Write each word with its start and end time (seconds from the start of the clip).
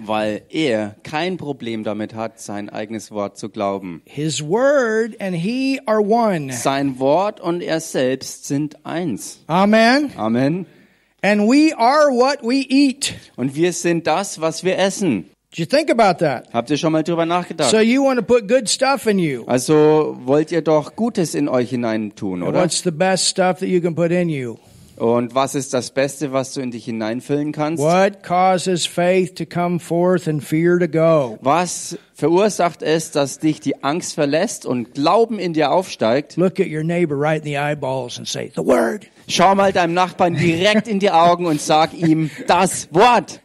weil 0.00 0.42
er 0.48 0.96
kein 1.02 1.36
Problem 1.36 1.84
damit 1.84 2.14
hat, 2.14 2.40
sein 2.40 2.70
eigenes 2.70 3.10
Wort 3.10 3.36
zu 3.36 3.50
glauben. 3.50 4.00
His 4.06 4.42
word 4.42 5.20
and 5.20 5.36
he 5.36 5.80
are 5.84 6.00
one. 6.00 6.52
Sein 6.52 6.98
Wort 6.98 7.40
und 7.40 7.60
er 7.60 7.80
selbst 7.80 8.46
sind 8.46 8.86
eins. 8.86 9.44
Amen. 9.48 10.12
Amen. 10.16 10.66
And 11.20 11.42
we 11.42 11.76
are 11.76 12.10
what 12.10 12.42
we 12.42 12.64
eat. 12.68 13.14
Und 13.36 13.54
wir 13.54 13.72
sind 13.72 14.06
das, 14.06 14.40
was 14.40 14.64
wir 14.64 14.78
essen. 14.78 15.28
Did 15.50 15.58
you 15.58 15.66
think 15.66 15.90
about 15.90 16.24
that? 16.24 16.52
Habt 16.52 16.70
ihr 16.70 16.76
schon 16.76 16.92
mal 16.92 17.02
drüber 17.02 17.26
nachgedacht? 17.26 17.70
So 17.70 17.80
you 17.80 18.04
want 18.04 18.18
to 18.18 18.24
put 18.24 18.48
good 18.48 18.68
stuff 18.68 19.06
in 19.06 19.18
you. 19.18 19.44
Also 19.46 20.16
wollt 20.24 20.52
ihr 20.52 20.62
doch 20.62 20.94
Gutes 20.94 21.34
in 21.34 21.48
euch 21.48 21.70
hineintun, 21.70 22.42
oder? 22.42 22.62
What's 22.62 22.82
the 22.82 22.90
best 22.90 23.26
stuff 23.26 23.58
that 23.58 23.68
you 23.68 23.80
can 23.80 23.94
put 23.94 24.10
in 24.10 24.28
you? 24.28 24.56
Und 24.98 25.34
was 25.34 25.54
ist 25.54 25.74
das 25.74 25.90
Beste, 25.92 26.32
was 26.32 26.54
du 26.54 26.60
in 26.60 26.70
dich 26.72 26.84
hineinfüllen 26.86 27.52
kannst? 27.52 27.82
What 27.82 28.22
causes 28.22 28.84
faith 28.84 29.34
to 29.36 29.46
come 29.46 29.78
forth 29.78 30.26
and 30.26 30.42
fear 30.42 30.78
to 30.78 30.88
go? 30.88 31.38
Was 31.40 31.96
verursacht 32.14 32.82
es, 32.82 33.12
dass 33.12 33.38
dich 33.38 33.60
die 33.60 33.84
Angst 33.84 34.14
verlässt 34.14 34.66
und 34.66 34.94
Glauben 34.94 35.38
in 35.38 35.52
dir 35.52 35.70
aufsteigt? 35.70 36.36
Look 36.36 36.58
at 36.58 36.66
your 36.66 36.82
neighbor 36.82 37.16
right 37.16 37.38
in 37.38 37.44
the 37.44 37.58
eyeballs 37.58 38.18
and 38.18 38.26
say, 38.26 38.50
The 38.56 38.64
word. 38.64 39.06
Schau 39.28 39.54
mal 39.54 39.72
deinem 39.72 39.94
Nachbarn 39.94 40.34
direkt 40.34 40.88
in 40.88 40.98
die 40.98 41.10
Augen 41.10 41.46
und 41.46 41.60
sag 41.60 41.94
ihm 41.94 42.30
das 42.48 42.88
Wort, 42.92 43.40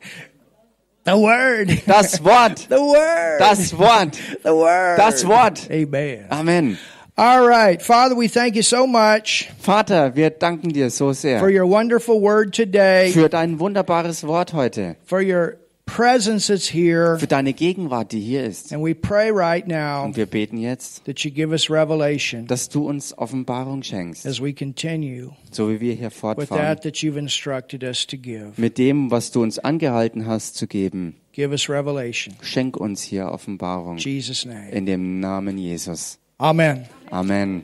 The 1.05 1.11
word. 1.11 1.69
das 1.85 2.23
Wort, 2.23 2.59
The 2.69 2.75
word. 2.77 3.39
das 3.39 3.77
Wort, 3.77 4.15
the 4.43 4.49
word. 4.49 4.97
das 4.97 5.27
Wort. 5.27 5.69
Amen. 5.69 6.25
Amen. 6.29 6.77
All 7.15 7.47
right. 7.47 7.79
Father, 7.81 8.15
we 8.17 8.27
thank 8.27 8.55
you 8.55 8.63
so 8.63 8.87
much 8.87 9.47
Vater, 9.59 10.15
wir 10.15 10.31
danken 10.31 10.73
dir 10.73 10.89
so 10.89 11.05
for 11.07 11.13
sehr 11.13 11.41
your 11.43 11.69
wonderful 11.69 12.19
word 12.19 12.55
today, 12.55 13.11
für 13.11 13.29
dein 13.29 13.59
wunderbares 13.59 14.25
Wort 14.25 14.53
heute, 14.53 14.95
for 15.05 15.21
your 15.21 15.57
presence 15.85 16.47
that's 16.47 16.73
here. 16.73 17.19
für 17.19 17.27
deine 17.27 17.53
Gegenwart, 17.53 18.13
die 18.13 18.19
hier 18.19 18.43
ist. 18.43 18.73
And 18.73 18.83
we 18.83 18.95
pray 18.95 19.29
right 19.29 19.67
now 19.67 20.05
Und 20.05 20.17
wir 20.17 20.25
beten 20.25 20.57
jetzt, 20.57 21.05
that 21.05 21.19
you 21.19 21.29
give 21.29 21.51
us 21.51 21.69
revelation 21.69 22.47
dass 22.47 22.69
du 22.69 22.87
uns 22.89 23.15
Offenbarung 23.15 23.83
schenkst, 23.83 24.25
as 24.25 24.41
we 24.41 24.51
continue 24.51 25.33
so 25.51 25.69
wie 25.69 25.79
wir 25.81 25.93
hier 25.93 26.07
with 26.07 26.15
fortfahren. 26.15 26.63
that 26.63 26.81
that 26.81 26.95
you've 27.03 27.19
instructed 27.19 27.83
us 27.83 28.07
to 28.07 28.17
give. 28.17 28.53
Mit 28.57 28.79
dem, 28.79 29.11
was 29.11 29.29
du 29.29 29.43
uns 29.43 29.59
angehalten 29.59 30.25
hast 30.25 30.55
zu 30.55 30.65
geben, 30.65 31.17
Give 31.31 31.51
us 31.51 31.69
revelation. 31.69 32.33
schenk 32.41 32.75
uns 32.75 33.03
hier 33.03 33.27
Offenbarung. 33.31 33.97
In 33.97 34.03
Jesus' 34.03 34.45
name. 34.45 34.71
In 34.71 34.87
dem 34.87 35.19
Namen 35.19 35.59
Jesus. 35.59 36.17
Amen. 36.39 36.87
Amen. 37.11 37.63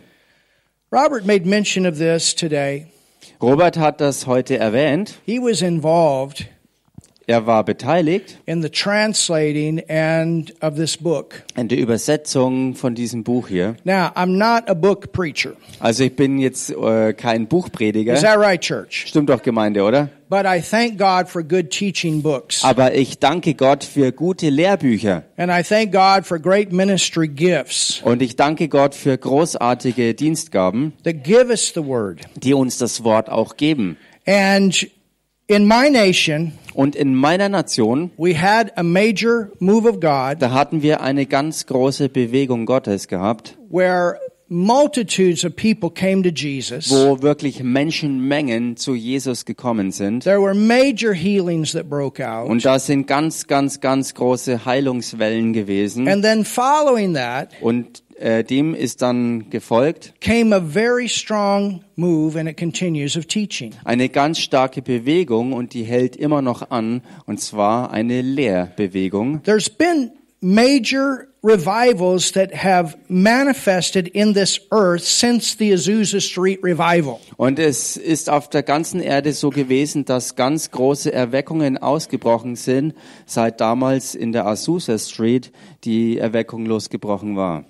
Robert 0.92 1.26
made 1.26 1.46
mention 1.46 1.86
of 1.86 1.98
this 1.98 2.34
today. 2.36 2.88
Robert 3.42 3.78
hat 3.78 4.00
das 4.02 4.26
heute 4.28 4.58
erwähnt. 4.58 5.20
He 5.26 5.40
was 5.40 5.62
involved 5.62 6.46
Er 7.28 7.46
war 7.46 7.64
beteiligt 7.64 8.40
in 8.48 8.64
the 8.64 8.70
translating 8.70 9.84
and 9.88 10.52
of 10.64 10.76
this 10.78 10.98
book. 10.98 11.44
in 11.56 11.68
der 11.68 11.78
Übersetzung 11.78 12.74
von 12.74 12.96
diesem 12.96 13.24
Buch 13.24 13.48
hier. 13.50 13.76
Now, 13.84 14.08
I'm 14.16 14.38
not 14.38 14.68
a 14.68 14.74
book 14.74 15.12
preacher. 15.12 15.54
Also 15.80 16.06
ich 16.06 16.16
bin 16.16 16.40
jetzt 16.40 16.72
äh, 16.72 17.14
kein 17.14 17.44
Is 17.44 17.50
Buchprediger. 17.50 18.16
that 18.16 18.40
right, 18.40 18.60
church? 18.60 19.06
Stimmt 19.08 19.30
doch, 19.30 19.44
Gemeinde, 19.44 19.84
oder? 19.84 20.10
But 20.30 20.46
I 20.46 20.62
thank 20.62 21.00
God 21.00 21.28
for 21.28 21.42
good 21.42 21.72
teaching 21.72 22.22
books. 22.22 22.64
Aber 22.64 22.94
ich 22.94 23.18
danke 23.18 23.56
Gott 23.56 23.84
für 23.84 24.12
gute 24.12 24.50
Lehrbücher. 24.50 25.24
And 25.38 25.52
I 25.52 25.64
thank 25.64 25.92
God 25.92 26.24
for 26.28 26.38
great 26.38 26.72
ministry 26.72 27.28
gifts 27.28 28.00
Und 28.04 28.22
ich 28.22 28.36
danke 28.36 28.68
Gott 28.68 28.94
für 28.94 29.18
großartige 29.18 30.14
Dienstgaben, 30.14 30.94
that 31.04 31.24
give 31.24 31.48
us 31.50 31.72
the 31.74 31.84
word. 31.84 32.22
die 32.36 32.54
uns 32.54 32.78
das 32.78 33.04
Wort 33.04 33.28
auch 33.30 33.58
geben. 33.58 33.98
And 34.28 34.88
in 35.48 35.68
my 35.68 35.90
nation, 35.90 36.52
Und 36.76 36.96
in 36.96 37.16
meiner 37.16 37.50
Nation, 37.50 38.12
we 38.18 38.40
had 38.40 38.72
a 38.78 38.84
major 38.84 39.50
move 39.60 39.90
of 39.90 40.00
God 40.00 40.40
da 40.40 40.52
hatten 40.52 40.84
wir 40.84 41.02
eine 41.02 41.26
ganz 41.26 41.66
große 41.66 42.08
Bewegung 42.08 42.68
Gottes 42.68 43.08
gehabt, 43.08 43.58
where 43.72 44.20
multitudes 44.50 45.46
of 45.46 45.56
people 45.56 45.90
came 45.90 46.24
to 46.24 46.30
Jesus. 46.30 46.90
wo 46.90 47.22
wirklich 47.22 47.64
Menschenmengen 47.64 48.76
zu 48.78 48.96
Jesus 48.96 49.46
gekommen 49.46 49.92
sind. 49.92 50.24
There 50.24 50.42
were 50.42 50.54
major 50.54 51.14
healings 51.14 51.72
that 51.74 51.88
broke 51.90 52.22
out. 52.28 52.50
Und 52.50 52.66
da 52.66 52.80
sind 52.80 53.08
ganz, 53.08 53.48
ganz, 53.48 53.80
ganz 53.80 54.14
große 54.14 54.66
Heilungswellen 54.66 55.54
gewesen. 55.54 56.08
And 56.08 56.24
then 56.24 56.44
following 56.44 57.14
that 57.14 57.50
Und 57.62 58.04
äh, 58.20 58.44
dem 58.44 58.74
ist 58.74 59.02
dann 59.02 59.50
gefolgt 59.50 60.14
came 60.20 60.54
a 60.54 60.60
very 60.60 61.08
strong 61.08 61.82
move, 61.96 62.38
and 62.38 62.50
it 62.50 62.58
continues, 62.58 63.16
of 63.16 63.26
teaching. 63.28 63.72
eine 63.86 64.10
ganz 64.10 64.40
starke 64.40 64.82
Bewegung 64.82 65.54
und 65.54 65.74
die 65.74 65.84
hält 65.84 66.16
immer 66.16 66.42
noch 66.42 66.70
an, 66.72 67.02
und 67.26 67.40
zwar 67.40 67.92
eine 67.92 68.22
Lehrbewegung. 68.22 69.42
There's 69.44 69.70
been 69.70 70.12
major 70.42 71.28
revivals 71.42 72.32
that 72.34 72.54
have 72.54 72.98
manifested 73.08 74.08
in 74.10 74.34
this 74.34 74.60
earth 74.72 75.04
since 75.04 75.56
the 75.58 75.72
Azusa 75.74 76.22
Street 76.22 76.60
revival. 76.62 77.20
Und 77.38 77.60
es 77.60 77.98
ist 77.98 78.30
auf 78.30 78.50
der 78.50 78.64
ganzen 78.64 79.00
Erde 79.02 79.32
so 79.34 79.50
gewesen, 79.50 80.06
dass 80.06 80.36
ganz 80.36 80.72
große 80.72 81.12
Erweckungen 81.12 81.78
ausgebrochen 81.78 82.56
sind, 82.56 82.94
seit 83.26 83.62
damals 83.62 84.16
in 84.16 84.32
der 84.32 84.46
Azusa 84.46 84.98
Street 84.98 85.52
die 85.84 86.18
Erweckung 86.18 86.66
losgebrochen 86.66 87.36
war. 87.36 87.66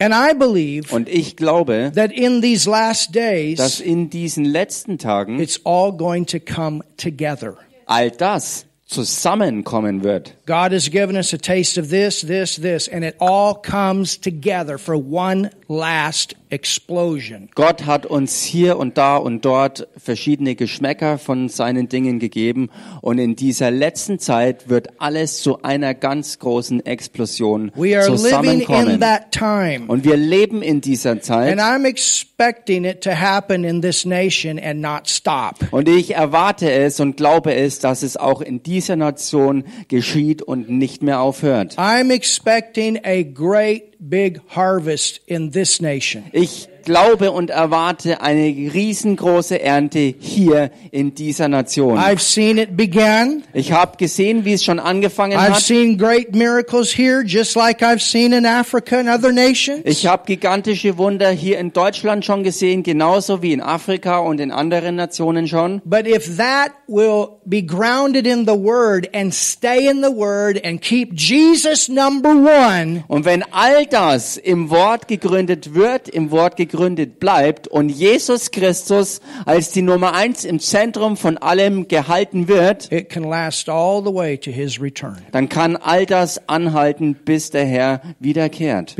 And 0.00 0.12
I 0.12 0.34
believe 0.34 0.94
Und 0.94 1.08
ich 1.08 1.36
glaube, 1.36 1.92
that 1.94 2.12
in 2.12 2.42
these 2.42 2.68
last 2.68 3.14
dass 3.14 3.14
days, 3.14 3.80
in 3.80 4.10
diesen 4.10 4.44
letzten 4.44 4.98
Tagen 4.98 5.38
it's 5.38 5.60
all 5.64 5.92
going 5.92 6.26
to 6.26 6.38
come 6.40 6.82
together. 6.96 7.56
all 7.86 8.10
das 8.10 8.66
zusammenkommen 8.86 10.02
wird. 10.02 10.36
God 10.46 10.72
has 10.72 10.90
given 10.90 11.16
us 11.16 11.32
a 11.32 11.38
taste 11.38 11.78
of 11.78 11.88
this, 11.88 12.20
this, 12.20 12.56
this, 12.56 12.86
and 12.88 13.02
it 13.04 13.16
all 13.18 13.54
comes 13.54 14.20
together 14.20 14.76
for 14.78 14.94
one 14.96 15.50
last 15.68 16.34
explosion. 16.50 17.48
Gott 17.54 17.86
hat 17.86 18.06
uns 18.06 18.42
hier 18.42 18.78
und 18.78 18.96
da 18.98 19.16
und 19.16 19.44
dort 19.44 19.88
verschiedene 19.96 20.54
Geschmäcker 20.54 21.18
von 21.18 21.48
seinen 21.48 21.88
Dingen 21.88 22.18
gegeben 22.18 22.68
und 23.00 23.18
in 23.18 23.34
dieser 23.36 23.70
letzten 23.70 24.18
Zeit 24.18 24.68
wird 24.68 25.00
alles 25.00 25.38
zu 25.38 25.62
einer 25.62 25.94
ganz 25.94 26.38
großen 26.38 26.84
Explosion 26.86 27.72
We 27.74 27.98
are 27.98 28.06
living 28.06 28.12
in 28.12 28.18
zusammenkommen. 28.18 29.00
that 29.00 29.32
time. 29.32 29.84
Und 29.88 30.04
wir 30.04 30.16
leben 30.16 30.62
in 30.62 30.80
dieser 30.80 31.20
Zeit 31.20 31.58
And 31.58 31.60
I'm 31.60 31.86
expecting 31.88 32.84
it 32.84 33.02
to 33.02 33.10
happen 33.12 33.64
in 33.64 33.80
this 33.82 34.04
nation 34.04 34.58
and 34.58 34.80
not 34.80 35.08
stop. 35.08 35.56
und 35.72 35.88
ich 35.88 36.14
erwarte 36.14 36.70
es 36.70 37.00
und 37.00 37.16
glaube 37.16 37.54
es, 37.54 37.78
dass 37.80 38.02
es 38.02 38.16
auch 38.16 38.40
in 38.40 38.62
dieser 38.62 38.96
Nation 38.96 39.64
geschieht 39.88 40.33
und 40.42 40.68
nicht 40.68 41.02
mehr 41.02 41.20
aufhört. 41.20 41.78
I'm 41.78 42.12
expecting 42.12 42.98
a 43.04 43.22
great 43.22 43.96
big 43.98 44.40
harvest 44.48 45.20
in 45.26 45.52
this 45.52 45.80
nation. 45.80 46.24
Ich 46.32 46.68
glaube 46.84 47.32
und 47.32 47.50
erwarte 47.50 48.20
eine 48.20 48.44
riesengroße 48.44 49.60
Ernte 49.60 50.14
hier 50.18 50.70
in 50.90 51.14
dieser 51.14 51.48
Nation. 51.48 51.98
I've 51.98 52.20
seen 52.20 52.58
it 52.58 52.76
begin. 52.76 53.42
Ich 53.52 53.72
habe 53.72 53.96
gesehen, 53.96 54.44
wie 54.44 54.52
es 54.52 54.64
schon 54.64 54.78
angefangen 54.78 55.38
I've 55.38 55.54
hat. 55.54 55.60
seen 55.62 55.96
great 55.98 56.34
miracles 56.34 56.96
here, 56.96 57.22
just 57.24 57.56
like 57.56 57.82
I've 57.82 58.00
seen 58.00 58.32
in 58.32 58.46
Africa 58.46 58.98
and 58.98 59.08
other 59.08 59.32
nations. 59.32 59.80
Ich 59.84 60.06
habe 60.06 60.24
gigantische 60.26 60.98
Wunder 60.98 61.30
hier 61.30 61.58
in 61.58 61.72
Deutschland 61.72 62.24
schon 62.24 62.42
gesehen, 62.44 62.82
genauso 62.82 63.42
wie 63.42 63.52
in 63.52 63.60
Afrika 63.60 64.18
und 64.18 64.40
in 64.40 64.50
anderen 64.52 64.96
Nationen 64.96 65.48
schon. 65.48 65.80
But 65.84 66.06
if 66.06 66.36
that 66.36 66.72
will 66.86 67.28
be 67.44 67.62
grounded 67.62 68.26
in 68.26 68.46
the 68.46 68.52
Word 68.54 69.08
and 69.14 69.32
stay 69.34 69.88
in 69.88 70.02
the 70.02 70.14
Word 70.14 70.64
and 70.64 70.80
keep 70.80 71.14
Jesus 71.14 71.88
number 71.88 72.30
one, 72.30 73.04
Und 73.08 73.24
wenn 73.24 73.42
all 73.52 73.86
das 73.86 74.36
im 74.36 74.70
Wort 74.70 75.08
gegründet 75.08 75.74
wird, 75.74 76.08
im 76.08 76.30
Wort 76.30 76.56
gegründet 76.56 76.73
bleibt 76.74 77.68
und 77.68 77.88
Jesus 77.88 78.50
Christus 78.50 79.20
als 79.46 79.70
die 79.70 79.82
Nummer 79.82 80.14
eins 80.14 80.44
im 80.44 80.60
Zentrum 80.60 81.16
von 81.16 81.38
allem 81.38 81.88
gehalten 81.88 82.48
wird, 82.48 82.90
it 82.92 83.08
can 83.08 83.24
last 83.24 83.68
all 83.68 84.02
the 84.04 84.12
way 84.12 84.36
to 84.36 84.50
His 84.50 84.80
return. 84.80 85.18
dann 85.32 85.48
kann 85.48 85.76
all 85.76 86.06
das 86.06 86.48
anhalten, 86.48 87.14
bis 87.14 87.50
der 87.50 87.64
Herr 87.64 88.02
wiederkehrt. 88.20 88.96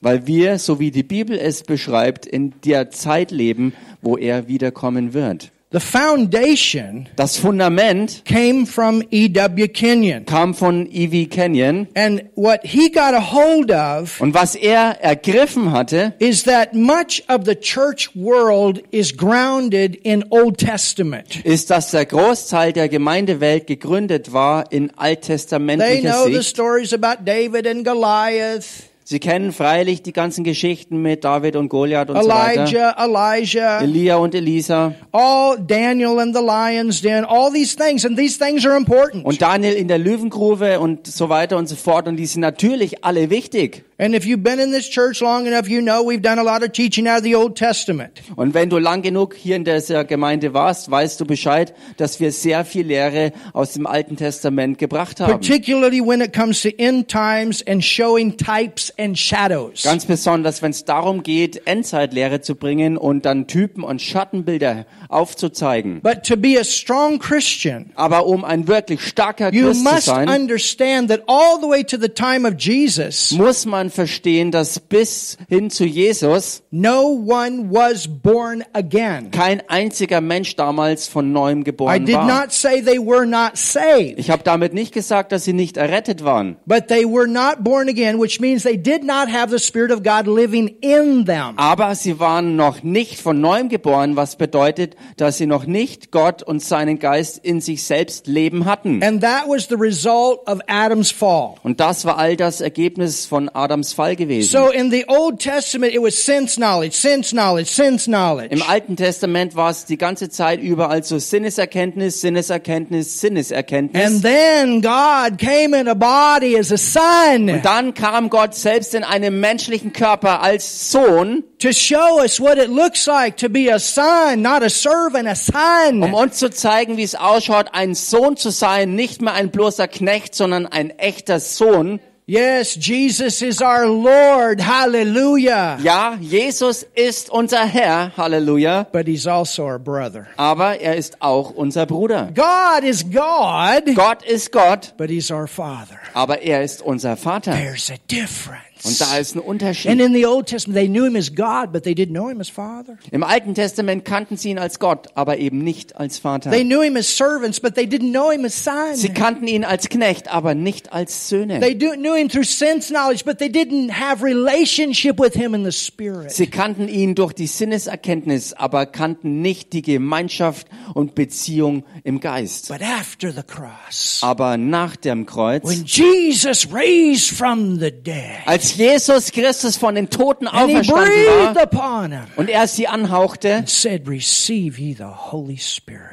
Weil 0.00 0.26
wir, 0.26 0.58
so 0.58 0.80
wie 0.80 0.90
die 0.90 1.02
Bibel 1.02 1.38
es 1.38 1.62
beschreibt, 1.62 2.26
in 2.26 2.54
der 2.64 2.90
Zeit 2.90 3.30
leben, 3.30 3.72
wo 4.02 4.16
er 4.16 4.48
wiederkommen 4.48 5.14
wird. 5.14 5.52
The 5.72 5.78
foundation 5.78 7.08
Das 7.14 7.36
Fundament 7.36 8.22
came 8.24 8.66
from 8.66 9.04
E.W. 9.12 9.68
Kenyon. 9.68 10.24
kam 10.26 10.52
von 10.52 10.88
E.V. 10.90 11.28
Kenyon 11.30 11.86
And 11.94 12.24
what 12.34 12.64
he 12.64 12.90
got 12.90 13.14
a 13.14 13.20
hold 13.32 13.70
of 13.70 14.20
und 14.20 14.34
was 14.34 14.56
er 14.56 14.98
ergriffen 15.00 15.70
hatte, 15.70 16.14
is 16.18 16.42
that 16.42 16.74
much 16.74 17.22
of 17.28 17.44
the 17.44 17.54
church 17.54 18.10
world 18.16 18.82
is 18.90 19.16
grounded 19.16 19.94
in 20.02 20.24
Old 20.30 20.58
Testament. 20.58 21.44
ist, 21.44 21.70
dass 21.70 21.92
der 21.92 22.04
Großteil 22.04 22.72
der 22.72 22.88
Gemeindewelt 22.88 23.68
gegründet 23.68 24.32
war 24.32 24.72
in 24.72 24.88
They 24.88 24.96
alttestamentlicher 24.96 26.00
know 26.00 26.26
the 26.26 26.34
Sicht. 26.38 26.48
stories 26.48 26.92
about 26.92 27.24
David 27.24 27.68
and 27.68 27.84
Goliath. 27.84 28.89
Sie 29.10 29.18
kennen 29.18 29.50
freilich 29.50 30.02
die 30.02 30.12
ganzen 30.12 30.44
Geschichten 30.44 31.02
mit 31.02 31.24
David 31.24 31.56
und 31.56 31.68
Goliath 31.68 32.10
und 32.10 32.22
so 32.22 32.28
weiter. 32.28 32.62
Elijah, 32.62 32.96
Elijah, 32.96 33.80
Elia 33.80 34.16
und 34.18 34.36
Elisa 34.36 34.94
all 35.10 35.58
Daniel 35.58 36.20
in 36.20 36.32
the 36.32 36.40
lion's 36.40 37.02
den, 37.02 37.24
all 37.24 37.52
these 37.52 37.74
things, 37.74 38.04
and 38.04 38.16
these 38.16 38.38
things 38.38 38.64
are 38.64 38.76
important. 38.76 39.24
und 39.24 39.42
Daniel 39.42 39.74
in 39.74 39.88
der 39.88 39.98
Löwengrube 39.98 40.78
und 40.78 41.08
so 41.08 41.28
weiter 41.28 41.56
und 41.56 41.68
so 41.68 41.74
fort. 41.74 42.06
Und 42.06 42.18
die 42.18 42.26
sind 42.26 42.40
natürlich 42.40 43.04
alle 43.04 43.30
wichtig. 43.30 43.84
And 43.98 44.14
if 44.14 44.24
you've 44.24 44.42
been 44.42 44.58
in 44.58 44.72
this 44.72 44.88
church 44.88 45.20
long 45.20 45.46
enough, 45.46 45.68
you 45.68 45.82
know 45.82 46.02
we've 46.02 46.22
done 46.22 46.38
a 46.38 46.42
lot 46.42 46.62
of 46.62 46.72
teaching 46.72 47.06
out 47.06 47.18
of 47.18 47.24
the 47.24 47.36
Old 47.36 47.54
Testament. 47.56 48.22
Und 48.34 48.54
wenn 48.54 48.70
du 48.70 48.78
lang 48.78 49.02
genug 49.02 49.34
hier 49.34 49.56
in 49.56 49.64
dieser 49.64 50.04
Gemeinde 50.04 50.54
warst, 50.54 50.90
weißt 50.90 51.20
du 51.20 51.26
Bescheid, 51.26 51.74
dass 51.98 52.18
wir 52.18 52.32
sehr 52.32 52.64
viel 52.64 52.86
Lehre 52.86 53.32
aus 53.52 53.72
dem 53.72 53.86
Alten 53.86 54.16
Testament 54.16 54.78
gebracht 54.78 55.20
haben. 55.20 55.32
Particularly 55.32 56.00
when 56.00 56.22
it 56.22 56.32
comes 56.32 56.62
to 56.62 56.70
end 56.78 57.08
times 57.08 57.62
and 57.66 57.84
showing 57.84 58.38
types 58.38 58.90
and 59.00 59.18
shadows. 59.18 59.82
Ganz 59.82 60.04
besonders, 60.04 60.60
wenn 60.62 60.70
es 60.72 60.84
darum 60.84 61.22
geht, 61.22 61.66
Endzeitlehre 61.66 62.40
zu 62.42 62.54
bringen 62.54 62.96
und 62.98 63.24
dann 63.24 63.46
Typen 63.46 63.82
und 63.84 64.02
Schattenbilder 64.02 64.84
aufzuzeigen. 65.08 66.00
But 66.02 66.24
to 66.24 66.36
be 66.36 66.58
a 66.60 66.64
strong 66.64 67.18
Christian, 67.18 67.90
Aber 67.94 68.26
um 68.26 68.44
ein 68.44 68.68
wirklich 68.68 69.00
starker 69.06 69.52
you 69.52 69.66
Christ 69.66 69.84
zu 69.86 69.92
must 69.94 70.06
sein, 70.06 70.28
understand 70.28 71.08
that 71.10 71.22
all 71.26 71.58
the 71.60 71.68
way 71.68 71.82
to 71.84 71.96
the 72.00 72.08
time 72.08 72.46
of 72.46 72.54
Jesus, 72.58 73.30
muss 73.32 73.66
man 73.66 73.90
verstehen, 73.90 74.50
dass 74.50 74.80
bis 74.80 75.36
hin 75.48 75.70
zu 75.70 75.84
Jesus 75.84 76.62
no 76.70 77.08
one 77.08 77.70
was 77.70 78.06
born 78.08 78.64
again. 78.72 79.30
kein 79.30 79.62
einziger 79.68 80.20
Mensch 80.20 80.56
damals 80.56 81.06
von 81.08 81.32
neuem 81.32 81.60
I 81.60 81.64
geboren 81.64 82.06
did 82.06 82.16
war. 82.16 82.26
not 82.26 82.52
say 82.52 82.80
they 82.82 82.98
were 82.98 83.26
not 83.26 83.56
saved, 83.56 84.18
Ich 84.18 84.30
habe 84.30 84.42
damit 84.44 84.74
nicht 84.74 84.92
gesagt, 84.92 85.32
dass 85.32 85.44
sie 85.44 85.52
nicht 85.52 85.76
errettet 85.76 86.24
waren. 86.24 86.56
but 86.66 86.88
they 86.88 87.04
were 87.04 87.26
not 87.28 87.62
born 87.64 87.88
again, 87.88 88.20
which 88.20 88.40
means 88.40 88.62
they 88.62 88.76
did 88.76 88.89
not 88.98 89.28
have 89.28 89.50
the 89.50 89.58
Spirit 89.58 89.90
of 89.90 90.02
God 90.02 90.26
living 90.26 90.68
in 90.80 91.24
them. 91.24 91.54
Aber 91.56 91.94
sie 91.94 92.18
waren 92.18 92.56
noch 92.56 92.82
nicht 92.82 93.20
von 93.20 93.40
neuem 93.40 93.68
geboren, 93.68 94.16
was 94.16 94.36
bedeutet, 94.36 94.96
dass 95.16 95.38
sie 95.38 95.46
noch 95.46 95.66
nicht 95.66 96.10
Gott 96.10 96.42
und 96.42 96.62
seinen 96.62 96.98
Geist 96.98 97.38
in 97.38 97.60
sich 97.60 97.84
selbst 97.84 98.26
leben 98.26 98.64
hatten. 98.64 99.02
And 99.02 99.22
that 99.22 99.44
was 99.46 99.68
the 99.68 99.76
result 99.76 100.40
of 100.46 100.60
Adam's 100.66 101.10
fall. 101.10 101.54
Und 101.62 101.80
das 101.80 102.04
war 102.04 102.18
all 102.18 102.36
das 102.36 102.60
Ergebnis 102.60 103.26
von 103.26 103.48
Adams 103.48 103.92
Fall 103.92 104.16
gewesen. 104.16 104.50
So 104.50 104.70
in 104.70 104.90
the 104.90 105.04
Old 105.08 105.38
Testament, 105.38 105.94
it 105.94 106.02
was 106.02 106.14
sense 106.24 106.56
knowledge, 106.56 106.96
sense 106.96 107.34
knowledge, 107.34 107.70
sense 107.70 108.06
knowledge. 108.06 108.54
Im 108.54 108.62
Alten 108.62 108.96
Testament 108.96 109.54
war 109.54 109.70
es 109.70 109.84
die 109.84 109.98
ganze 109.98 110.28
Zeit 110.28 110.60
überall 110.60 111.04
so 111.04 111.18
Sinneserkenntnis, 111.18 112.20
Sinneserkenntnis, 112.20 113.20
Sinneserkenntnis. 113.20 114.06
And 114.06 114.22
then 114.22 114.80
God 114.80 115.38
came 115.38 115.78
in 115.78 115.88
a 115.88 115.94
body 115.94 116.58
as 116.58 116.72
a 116.72 116.78
son 116.78 117.60
Dann 117.62 117.94
kam 117.94 118.30
Gott 118.30 118.54
selbst 118.54 118.69
in 118.94 119.04
einem 119.04 119.40
menschlichen 119.40 119.92
Körper 119.92 120.42
als 120.42 120.90
Sohn, 120.90 121.44
to 121.58 121.72
show 121.72 122.20
us 122.20 122.40
what 122.40 122.56
it 122.58 122.68
looks 122.68 123.06
like 123.06 123.36
to 123.36 123.48
be 123.48 123.72
a 123.72 123.78
son, 123.78 124.42
not 124.42 124.62
a 124.62 124.70
servant, 124.70 125.26
a 125.26 125.32
um 125.32 125.36
son. 125.36 126.14
uns 126.14 126.36
zu 126.38 126.50
zeigen, 126.50 126.96
wie 126.96 127.02
es 127.02 127.14
ausschaut, 127.14 127.66
ein 127.72 127.94
Sohn 127.94 128.36
zu 128.36 128.50
sein, 128.50 128.94
nicht 128.94 129.20
mehr 129.20 129.34
ein 129.34 129.50
bloßer 129.50 129.88
Knecht, 129.88 130.34
sondern 130.34 130.66
ein 130.66 130.90
echter 130.98 131.40
Sohn. 131.40 132.00
Yes, 132.30 132.76
Jesus 132.76 133.42
is 133.42 133.60
our 133.60 133.88
Lord. 133.88 134.60
Hallelujah. 134.60 135.78
Ja, 135.82 136.16
Jesus 136.20 136.86
ist 136.94 137.28
unser 137.28 137.66
Herr, 137.66 138.12
Halleluja, 138.16 138.86
But 138.92 139.08
he's 139.08 139.26
also 139.26 139.64
our 139.64 139.80
brother. 139.80 140.28
aber 140.36 140.80
er 140.80 140.94
ist 140.94 141.20
auch 141.20 141.50
unser 141.50 141.86
Bruder. 141.86 142.30
God 142.32 142.84
is 142.84 143.02
God, 143.02 143.96
Gott 143.96 144.22
ist 144.22 144.52
Gott, 144.52 144.94
but 144.96 145.10
he's 145.10 145.32
our 145.32 145.48
father. 145.48 145.98
aber 146.14 146.40
er 146.40 146.62
ist 146.62 146.82
unser 146.82 147.16
Vater. 147.16 147.50
There's 147.50 147.90
a 147.90 147.96
difference. 148.06 148.69
Und 148.84 149.00
da 149.00 149.18
ist 149.18 149.34
ein 149.34 149.40
Unterschied. 149.40 149.90
And 149.90 150.00
in 150.00 150.14
the 150.14 150.26
Old 150.26 150.46
Testament, 150.46 150.76
they 150.78 150.88
knew 150.88 151.04
him 151.04 151.16
as 151.16 151.34
God, 151.34 151.72
but 151.72 151.82
they 151.82 151.92
didn't 151.92 152.12
know 152.12 152.28
him 152.28 152.40
as 152.40 152.48
Father. 152.48 152.96
Im 153.10 153.22
Alten 153.22 153.54
Testament 153.54 154.04
kannten 154.04 154.36
sie 154.36 154.50
ihn 154.50 154.58
als 154.58 154.78
Gott, 154.78 155.08
aber 155.14 155.38
eben 155.38 155.58
nicht 155.58 155.96
als 155.96 156.18
Vater. 156.18 156.50
They 156.50 156.64
knew 156.64 156.82
him 156.82 156.96
as 156.96 157.16
servants, 157.16 157.60
but 157.60 157.74
they 157.74 157.84
didn't 157.84 158.10
know 158.10 158.30
him 158.30 158.44
as 158.44 158.64
son. 158.64 158.94
Sie 158.94 159.10
kannten 159.10 159.46
ihn 159.46 159.64
als 159.64 159.88
Knecht, 159.88 160.28
aber 160.32 160.54
nicht 160.54 160.92
als 160.92 161.28
Söhne. 161.28 161.60
They 161.60 161.76
do, 161.76 161.90
knew 161.92 162.14
him 162.14 162.28
through 162.28 162.46
sense 162.46 162.92
knowledge, 162.92 163.24
but 163.24 163.38
they 163.38 163.48
didn't 163.48 163.90
have 163.92 164.24
relationship 164.24 165.18
with 165.18 165.34
him 165.34 165.54
in 165.54 165.64
the 165.64 165.72
spirit. 165.72 166.30
Sie 166.32 166.46
kannten 166.46 166.88
ihn 166.88 167.14
durch 167.14 167.32
die 167.32 167.46
Sinneserkenntnis, 167.46 168.52
aber 168.52 168.86
kannten 168.86 169.42
nicht 169.42 169.72
die 169.72 169.82
Gemeinschaft 169.82 170.66
und 170.94 171.14
Beziehung 171.14 171.84
im 172.04 172.20
Geist. 172.20 172.68
But 172.68 172.82
after 172.82 173.32
the 173.32 173.42
cross, 173.42 174.20
Aber 174.22 174.56
nach 174.56 174.96
dem 174.96 175.26
Kreuz, 175.26 175.64
when 175.64 175.84
Jesus 175.84 176.66
raised 176.72 177.30
from 177.30 177.78
the 177.78 177.90
dead, 177.90 178.40
als 178.46 178.69
Jesus 178.76 179.32
Christus 179.32 179.76
von 179.76 179.94
den 179.94 180.10
Toten 180.10 180.46
auferstanden 180.48 181.54
war 181.54 182.26
und 182.36 182.48
er 182.48 182.66
sie 182.66 182.86
anhauchte 182.86 183.64
said, 183.66 184.02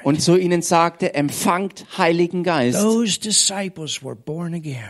und 0.03 0.21
zu 0.21 0.37
ihnen 0.37 0.61
sagte, 0.61 1.13
empfangt 1.13 1.85
Heiligen 1.97 2.43
Geist. 2.43 2.83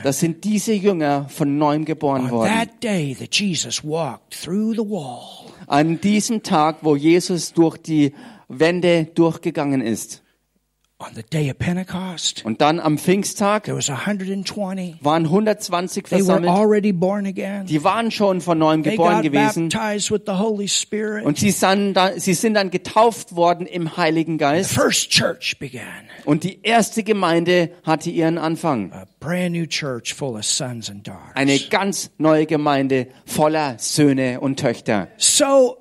Das 0.04 0.19
sind 0.19 0.44
diese 0.44 0.74
Jünger 0.74 1.28
von 1.30 1.58
neuem 1.58 1.86
geboren 1.86 2.30
worden. 2.31 2.69
An 5.68 6.02
diesem 6.02 6.44
Tag, 6.44 6.78
wo 6.81 6.96
Jesus 6.96 7.54
durch 7.54 7.78
die 7.78 8.14
Wände 8.48 9.06
durchgegangen 9.14 9.81
ist. 9.81 10.24
Und 12.44 12.61
dann 12.61 12.79
am 12.79 12.97
Pfingsttag 12.97 13.65
there 13.65 13.77
was 13.77 13.88
120. 13.89 14.95
waren 15.01 15.25
120 15.25 16.03
They 16.05 16.11
were 16.19 16.25
versammelt. 16.25 16.51
already 16.51 16.91
born 16.91 17.27
again. 17.27 17.67
Die 17.67 17.83
waren 17.83 18.09
schon 18.09 18.41
von 18.41 18.57
neuem 18.57 18.81
They 18.81 18.94
geboren 18.94 19.21
gewesen. 19.21 19.69
baptized 19.69 20.09
with 20.11 20.21
the 20.25 20.33
Holy 20.33 20.67
Spirit. 20.67 21.23
Und 21.23 21.38
sie, 21.38 21.51
san- 21.51 21.94
da- 21.94 22.19
sie 22.19 22.33
sind 22.33 22.55
dann 22.55 22.71
getauft 22.71 23.35
worden 23.35 23.67
im 23.67 23.95
Heiligen 23.95 24.39
Geist. 24.39 24.71
first 24.71 25.11
church 25.11 25.57
began. 25.59 25.83
Und 26.25 26.44
die 26.44 26.61
erste 26.63 27.03
Gemeinde 27.03 27.69
hatte 27.83 28.09
ihren 28.09 28.39
Anfang. 28.39 28.91
A 28.91 29.05
brand 29.19 29.51
new 29.55 29.67
church 29.67 30.15
full 30.15 30.35
of 30.35 30.45
sons 30.45 30.89
and 30.89 31.07
daughters. 31.07 31.35
Eine 31.35 31.59
ganz 31.69 32.09
neue 32.17 32.47
Gemeinde 32.47 33.07
voller 33.25 33.75
Söhne 33.77 34.39
und 34.39 34.59
Töchter. 34.59 35.09
So, 35.17 35.77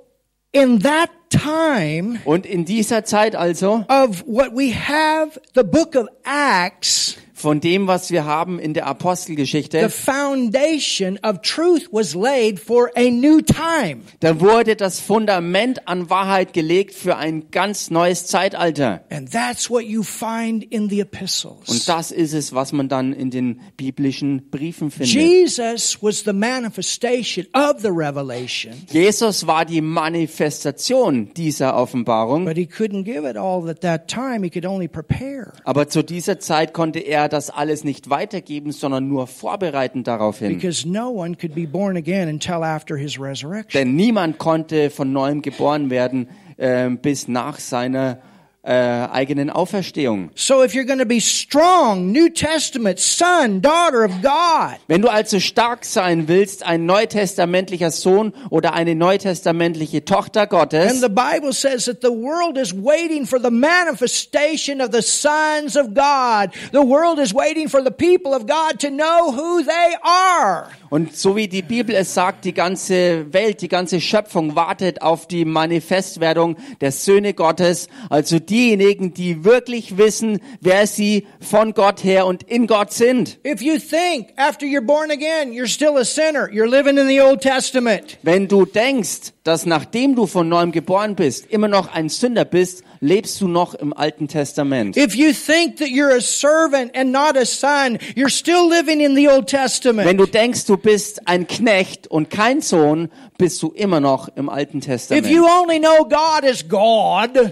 in 0.57 0.81
that 0.81 1.11
time 1.31 2.21
Und 2.25 2.47
in 2.47 2.65
dieser 2.65 3.05
Zeit 3.05 3.37
also, 3.37 3.85
of 3.89 4.25
what 4.27 4.53
we 4.55 4.73
have, 4.73 5.41
the 5.55 5.63
book 5.63 5.95
of 5.95 6.09
Acts, 6.25 7.17
von 7.37 7.61
dem, 7.61 7.87
was 7.87 8.11
wir 8.11 8.25
haben 8.25 8.59
in 8.59 8.73
der 8.73 8.85
the 8.85 8.91
Apostelgeschichte, 8.91 9.91
foundation 9.91 11.19
of 11.23 11.43
truth 11.43 11.87
was 11.93 12.15
laid 12.15 12.59
for 12.59 12.91
a 12.97 13.11
new 13.11 13.43
time. 13.43 14.01
da 14.21 14.41
wurde 14.41 14.75
das 14.75 15.01
Fundament 15.01 15.87
an 15.87 16.09
Wahrheit 16.09 16.55
gelegt 16.55 16.95
für 16.95 17.17
ein 17.17 17.51
ganz 17.51 17.91
neues 17.91 18.27
Zeitalter. 18.27 19.05
And 19.11 19.31
that's 19.31 19.69
what 19.69 19.85
you 19.85 20.03
find 20.03 20.65
in 20.65 20.89
the 20.89 21.01
epistles. 21.01 21.69
Und 21.69 21.87
das 21.87 22.11
ist 22.11 22.33
es, 22.33 22.55
was 22.55 22.73
man 22.73 22.89
dann 22.89 23.13
in 23.13 23.31
den 23.31 23.61
biblischen 23.77 24.49
Briefen 24.51 24.91
findet. 24.91 25.13
Jesus 25.13 25.99
was 26.01 26.21
the 26.25 26.33
manifestation 26.33 27.47
of 27.53 27.83
the 27.83 27.91
revelation, 27.91 28.73
Jesus 28.91 29.47
war 29.47 29.67
die 29.67 29.83
Manifestation 29.83 31.35
dieser 31.35 31.77
Offenbarung, 31.77 32.47
but 32.47 32.57
he 32.57 32.65
couldn't 32.67 33.05
give 33.05 33.29
it 33.29 33.37
all 33.37 33.69
at 33.69 33.83
that 33.83 34.09
time. 34.09 34.43
He 34.43 34.49
could 34.49 34.65
only 34.65 34.89
prepare. 34.89 35.53
aber 35.65 35.89
zu 35.89 36.03
dieser 36.03 36.39
Zeit 36.41 36.73
konnte 36.73 37.01
er 37.01 37.27
das 37.37 37.51
alles 37.51 37.85
nicht 37.85 38.11
weitergeben, 38.11 38.73
sondern 38.73 39.09
nur 39.09 39.27
vorbereiten 39.27 40.03
darauf 40.05 40.39
hin. 40.39 40.49
Because 40.49 40.89
no 40.89 41.11
one 41.11 41.37
could 41.37 41.55
be 41.55 41.67
born 41.67 41.97
again 41.97 42.29
until 42.29 42.65
after 42.65 42.97
his 42.97 43.21
resurrection. 43.21 43.73
Denn 43.75 43.95
niemand 43.95 44.39
konnte 44.39 44.91
von 44.91 45.13
neuem 45.13 45.43
geboren 45.43 45.91
werden 45.91 46.29
äh, 46.57 46.91
bis 46.91 47.29
nach 47.29 47.59
seiner 47.59 48.19
äh, 48.67 49.09
eigenen 49.13 49.49
Auferstehung. 49.49 50.31
So 50.35 50.65
if 50.65 50.75
you're 50.75 50.85
going 50.85 50.99
to 50.99 51.07
be 51.07 51.21
strong, 51.21 52.11
New 52.11 52.29
Testament, 52.29 52.99
son, 52.99 53.63
daughter 53.63 54.05
of 54.05 54.11
God, 54.23 54.79
Wenn 54.89 55.03
du 55.03 55.09
also 55.09 55.39
stark 55.39 55.85
sein 55.85 56.27
willst, 56.27 56.67
ein 56.67 56.85
neutestamentlicher 56.85 57.93
Sohn 57.93 58.33
oder 58.51 58.73
eine 58.73 58.97
neutestamentliche 58.97 60.05
Tochter 60.05 60.43
and 60.43 60.51
Gottes, 60.51 61.01
the 61.01 61.09
Bible 61.09 61.53
says 61.53 61.85
that 61.85 62.01
the 62.03 62.11
world 62.11 62.59
is 62.59 62.73
waiting 62.75 63.25
for 63.25 63.41
the 63.41 63.51
manifestation 63.51 64.81
of 64.81 64.91
the 64.91 65.03
sons 65.03 65.77
of 65.77 65.95
God. 65.95 66.51
The 66.73 66.83
world 66.83 67.21
is 67.21 67.33
waiting 67.33 67.69
for 67.69 67.83
the 67.83 67.93
people 67.93 68.35
of 68.35 68.47
God 68.49 68.81
to 68.81 68.91
know 68.91 69.31
who 69.31 69.63
they 69.63 69.97
are. 70.03 70.71
Und 70.89 71.17
so 71.17 71.37
wie 71.37 71.49
die 71.49 71.63
Bibel 71.63 71.95
es 71.95 72.15
sagt, 72.15 72.45
die 72.45 72.55
ganze 72.55 73.33
Welt, 73.33 73.61
die 73.61 73.69
ganze 73.69 74.01
Schöpfung 74.01 74.55
wartet 74.55 75.03
auf 75.03 75.27
die 75.27 75.45
Manifestwerdung 75.45 76.57
der 76.81 76.93
Söhne 76.93 77.35
Gottes, 77.35 77.89
also 78.09 78.39
die 78.39 78.56
diejenigen, 78.57 79.13
die 79.13 79.45
wirklich 79.45 79.99
wissen, 79.99 80.41
wer 80.63 80.87
sie 80.87 81.27
von 81.41 81.75
Gott 81.75 82.03
her 82.05 82.27
und 82.27 82.43
in 82.45 82.67
Gott 82.67 82.91
sind. 82.93 83.39
If 83.47 83.61
you 83.61 83.79
think 83.79 84.29
after 84.37 84.67
you're 84.67 84.81
born 84.81 85.11
again, 85.11 85.53
you're 85.53 85.69
still 85.69 85.99
a 85.99 86.05
sinner, 86.05 86.49
you're 86.51 86.69
living 86.69 86.97
in 86.97 87.07
the 87.07 87.21
Old 87.21 87.43
Testament. 87.43 88.19
Wenn 88.23 88.49
du 88.49 88.65
denkst, 88.65 89.33
dass 89.45 89.67
nachdem 89.67 90.15
du 90.17 90.27
von 90.27 90.49
neuem 90.49 90.73
geboren 90.73 91.15
bist, 91.17 91.47
immer 91.51 91.69
noch 91.69 91.93
ein 91.93 92.09
Sünder 92.09 92.47
bist, 92.47 92.83
lebst 93.01 93.41
du 93.43 93.49
noch 93.49 93.75
im 93.75 93.93
Alten 93.93 94.27
Testament. 94.27 94.97
If 94.97 95.15
you 95.15 95.33
think 95.33 95.77
that 95.77 95.89
you're 95.89 96.17
a 96.17 96.21
servant 96.21 96.97
and 96.97 97.13
not 97.13 97.37
a 97.37 97.45
son, 97.45 97.99
you're 98.15 98.31
still 98.31 98.69
living 98.69 99.01
in 99.01 99.15
the 99.15 99.29
Old 99.29 99.53
Wenn 99.53 99.61
Testament. 99.61 100.19
du 100.19 100.27
denkst, 100.27 100.65
du 100.65 100.79
bist 100.79 101.29
ein 101.29 101.47
Knecht 101.47 102.07
und 102.09 102.31
kein 102.31 102.63
Sohn, 102.63 103.11
bist 103.39 103.63
du 103.63 103.69
immer 103.69 104.01
noch 104.01 104.29
im 104.37 104.49
Alten 104.49 104.79
If 104.79 104.85
Testament. 104.85 105.27
you 105.27 105.45
only 105.45 105.79
know 105.79 106.05
God 106.05 106.45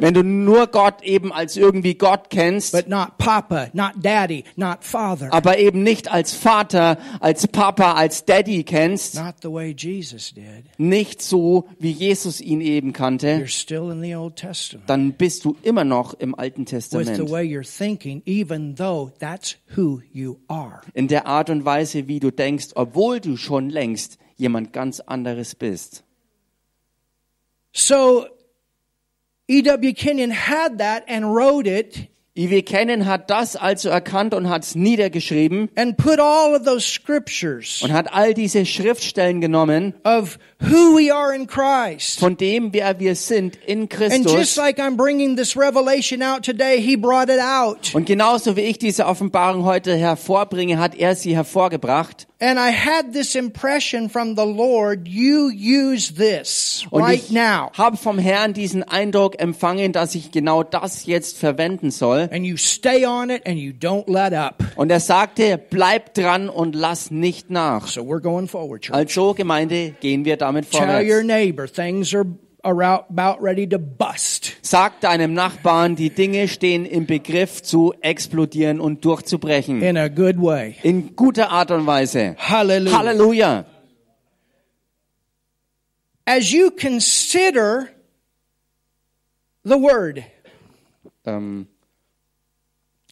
Wenn 0.01 0.15
du 0.15 0.23
nur 0.23 0.67
Gott 0.69 1.03
eben 1.03 1.33
als 1.33 1.57
irgendwie 1.57 1.95
Gott 1.95 2.31
kennst, 2.31 2.73
but 2.73 2.89
not 2.89 3.19
Papa, 3.19 3.69
not 3.73 3.93
Daddy, 4.01 4.45
not 4.57 4.79
Father, 4.83 5.33
aber 5.33 5.59
eben 5.59 5.83
nicht 5.83 6.11
als 6.11 6.33
Vater, 6.33 6.99
als 7.21 7.47
Papa, 7.49 7.93
als 7.95 8.25
Daddy 8.25 8.65
kennst, 8.65 9.15
not 9.15 9.35
the 9.43 9.51
way 9.51 9.75
Jesus 9.77 10.33
did, 10.35 10.65
nicht 10.79 11.23
so, 11.23 11.69
wie 11.79 11.91
Jesus 11.91 12.41
ihn 12.41 12.61
eben 12.61 12.89
you're 12.91 12.93
kannte, 12.93 13.47
still 13.49 13.91
in 13.91 14.03
the 14.03 14.15
Old 14.15 14.37
Testament. 14.37 14.89
dann 14.89 15.13
bist 15.13 15.45
du 15.45 15.57
immer 15.63 15.85
noch 15.85 16.15
im 16.15 16.35
Alten 16.35 16.67
Testament. 16.67 17.09
way 17.31 17.45
you're 17.45 17.65
thinking, 17.65 18.23
even 18.27 18.75
though 18.77 19.11
that's 19.19 19.57
who 19.77 20.01
you 20.13 20.37
are. 20.49 20.81
In 20.95 21.09
der 21.09 21.27
Art 21.27 21.51
und 21.51 21.65
Weise, 21.65 22.09
wie 22.09 22.21
du 22.21 22.31
denkst, 22.31 22.69
obwohl 22.75 23.21
du 23.21 23.37
schon 23.37 23.71
längst 23.71 24.19
jemand 24.37 24.73
ganz 24.73 25.01
anderes 25.01 25.55
bist. 25.55 26.05
So 27.73 28.27
E.W. 29.49 29.93
Kenyon 29.93 30.31
had 30.31 30.79
that 30.79 31.05
and 31.09 31.35
wrote 31.35 31.67
it 31.67 32.09
I.W. 32.37 32.63
Kenyon 32.63 33.07
hat 33.07 33.31
das 33.31 33.55
also 33.55 33.91
erkannt 33.91 34.35
und 34.35 34.49
hat 34.49 34.65
es 34.65 34.75
niedergeschrieben 34.75 35.69
and 35.77 35.97
put 35.97 36.19
all 36.19 36.57
of 36.57 36.65
those 36.65 36.81
scriptures 36.85 37.81
und 37.81 37.93
hat 37.93 38.13
all 38.13 38.35
diese 38.35 38.67
Schriftstellen 38.67 39.41
genommen 39.41 39.95
of 40.03 40.37
who 40.61 40.97
we 40.99 41.15
are 41.15 41.33
in 41.33 41.47
Christ. 41.47 42.19
von 42.19 42.37
dem, 42.37 42.73
wer 42.73 42.99
wir 42.99 43.15
sind 43.15 43.55
in 43.67 43.83
And 43.83 43.93
just 43.93 44.35
Christus. 44.35 44.57
like 44.57 44.81
I'm 44.81 44.97
bringing 44.97 45.37
this 45.37 45.57
revelation 45.57 46.23
out 46.23 46.43
today, 46.45 46.81
he 46.81 46.97
brought 46.97 47.29
it 47.29 47.39
out. 47.39 47.95
Und 47.95 48.07
genauso 48.07 48.57
wie 48.57 48.63
ich 48.63 48.79
diese 48.79 49.07
Offenbarung 49.07 49.65
heute 49.65 49.95
hervorbringe, 49.95 50.81
hat 50.81 50.97
er 50.97 51.15
sie 51.15 51.37
hervorgebracht. 51.37 52.27
And 52.45 52.59
I 52.59 52.73
had 52.73 53.15
this 53.15 53.35
impression 53.37 54.11
from 54.11 54.37
the 54.37 54.45
Lord, 54.45 55.09
you 55.09 55.49
use 55.49 56.13
this 56.13 56.85
Und 56.91 57.03
right 57.03 57.31
now. 57.31 57.71
habe 57.73 57.97
vom 57.97 58.19
Herrn 58.19 58.53
diesen 58.53 58.83
Eindruck 58.83 59.41
empfangen, 59.41 59.93
dass 59.93 60.15
ich 60.15 60.31
genau 60.31 60.63
das 60.63 61.07
jetzt 61.07 61.39
verwenden 61.39 61.91
soll. 61.91 62.29
And 62.31 62.45
you 62.45 62.59
stay 62.59 63.07
on 63.07 63.31
it 63.31 63.47
and 63.47 63.57
you 63.59 63.73
don't 63.73 64.13
let 64.13 64.35
up. 64.35 64.63
Und 64.77 64.91
er 64.91 65.01
sagte, 65.01 65.57
bleib 65.71 66.13
dran 66.13 66.51
und 66.51 66.75
lass 66.75 67.11
nicht 67.11 67.49
nach. 67.49 67.87
So 67.87 68.03
we're 68.03 68.21
going 68.21 68.47
forward, 68.47 68.83
church. 68.83 68.95
Also 68.95 69.33
Gemeinde, 69.33 69.95
gehen 70.01 70.27
wir 70.27 70.37
damit 70.37 70.71
Tell 70.71 70.83
your 70.83 71.23
vorwärts. 71.23 71.27
neighbor 71.27 71.67
things 71.67 72.15
are 72.15 72.27
about 72.65 73.41
ready 73.43 73.67
to 73.69 73.79
bust. 73.79 74.57
Sag 74.63 75.01
deinem 75.01 75.35
Nachbarn, 75.35 75.95
die 75.97 76.11
Dinge 76.11 76.49
stehen 76.49 76.87
im 76.87 77.07
Begriff 77.07 77.63
zu 77.63 77.93
explodieren 78.01 78.81
und 78.81 79.05
durchzubrechen. 79.05 79.83
in 79.83 79.97
a 79.97 80.09
good 80.09 80.37
way. 80.41 80.77
In 80.83 81.15
guter 81.15 81.51
Art 81.51 81.71
und 81.71 81.87
Weise. 81.87 82.35
Hallelujah. 82.39 82.99
Halleluja. 82.99 83.65
As 86.27 86.51
you 86.53 86.71
consider 86.71 87.91
the 89.63 89.77
word, 89.77 90.25
Ähm, 91.27 91.69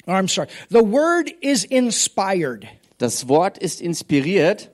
or 0.06 0.14
I'm 0.14 0.28
sorry, 0.28 0.48
the 0.70 0.82
word 0.82 1.30
is 1.40 1.64
inspired. 1.64 2.66
das 2.98 3.28
Wort 3.28 3.58
ist 3.58 3.80
inspiriert. 3.80 4.71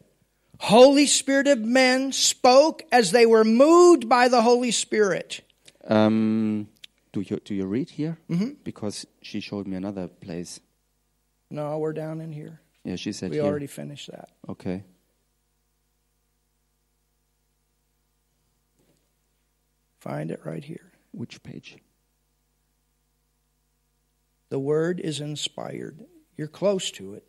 Holy 0.59 1.07
Spirit 1.07 1.47
of 1.47 1.61
men 1.61 2.13
spoke 2.13 2.83
as 2.91 3.13
they 3.13 3.27
were 3.27 3.45
moved 3.45 4.09
by 4.09 4.29
the 4.29 4.43
Holy 4.43 4.71
Spirit. 4.71 5.41
Um, 5.87 6.69
do 7.13 7.21
you 7.21 7.39
do 7.45 7.55
you 7.55 7.65
read 7.67 7.91
here? 7.91 8.19
Because 8.65 9.07
she 9.23 9.41
showed 9.41 9.67
me 9.67 9.77
another 9.77 10.09
place. 10.09 10.61
No, 11.51 11.79
we're 11.79 11.93
down 11.95 12.21
in 12.21 12.33
here. 12.33 12.61
Yeah, 12.85 12.97
she 12.97 13.13
said 13.13 13.31
We 13.31 13.37
here. 13.37 13.45
already 13.47 13.67
finished 13.67 14.11
that. 14.11 14.29
Okay. 14.49 14.85
Find 20.01 20.31
it 20.31 20.41
right 20.45 20.65
here. 20.65 20.93
Which 21.13 21.43
page? 21.43 21.77
The 24.51 24.59
word 24.59 25.01
is 25.01 25.21
inspired. 25.21 26.05
You're 26.37 26.47
close 26.49 26.91
to 26.93 27.15
it. 27.15 27.25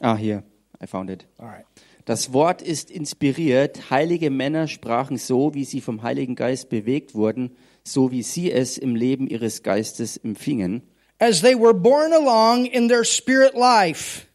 Ah, 0.00 0.16
hier. 0.16 0.42
I 0.82 0.86
found 0.86 1.10
it. 1.10 1.26
All 1.38 1.46
right. 1.46 1.64
Das 2.04 2.32
Wort 2.32 2.60
ist 2.60 2.90
inspiriert. 2.90 3.90
Heilige 3.90 4.30
Männer 4.30 4.66
sprachen 4.66 5.16
so, 5.16 5.54
wie 5.54 5.64
sie 5.64 5.80
vom 5.80 6.02
Heiligen 6.02 6.34
Geist 6.34 6.68
bewegt 6.68 7.14
wurden, 7.14 7.56
so 7.84 8.10
wie 8.10 8.22
sie 8.24 8.50
es 8.50 8.78
im 8.78 8.96
Leben 8.96 9.28
ihres 9.28 9.62
Geistes 9.62 10.16
empfingen. 10.16 10.82
As 11.20 11.40
they 11.40 11.54
were 11.54 11.74
borne 11.74 12.16
along 12.16 12.66
in 12.66 12.88
their 12.88 13.04
spirit 13.04 13.54
life, 13.54 14.26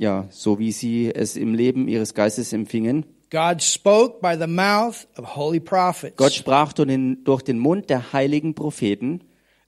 Ja, 0.00 0.26
so 0.30 0.58
wie 0.58 0.72
sie 0.72 1.14
es 1.14 1.36
im 1.36 1.54
Leben 1.54 1.86
ihres 1.86 2.14
Geistes 2.14 2.52
empfingen. 2.54 3.04
God 3.30 3.62
spoke 3.62 4.20
by 4.20 4.36
the 4.36 4.48
mouth 4.48 5.06
of 5.16 5.36
holy 5.36 5.60
prophets. 5.60 6.16
Gott 6.16 6.32
sprach 6.32 6.72
durch 6.72 7.42
den, 7.42 7.58
Mund 7.58 7.88
der 7.88 8.12
heiligen 8.12 8.54
Propheten. 8.54 9.22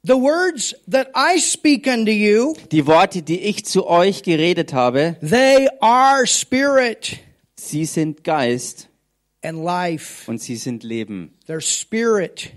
The 0.05 0.15
words 0.15 0.75
that 0.91 1.11
I 1.15 1.39
speak 1.39 1.87
unto 1.87 2.11
you, 2.11 2.55
Die 2.73 2.87
Worte, 2.89 3.23
die 3.23 3.39
ich 3.41 3.65
zu 3.65 3.87
euch 3.87 4.25
geredet 4.25 4.73
habe, 4.73 5.17
they 5.21 5.69
are 5.81 6.27
spirit 6.27 7.21
sie 7.55 7.85
sind 7.85 8.25
Geist 8.25 8.89
and 9.45 9.65
life. 9.65 10.29
und 10.29 10.41
sie 10.41 10.57
sind 10.57 10.83
Leben. 10.83 11.33
They're 11.47 11.61
spirit. 11.61 12.51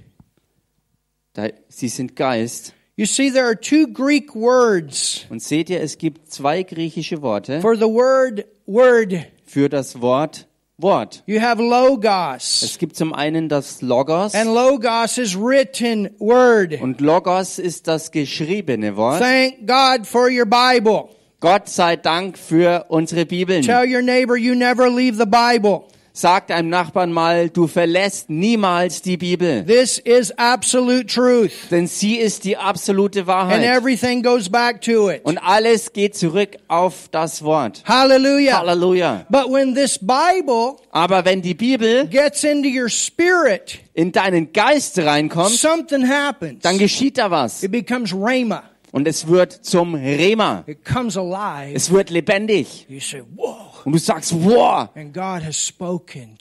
Sie 1.68 1.90
sind 1.90 2.16
Geist. 2.16 2.74
You 2.96 3.06
see, 3.06 3.30
there 3.30 3.46
are 3.46 3.60
two 3.60 3.88
Greek 3.92 4.34
words 4.34 5.26
Und 5.30 5.44
seht 5.44 5.70
ihr, 5.70 5.82
es 5.82 5.98
gibt 6.00 6.32
zwei 6.32 6.64
griechische 6.64 7.22
Worte 7.22 7.62
for 7.62 7.76
the 7.76 7.84
word 7.84 8.46
word. 8.66 9.14
für 9.46 9.70
das 9.70 10.02
Wort 10.02 10.48
Wort. 10.78 11.24
You 11.26 11.40
have 11.40 11.62
logos. 11.62 12.62
Es 12.62 12.78
gibt 12.78 12.98
zum 12.98 13.14
einen 13.14 13.48
das 13.48 13.82
Logos 13.82 14.36
And 14.36 14.54
logos 14.54 15.18
is 15.18 15.34
written 15.34 16.10
word. 16.20 16.82
und 16.82 17.00
Logos 17.00 17.60
ist 17.60 17.88
das 17.88 18.12
geschriebene 18.12 18.98
Wort. 18.98 19.22
Thank 19.22 19.66
God 19.66 20.06
for 20.06 20.30
your 20.30 20.46
Bible. 20.46 21.10
Gott 21.40 21.70
sei 21.70 21.96
Dank 21.96 22.38
für 22.38 22.88
unsere 22.90 23.26
Bibeln. 23.26 23.62
Tell 23.62 23.86
your 23.88 24.02
neighbor 24.02 24.36
you 24.36 24.54
never 24.54 24.90
leave 24.90 25.18
the 25.18 25.26
Bible. 25.26 25.86
Sag 26.18 26.48
deinem 26.48 26.70
Nachbarn 26.70 27.12
mal, 27.12 27.50
du 27.50 27.68
verlässt 27.68 28.30
niemals 28.30 29.02
die 29.02 29.18
Bibel. 29.18 29.66
This 29.66 29.98
is 29.98 30.32
absolute 30.38 31.08
truth. 31.08 31.52
Denn 31.72 31.88
sie 31.88 32.16
ist 32.16 32.46
die 32.46 32.56
absolute 32.56 33.20
And 33.20 33.28
Wahrheit. 33.28 33.64
everything 33.66 34.24
goes 34.24 34.48
back 34.50 34.80
to 34.84 35.10
it. 35.12 35.26
Und 35.26 35.38
alles 35.40 35.92
geht 35.92 36.16
zurück 36.16 36.52
auf 36.70 37.10
das 37.12 37.44
Wort. 37.44 37.84
Hallelujah. 37.84 38.60
Halleluja. 38.60 39.26
But 39.30 39.52
when 39.52 39.76
this 39.76 40.00
Bible 40.00 40.78
Aber 40.92 41.26
wenn 41.26 41.42
die 41.42 41.54
Bibel 41.54 42.08
gets 42.08 42.46
into 42.46 42.70
your 42.70 42.88
spirit, 42.88 43.80
in 43.94 44.14
deinen 44.14 44.54
Geist 44.54 44.98
reinkommt, 44.98 45.52
something 45.58 46.08
happens. 46.08 46.62
dann 46.62 46.78
geschieht 46.78 47.18
da 47.18 47.30
was. 47.30 47.62
It 47.62 47.74
becomes 47.74 48.14
rhema. 48.14 48.64
Und 48.94 49.06
es 49.06 49.28
wird 49.28 49.52
zum 49.52 49.96
Rema. 49.96 50.64
It 50.66 50.86
comes 50.86 51.18
alive. 51.18 51.76
Es 51.76 51.92
wird 51.92 52.10
lebendig. 52.10 52.86
You 52.88 53.02
say, 53.02 53.22
whoa. 53.36 53.75
Und 53.86 53.94
du 53.94 54.00
sagst, 54.00 54.34
wow. 54.44 54.90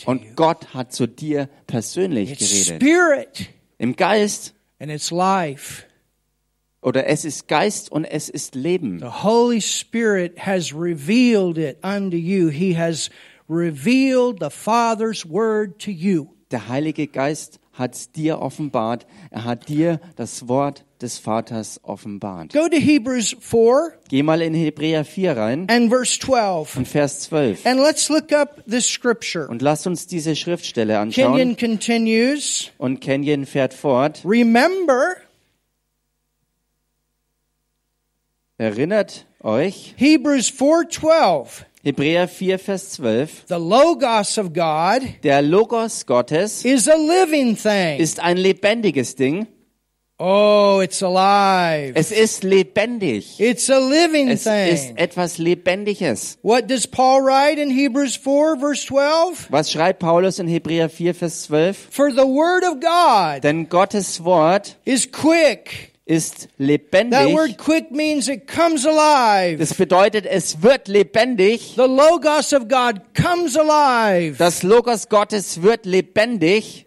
Und 0.06 0.36
Gott 0.36 0.74
hat 0.74 0.92
zu 0.92 1.06
dir 1.06 1.48
persönlich 1.66 2.38
geredet. 2.38 3.48
Im 3.78 3.94
Geist. 3.94 4.54
and 4.80 4.90
it's 4.90 5.10
life. 5.10 5.84
Oder 6.82 7.06
es 7.06 7.24
ist 7.24 7.48
Geist 7.48 7.90
und 7.90 8.04
es 8.04 8.28
ist 8.28 8.54
Leben. 8.54 8.98
The 8.98 9.22
Holy 9.22 9.60
Spirit 9.62 10.38
has 10.38 10.74
revealed 10.74 11.56
it 11.56 11.78
unto 11.82 12.16
you. 12.16 12.48
He 12.50 12.74
has 12.74 13.08
revealed 13.48 14.40
the 14.40 14.50
Father's 14.50 15.24
word 15.24 15.78
to 15.80 15.90
you. 15.90 16.28
Der 16.50 16.68
Heilige 16.68 17.06
Geist 17.06 17.58
hat 17.75 17.95
es 17.95 18.12
dir 18.12 18.40
offenbart. 18.40 19.07
Er 19.31 19.45
hat 19.45 19.69
dir 19.69 20.00
das 20.16 20.49
Wort 20.49 20.85
des 21.02 21.19
Vaters 21.19 21.81
offenbart. 21.83 22.52
Go 22.52 22.69
to 22.69 22.76
Hebrews 22.76 23.37
4. 23.40 23.99
Geh 24.09 24.23
mal 24.23 24.40
in 24.40 24.54
Hebräer 24.54 25.04
4 25.04 25.37
rein. 25.37 25.66
And 25.69 25.90
verse 25.90 26.19
12. 26.19 26.76
Und 26.76 26.88
Vers 26.88 27.21
12. 27.21 27.66
And 27.66 27.81
let's 27.81 28.09
look 28.09 28.33
up 28.33 28.64
this 28.66 28.88
scripture. 28.88 29.49
Und 29.49 29.61
lass 29.61 29.87
uns 29.87 30.07
diese 30.07 30.35
Schriftstelle 30.35 30.99
anschauen. 30.99 31.37
Kenyon 31.37 31.57
continues. 31.57 32.71
Und 32.78 33.00
Kenyon 33.00 33.45
fährt 33.47 33.75
fort. 33.75 34.23
Remember. 34.25 35.16
Erinnert 38.57 39.26
euch, 39.44 39.94
Hebrews 39.96 40.48
4:12. 40.50 41.64
Hebräer 41.82 42.28
4, 42.28 42.58
Vers 42.58 42.92
12, 42.92 43.44
The 43.48 43.54
logos 43.58 44.38
of 44.38 44.54
God 44.54 45.02
der 45.22 45.42
Logos 45.42 46.06
Gottes 46.06 46.64
is 46.64 46.88
a 46.88 46.96
living 46.96 47.56
thing. 47.56 47.98
ist 48.00 48.20
ein 48.20 48.38
lebendiges 48.38 49.14
Ding. 49.16 49.46
Oh, 50.16 50.80
it's 50.82 51.02
alive. 51.02 51.92
Es 51.96 52.12
ist 52.12 52.44
lebendig. 52.44 53.38
It's 53.40 53.68
a 53.68 53.78
living 53.80 54.28
Es 54.30 54.46
ist 54.46 54.86
thing. 54.86 54.96
etwas 54.96 55.38
Lebendiges. 55.38 56.38
What 56.42 56.68
does 56.70 56.86
Paul 56.86 57.20
write 57.22 57.60
in 57.60 57.68
Hebrews 57.68 58.16
4 58.16 58.56
verse 58.58 58.86
12? 58.86 59.48
Was 59.50 59.70
schreibt 59.72 59.98
Paulus 59.98 60.38
in 60.38 60.46
Hebräer 60.48 60.88
4, 60.88 61.14
Vers 61.14 61.42
12? 61.48 61.88
For 61.90 62.10
the 62.12 62.24
word 62.24 62.62
of 62.64 62.80
God 62.80 63.42
Denn 63.42 63.68
Gottes 63.68 64.24
Wort 64.24 64.76
is 64.84 65.10
quick. 65.10 65.90
Ist 66.06 66.42
That 66.42 66.50
lebendig. 66.58 67.34
word 67.34 67.56
quick 67.56 67.90
means 67.90 68.28
it 68.28 68.46
comes 68.46 68.87
alive. 68.87 69.58
Das 69.58 69.75
bedeutet, 69.75 70.26
es 70.26 70.62
wird 70.62 70.88
lebendig. 70.88 71.75
The 71.76 71.82
logos 71.82 72.52
of 72.52 72.68
God 72.68 73.00
comes 73.14 73.56
alive. 73.56 74.37
Das 74.38 74.62
Logos 74.62 75.08
Gottes 75.08 75.62
wird 75.62 75.87
lebendig 75.87 76.87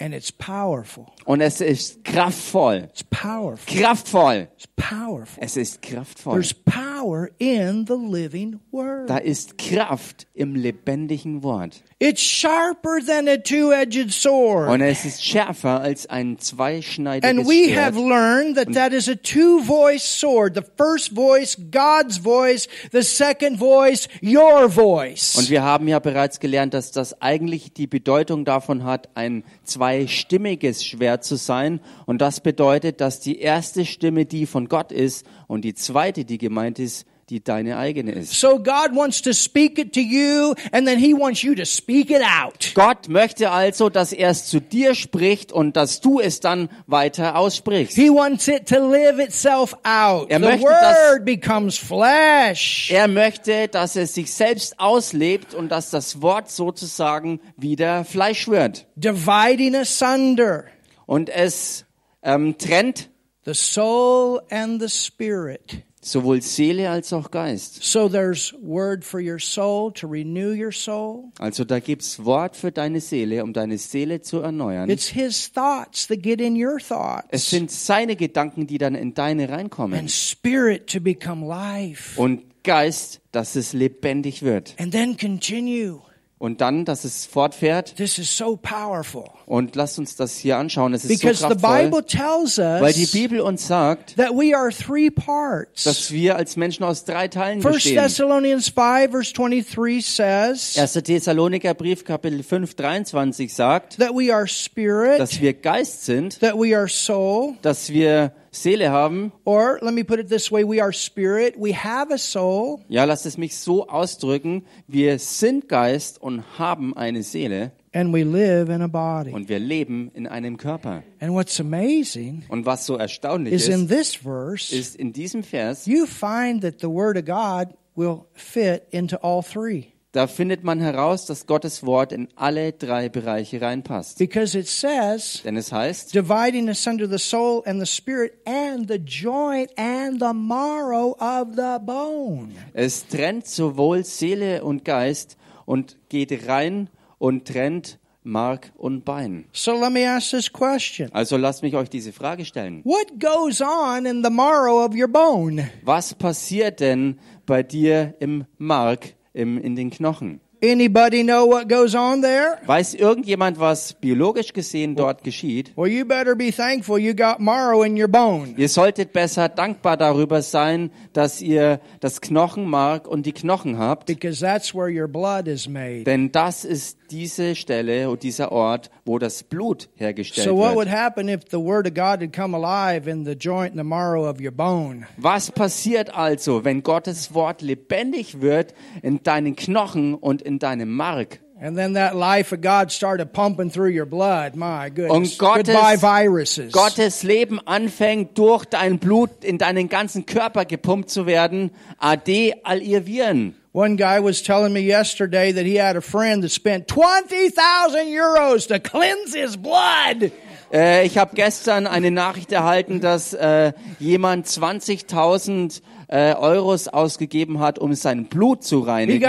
And 0.00 0.12
it's 0.12 0.32
powerful. 0.32 1.06
Und 1.24 1.40
es 1.40 1.60
ist 1.60 2.04
kraftvoll. 2.04 2.88
It's 2.90 3.04
powerful. 3.04 3.76
Kraftvoll. 3.76 4.48
It's 4.56 4.66
powerful. 4.76 5.42
Es 5.42 5.56
ist 5.56 5.80
kraftvoll. 5.82 6.34
There's 6.34 6.52
power 6.54 7.30
in 7.38 7.86
the 7.86 7.94
living 7.94 8.60
word. 8.70 9.08
Da 9.08 9.18
ist 9.18 9.56
Kraft 9.58 10.26
im 10.34 10.54
lebendigen 10.54 11.42
Wort. 11.42 11.82
It's 11.98 12.20
sharper 12.20 12.98
than 13.06 13.28
a 13.28 13.36
two-edged 13.38 14.12
sword. 14.12 14.68
Und 14.68 14.80
es 14.82 15.04
ist 15.04 15.24
schärfer 15.24 15.80
als 15.80 16.06
ein 16.06 16.38
zweischneidiges 16.38 17.30
And 17.30 17.46
we 17.48 17.74
have 17.74 17.94
Schwert. 17.94 18.08
learned 18.08 18.56
that 18.56 18.74
that 18.74 18.92
is 18.92 19.08
a 19.08 19.14
two-voice 19.14 20.02
sword. 20.02 20.54
The 20.54 20.64
first 20.76 21.14
voice, 21.14 21.56
God's 21.70 22.18
voice. 22.18 22.68
The 22.92 23.02
second 23.02 23.58
voice, 23.58 24.08
your 24.22 24.68
voice. 24.68 25.36
Und 25.36 25.48
wir 25.48 25.62
haben 25.62 25.88
ja 25.88 25.98
bereits 26.00 26.40
gelernt, 26.40 26.74
dass 26.74 26.90
das 26.92 27.22
eigentlich 27.22 27.72
die 27.72 27.86
Bedeutung 27.86 28.44
davon 28.44 28.84
hat, 28.84 29.08
ein 29.14 29.44
zweistimmiges 29.62 30.84
Schwert 30.84 31.13
zu 31.20 31.36
sein. 31.36 31.80
Und 32.06 32.18
das 32.20 32.40
bedeutet, 32.40 33.00
dass 33.00 33.20
die 33.20 33.38
erste 33.40 33.84
Stimme 33.84 34.24
die 34.26 34.46
von 34.46 34.68
Gott 34.68 34.92
ist 34.92 35.26
und 35.46 35.62
die 35.62 35.74
zweite, 35.74 36.24
die 36.24 36.38
gemeint 36.38 36.78
ist, 36.78 37.06
die 37.30 37.42
deine 37.42 37.78
eigene 37.78 38.12
ist. 38.12 38.38
So 38.38 38.58
God 38.58 38.90
wants 38.94 39.22
to 39.22 39.32
speak 39.32 39.78
it 39.78 39.94
to 39.94 40.00
you 40.00 40.52
and 40.72 40.86
then 40.86 40.98
he 40.98 41.14
wants 41.14 41.40
you 41.40 41.54
to 41.54 41.64
speak 41.64 42.10
it 42.10 42.20
out. 42.20 42.72
Gott 42.74 43.08
möchte 43.08 43.50
also, 43.50 43.88
dass 43.88 44.12
er 44.12 44.28
es 44.28 44.44
zu 44.44 44.60
dir 44.60 44.94
spricht 44.94 45.50
und 45.50 45.74
dass 45.74 46.02
du 46.02 46.20
es 46.20 46.40
dann 46.40 46.68
weiter 46.86 47.36
aussprichst. 47.38 47.96
He 47.96 48.10
wants 48.10 48.46
it 48.46 48.68
to 48.68 48.76
live 48.90 49.18
itself 49.18 49.74
out. 49.84 50.30
Er 50.30 50.38
the 50.38 50.44
möchte, 50.44 50.66
dass- 50.68 51.12
word 51.12 51.24
becomes 51.24 51.78
flesh. 51.78 52.90
Er 52.90 53.08
möchte, 53.08 53.68
dass 53.68 53.96
es 53.96 54.12
sich 54.12 54.30
selbst 54.30 54.78
auslebt 54.78 55.54
und 55.54 55.70
dass 55.70 55.88
das 55.88 56.20
Wort 56.20 56.50
sozusagen 56.50 57.40
wieder 57.56 58.04
Fleisch 58.04 58.48
wird. 58.48 58.86
dividing 58.96 59.74
asunder 59.76 60.64
Und 61.06 61.28
es 61.28 61.84
ähm, 62.22 62.56
trennt 62.58 63.10
the 63.44 63.54
soul 63.54 64.40
and 64.50 64.80
the 64.80 64.88
spirit. 64.88 65.84
sowohl 66.04 66.42
Seele 66.42 66.90
als 66.90 67.12
auch 67.12 67.30
Geist. 67.30 67.82
So 67.82 68.08
there's 68.08 68.54
word 68.60 69.04
for 69.04 69.20
your 69.20 69.38
soul 69.38 69.90
to 69.94 70.06
renew 70.06 70.52
your 70.52 70.72
soul. 70.72 71.32
Also 71.38 71.64
da 71.64 71.78
gibt's 71.78 72.22
Wort 72.24 72.56
für 72.56 72.70
deine 72.70 73.00
Seele, 73.00 73.42
um 73.42 73.52
deine 73.52 73.78
Seele 73.78 74.20
zu 74.20 74.40
erneuern. 74.40 74.90
It's 74.90 75.08
his 75.08 75.50
thoughts 75.50 76.06
that 76.08 76.22
get 76.22 76.40
in 76.40 76.62
your 76.62 76.76
Es 76.76 76.88
thoughts. 76.88 77.50
sind 77.50 77.70
seine 77.70 78.16
Gedanken, 78.16 78.66
die 78.66 78.78
dann 78.78 78.94
in 78.94 79.14
deine 79.14 79.48
reinkommen. 79.48 79.98
And 79.98 80.10
spirit 80.10 80.86
to 80.88 81.00
become 81.00 81.46
life. 81.46 82.20
Und 82.20 82.42
Geist, 82.64 83.20
dass 83.32 83.56
es 83.56 83.72
lebendig 83.74 84.42
wird. 84.42 84.74
And 84.78 84.92
then 84.92 85.16
continue. 85.16 86.00
Und 86.44 86.60
dann, 86.60 86.84
dass 86.84 87.04
es 87.04 87.24
fortfährt. 87.24 87.96
This 87.96 88.18
is 88.18 88.36
so 88.36 88.58
powerful. 88.58 89.24
Und 89.46 89.76
lasst 89.76 89.98
uns 89.98 90.14
das 90.14 90.36
hier 90.36 90.58
anschauen. 90.58 90.92
Es 90.92 91.02
ist 91.02 91.08
Because 91.08 91.38
so 91.38 91.48
the 91.48 91.54
kraftvoll, 91.54 91.84
Bible 91.84 92.04
tells 92.04 92.58
weil 92.58 92.92
die 92.92 93.06
Bibel 93.06 93.40
uns 93.40 93.66
sagt, 93.66 94.16
that 94.16 94.32
we 94.32 94.54
are 94.54 94.68
three 94.68 95.08
parts. 95.08 95.84
dass 95.84 96.12
wir 96.12 96.36
als 96.36 96.56
Menschen 96.58 96.84
aus 96.84 97.06
drei 97.06 97.28
Teilen 97.28 97.62
bestehen. 97.62 97.96
Thessalonians 97.96 98.68
5 98.68 99.10
verse 99.10 99.32
23 99.32 100.06
says 100.06 100.76
1. 100.76 100.92
Thessaloniker 100.92 101.72
Brief 101.72 102.04
Kapitel 102.04 102.42
5, 102.42 102.74
23 102.74 103.54
sagt, 103.54 103.96
that 103.96 104.10
we 104.10 104.30
are 104.30 104.46
spirit, 104.46 105.18
dass 105.18 105.40
wir 105.40 105.54
Geist 105.54 106.04
sind, 106.04 106.40
that 106.40 106.56
we 106.56 106.76
are 106.76 106.88
soul, 106.88 107.54
dass 107.62 107.88
wir 107.88 108.32
Seele 108.54 108.90
haben. 108.90 109.32
or 109.44 109.78
let 109.82 109.92
me 109.94 110.04
put 110.04 110.18
it 110.20 110.28
this 110.28 110.50
way, 110.52 110.64
we 110.64 110.80
are 110.80 110.92
spirit, 110.92 111.54
we 111.58 111.74
have 111.74 112.12
a 112.12 112.18
soul, 112.18 112.80
Ja, 112.88 113.04
lasst 113.04 113.26
es 113.26 113.36
mich 113.36 113.56
so 113.56 113.88
ausdrücken. 113.88 114.64
Wir 114.86 115.18
sind 115.18 115.68
Geist 115.68 116.20
und 116.22 116.44
haben 116.58 116.96
eine 116.96 117.22
Seele 117.22 117.72
and 117.92 118.12
we 118.12 118.22
live 118.24 118.68
in 118.68 118.82
a 118.82 118.86
body. 118.88 119.30
und 119.32 119.48
wir 119.48 119.58
leben 119.58 120.10
in 120.14 120.26
einem 120.26 120.56
Körper. 120.56 121.02
And 121.20 121.32
what's 121.32 121.58
amazing 121.60 122.44
Und 122.48 122.66
was 122.66 122.86
so 122.86 122.96
erstaunlich 122.96 123.52
is 123.54 123.68
in 123.68 123.84
ist, 123.84 123.88
this 123.88 124.14
verse, 124.14 124.74
ist 124.74 124.96
in 124.96 125.12
diesem 125.12 125.42
Vers, 125.42 125.86
you 125.86 126.06
find 126.06 126.62
that 126.62 126.80
the 126.80 126.88
word 126.88 127.16
of 127.16 127.24
God 127.24 127.74
will 127.96 128.24
fit 128.34 128.82
into 128.90 129.16
all 129.22 129.42
three. 129.42 129.93
Da 130.14 130.28
findet 130.28 130.62
man 130.62 130.80
heraus, 130.80 131.26
dass 131.26 131.46
Gottes 131.46 131.84
Wort 131.84 132.12
in 132.12 132.28
alle 132.36 132.72
drei 132.72 133.08
Bereiche 133.08 133.60
reinpasst. 133.60 134.16
Because 134.16 134.56
it 134.56 134.68
says, 134.68 135.42
Denn 135.44 135.56
es 135.56 135.72
heißt, 135.72 136.14
dividing 136.14 136.68
asunder 136.68 137.08
the 137.08 137.18
soul 137.18 137.62
and 137.66 137.84
the 137.84 137.86
spirit 137.86 138.32
and 138.46 138.88
the 138.88 138.98
joint 138.98 139.70
and 139.76 140.20
the 140.20 140.32
marrow 140.32 141.16
of 141.18 141.56
the 141.56 141.78
bone. 141.84 142.52
es 142.74 143.08
trennt 143.08 143.48
sowohl 143.48 144.04
Seele 144.04 144.62
und 144.62 144.84
Geist 144.84 145.36
und 145.66 145.96
geht 146.08 146.46
rein 146.48 146.88
und 147.18 147.46
trennt 147.46 147.98
Mark 148.22 148.70
und 148.76 149.04
Bein. 149.04 149.46
So 149.52 149.72
let 149.72 149.92
me 149.92 150.08
ask 150.08 150.30
this 150.30 150.50
question. 150.50 151.10
Also 151.12 151.36
lasst 151.36 151.64
mich 151.64 151.74
euch 151.74 151.90
diese 151.90 152.12
Frage 152.12 152.44
stellen. 152.44 152.82
What 152.84 153.18
goes 153.18 153.60
on 153.60 154.06
in 154.06 154.22
the 154.22 154.30
marrow 154.30 154.84
of 154.84 154.94
your 154.94 155.08
bone? 155.08 155.68
Was 155.82 156.14
passiert 156.14 156.78
denn 156.78 157.18
bei 157.46 157.64
dir 157.64 158.14
im 158.20 158.46
Mark, 158.58 159.14
im, 159.34 159.58
in 159.58 159.76
den 159.76 159.90
Knochen? 159.90 160.40
Anybody 160.62 161.22
know 161.24 161.46
what 161.46 161.68
goes 161.68 161.94
on 161.94 162.22
there? 162.22 162.56
Weiß 162.64 162.94
irgendjemand, 162.94 163.58
was 163.60 163.92
biologisch 163.92 164.54
gesehen 164.54 164.94
dort 164.96 165.22
geschieht? 165.22 165.72
Well, 165.76 165.90
you 165.90 166.06
better 166.06 166.34
be 166.34 166.50
thankful 166.50 166.98
you 166.98 167.12
got 167.14 167.38
marrow 167.38 167.82
in 167.84 168.00
your 168.00 168.08
bone. 168.08 168.54
Ihr 168.56 168.70
solltet 168.70 169.12
besser 169.12 169.50
dankbar 169.50 169.98
darüber 169.98 170.40
sein, 170.40 170.90
dass 171.12 171.42
ihr 171.42 171.80
das 172.00 172.22
Knochenmark 172.22 173.06
und 173.06 173.26
die 173.26 173.32
Knochen 173.32 173.76
habt, 173.78 174.06
Because 174.06 174.40
that's 174.40 174.74
where 174.74 174.88
your 174.90 175.06
blood 175.06 175.48
is 175.48 175.68
made. 175.68 176.04
denn 176.04 176.32
das 176.32 176.64
ist 176.64 176.96
diese 177.10 177.54
Stelle 177.54 178.08
und 178.10 178.22
dieser 178.22 178.52
Ort, 178.52 178.90
wo 179.04 179.18
das 179.18 179.42
Blut 179.42 179.88
hergestellt 179.96 180.46
So 180.48 180.56
what 180.56 180.74
would 180.74 180.86
wird. 180.86 180.96
happen 180.96 181.28
if 181.28 181.40
the 181.50 181.58
word 181.58 181.86
of 181.86 181.94
God 181.94 182.20
had 182.22 182.32
come 182.32 182.56
alive 182.56 183.08
in 183.10 183.24
the 183.24 183.32
joint 183.32 183.70
and 183.72 183.78
the 183.78 183.84
marrow 183.84 184.28
of 184.28 184.40
your 184.40 184.50
bone? 184.52 185.06
Was 185.16 185.50
passiert 185.50 186.14
also, 186.14 186.64
wenn 186.64 186.82
Gottes 186.82 187.34
Wort 187.34 187.62
lebendig 187.62 188.40
wird 188.40 188.74
in 189.02 189.22
deinen 189.22 189.56
Knochen 189.56 190.14
und 190.14 190.42
in 190.42 190.58
deinem 190.58 190.90
Mark? 190.90 191.40
And 191.60 191.76
then 191.78 191.94
that 191.94 192.14
life 192.14 192.52
of 192.54 192.60
God 192.60 192.90
started 192.92 193.32
pumping 193.32 193.70
through 193.70 193.88
your 193.96 194.04
blood. 194.06 194.54
My 194.56 194.90
goodness. 194.90 195.10
Und 195.12 195.38
Gottes- 195.38 195.72
Goodbye 195.74 195.96
viruses. 196.02 196.72
Gottes 196.72 197.22
Leben 197.22 197.60
anfängt, 197.64 198.36
durch 198.36 198.64
dein 198.64 198.98
Blut 198.98 199.30
in 199.42 199.56
deinen 199.58 199.88
ganzen 199.88 200.26
Körper 200.26 200.64
gepumpt 200.64 201.10
zu 201.10 201.26
werden. 201.26 201.70
Ade, 201.98 202.54
all 202.64 202.82
ihr 202.82 203.06
Viren. 203.06 203.54
One 203.74 203.96
guy 203.96 204.20
was 204.20 204.40
telling 204.40 204.72
me 204.72 204.82
yesterday 204.82 205.50
that 205.50 205.66
he 205.66 205.74
had 205.74 205.96
a 205.96 206.00
friend 206.00 206.44
that 206.44 206.50
spent 206.50 206.86
20,000 206.86 208.06
euros 208.06 208.68
to 208.68 208.78
cleanse 208.78 209.34
his 209.34 209.56
blood. 209.56 210.30
Äh, 210.72 211.04
ich 211.06 211.18
habe 211.18 211.34
gestern 211.34 211.88
eine 211.88 212.12
Nachricht 212.12 212.52
erhalten, 212.52 213.00
dass 213.00 213.32
äh, 213.32 213.72
jemand 213.98 214.46
20.000 214.46 215.82
äh, 216.06 216.34
Euros 216.34 216.86
ausgegeben 216.86 217.58
hat, 217.58 217.80
um 217.80 217.94
sein 217.94 218.26
Blut 218.26 218.62
zu 218.62 218.78
reinigen. 218.78 219.20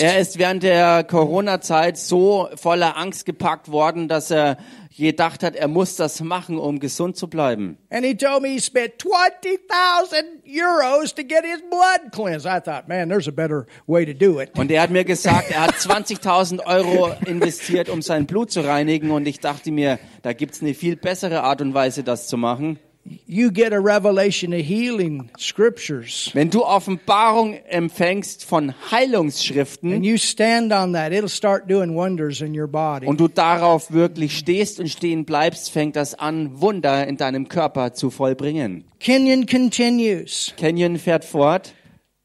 Er 0.00 0.18
ist 0.18 0.38
während 0.38 0.62
der 0.64 1.04
Corona-Zeit 1.04 1.98
so 1.98 2.48
voller 2.56 2.96
Angst 2.96 3.26
gepackt 3.26 3.70
worden, 3.70 4.08
dass 4.08 4.32
er 4.32 4.56
gedacht 5.04 5.42
hat, 5.42 5.56
er 5.56 5.68
muss 5.68 5.96
das 5.96 6.20
machen, 6.20 6.58
um 6.58 6.80
gesund 6.80 7.16
zu 7.16 7.28
bleiben. 7.28 7.76
And 7.90 8.04
he 8.04 8.14
told 8.14 8.42
me 8.42 8.48
he 8.48 8.60
spent 8.60 8.94
20,000 8.98 10.42
euros 10.46 11.14
to 11.14 11.22
get 11.22 11.44
his 11.44 11.62
blood 11.68 12.12
cleansed. 12.12 12.46
I 12.46 12.60
thought, 12.60 12.88
man, 12.88 13.08
there's 13.08 13.28
a 13.28 13.32
better 13.32 13.66
way 13.86 14.06
to 14.06 14.14
do 14.14 14.40
it. 14.40 14.50
Und 14.58 14.70
er 14.70 14.82
hat 14.82 14.90
mir 14.90 15.04
gesagt, 15.04 15.50
er 15.50 15.62
hat 15.62 15.74
20.000 15.74 16.64
Euro 16.66 17.12
investiert, 17.26 17.88
um 17.88 18.02
sein 18.02 18.26
Blut 18.26 18.50
zu 18.50 18.60
reinigen. 18.60 19.10
Und 19.10 19.26
ich 19.26 19.40
dachte 19.40 19.70
mir, 19.70 19.98
da 20.22 20.32
gibt's 20.32 20.62
eine 20.62 20.74
viel 20.74 20.96
bessere 20.96 21.42
Art 21.42 21.60
und 21.60 21.74
Weise, 21.74 22.02
das 22.02 22.28
zu 22.28 22.36
machen. 22.36 22.78
You 23.26 23.50
get 23.50 23.72
a 23.72 23.80
revelation 23.80 24.52
of 24.52 24.60
healing 24.60 25.30
scriptures 25.38 26.30
Wenn 26.34 26.50
du 26.50 26.64
Offenbarung 26.64 27.54
empfängst 27.68 28.44
von 28.44 28.70
and 28.70 28.90
Heilungsschriften 28.90 30.02
you 30.02 30.16
stand 30.16 30.72
on 30.72 30.92
that, 30.92 31.12
it'll 31.12 31.28
start 31.28 31.68
doing 31.68 31.94
wonders 31.94 32.40
in 32.40 32.58
your 32.58 32.66
body. 32.68 33.06
und 33.06 33.20
du 33.20 33.28
darauf 33.28 33.90
wirklich 33.92 34.36
stehst 34.38 34.80
und 34.80 34.88
stehen 34.88 35.24
bleibst, 35.24 35.70
fängt 35.70 35.96
das 35.96 36.14
an, 36.14 36.60
Wunder 36.60 37.06
in 37.06 37.16
deinem 37.16 37.48
Körper 37.48 37.92
zu 37.92 38.10
vollbringen. 38.10 38.84
Kenyon 39.00 39.46
continues. 39.46 40.52
Kenyon 40.56 40.98
fährt 40.98 41.24
fort. 41.24 41.74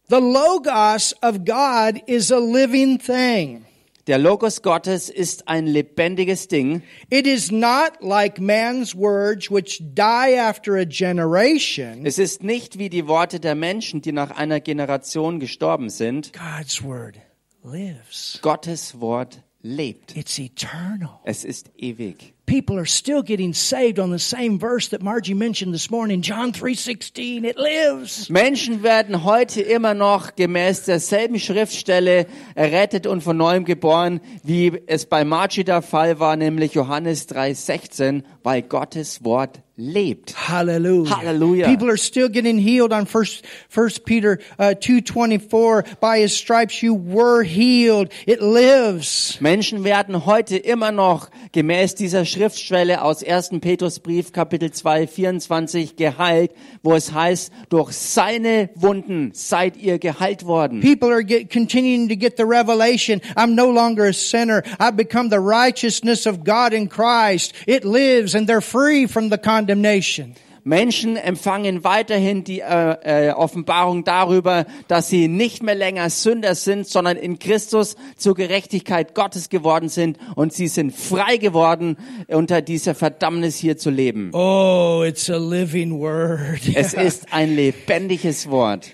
The 0.10 0.18
Logos 0.18 1.16
of 1.22 1.46
God 1.46 2.02
is 2.06 2.32
a 2.32 2.40
living 2.40 3.00
thing. 3.00 3.66
Der 4.08 4.18
Logos 4.18 4.64
Gottes 4.64 5.10
ist 5.10 5.48
ein 5.48 5.68
lebendiges 5.68 6.48
Ding. 6.48 6.82
It 7.10 7.28
is 7.28 7.52
not 7.52 8.02
like 8.02 8.40
man's 8.40 8.96
words 8.96 9.52
which 9.52 9.80
die 9.80 10.40
after 10.40 10.76
a 10.76 10.86
generation. 10.86 12.06
Es 12.06 12.18
ist 12.18 12.42
nicht 12.42 12.80
wie 12.80 12.90
die 12.90 13.08
Worte 13.08 13.40
der 13.40 13.54
Menschen, 13.54 14.02
die 14.02 14.12
nach 14.12 14.32
einer 14.32 14.60
Generation 14.60 15.40
gestorben 15.40 15.90
sind. 15.90 16.32
God's 16.34 16.84
word 16.84 17.16
lives. 17.64 18.40
Gottes 18.42 19.00
Wort 19.00 19.44
lebt. 19.62 20.16
It's 20.16 20.40
eternal. 20.40 21.20
Es 21.24 21.44
ist 21.44 21.72
ewig. 21.78 22.34
People 22.46 22.78
are 22.78 22.86
still 22.86 23.22
getting 23.22 23.54
saved 23.54 23.98
on 23.98 24.12
the 24.12 24.20
same 24.20 24.60
verse 24.60 24.90
that 24.90 25.02
Margie 25.02 25.34
mentioned 25.34 25.74
this 25.74 25.90
morning, 25.90 26.22
John 26.22 26.52
3:16. 26.52 27.46
It 27.46 27.58
lives. 27.58 28.30
Menschen 28.30 28.84
werden 28.84 29.24
heute 29.24 29.62
immer 29.62 29.94
noch 29.94 30.36
gemäß 30.36 30.84
derselben 30.84 31.40
Schriftstelle 31.40 32.26
errettet 32.56 33.08
und 33.08 33.22
von 33.22 33.38
neuem 33.38 33.64
geboren, 33.64 34.20
wie 34.44 34.74
es 34.88 35.06
bei 35.06 35.24
Marci 35.24 35.64
der 35.64 35.82
Fall 35.82 36.20
war, 36.20 36.36
nämlich 36.36 36.74
Johannes 36.74 37.30
3,16, 37.30 38.24
weil 38.44 38.64
Gottes 38.64 39.24
Wort 39.24 39.62
lebt. 39.82 40.34
Hallelujah. 40.50 41.18
Hallelujah. 41.18 41.66
People 41.68 41.90
are 41.90 41.98
still 41.98 42.30
getting 42.30 42.58
healed 42.58 42.94
on 42.94 43.06
first, 43.06 43.46
first 43.70 44.06
Peter, 44.06 44.40
uh, 44.60 44.76
2.24. 44.76 46.00
By 46.00 46.20
his 46.20 46.36
stripes 46.36 46.82
you 46.82 46.94
were 46.94 47.44
healed. 47.44 48.12
It 48.26 48.42
lives. 48.42 49.38
Menschen 49.42 49.84
werden 49.84 50.26
heute 50.26 50.58
immer 50.58 50.92
noch 50.92 51.30
gemäß 51.52 51.96
dieser 51.96 52.26
Schriftstelle 52.32 53.04
aus 53.04 53.24
1. 53.24 53.60
Petrusbrief 53.60 54.32
Kapitel 54.32 54.72
2, 54.72 55.08
24 55.08 55.96
geheilt, 55.96 56.52
wo 56.82 56.94
es 56.94 57.12
heißt, 57.14 57.52
durch 57.70 57.92
seine 57.92 58.70
Wunden 58.76 59.32
seid 59.34 59.76
ihr 59.78 60.00
geheilt 60.00 60.46
worden. 60.46 60.80
People 60.80 61.12
are 61.12 61.24
get, 61.24 61.50
continuing 61.52 62.08
to 62.08 62.16
get 62.16 62.38
the 62.38 62.46
revelation. 62.46 63.22
I'm 63.36 63.56
no 63.56 63.70
longer 63.70 64.08
a 64.08 64.14
sinner. 64.14 64.64
I've 64.80 64.96
become 64.96 65.30
the 65.30 65.40
righteousness 65.40 66.26
of 66.26 66.44
God 66.44 66.74
in 66.74 66.88
Christ. 66.88 67.54
It 67.68 67.84
lives 67.84 68.34
and 68.34 68.48
they're 68.48 68.62
free 68.62 69.08
from 69.08 69.30
the 69.30 69.38
condemnation. 69.38 70.36
Menschen 70.64 71.18
empfangen 71.18 71.84
weiterhin 71.84 72.44
die 72.44 72.60
äh, 72.60 73.30
äh, 73.30 73.32
Offenbarung 73.32 74.04
darüber, 74.04 74.66
dass 74.88 75.10
sie 75.10 75.28
nicht 75.28 75.64
mehr 75.64 75.76
länger 75.76 76.10
Sünder 76.10 76.56
sind, 76.56 76.88
sondern 76.88 77.18
in 77.18 77.40
Christus 77.40 77.96
zur 78.18 78.36
Gerechtigkeit 78.36 79.16
Gottes 79.16 79.50
geworden 79.50 79.90
sind 79.90 80.18
und 80.36 80.54
sie 80.54 80.68
sind 80.68 80.96
frei 80.96 81.38
geworden, 81.38 81.98
unter 82.28 82.62
dieser 82.62 82.96
Verdammnis 82.96 83.58
hier 83.58 83.78
zu 83.78 83.90
leben. 83.90 84.32
Oh, 84.34 85.04
it's 85.06 85.30
a 85.30 85.38
living 85.38 86.00
word. 86.00 86.62
Es 86.76 86.94
ist 86.94 87.34
ein 87.34 87.56
lebendiges 87.56 88.50
Wort. 88.50 88.92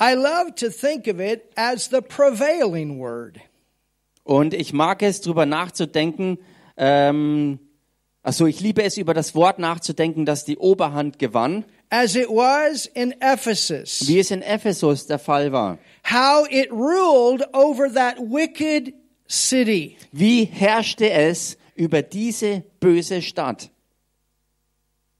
I 0.00 0.14
love 0.14 0.54
to 0.56 0.68
think 0.68 1.06
of 1.06 1.20
it 1.20 1.44
as 1.54 1.88
the 1.90 2.00
prevailing 2.00 2.98
word. 2.98 3.38
Und 4.24 4.54
ich 4.54 4.72
mag 4.72 5.02
es, 5.02 5.20
drüber 5.20 5.46
nachzudenken. 5.46 6.38
Ähm, 6.76 7.58
also 8.22 8.46
ich 8.46 8.60
liebe 8.60 8.82
es, 8.82 8.96
über 8.98 9.14
das 9.14 9.34
Wort 9.34 9.58
nachzudenken, 9.58 10.24
das 10.26 10.44
die 10.44 10.56
Oberhand 10.58 11.18
gewann, 11.18 11.64
As 11.90 12.16
it 12.16 12.28
was 12.28 12.86
in 12.86 13.14
Ephesus. 13.20 14.06
wie 14.08 14.18
es 14.18 14.30
in 14.30 14.40
Ephesus 14.42 15.06
der 15.06 15.18
Fall 15.18 15.52
war. 15.52 15.78
how 16.10 16.46
it 16.50 16.70
ruled 16.72 17.42
over 17.52 17.92
that 17.92 18.16
wicked 18.18 18.94
city. 19.28 19.96
Wie 20.12 20.44
herrschte 20.44 21.10
es 21.10 21.56
über 21.74 22.02
diese 22.02 22.62
böse 22.80 23.20
Stadt? 23.22 23.70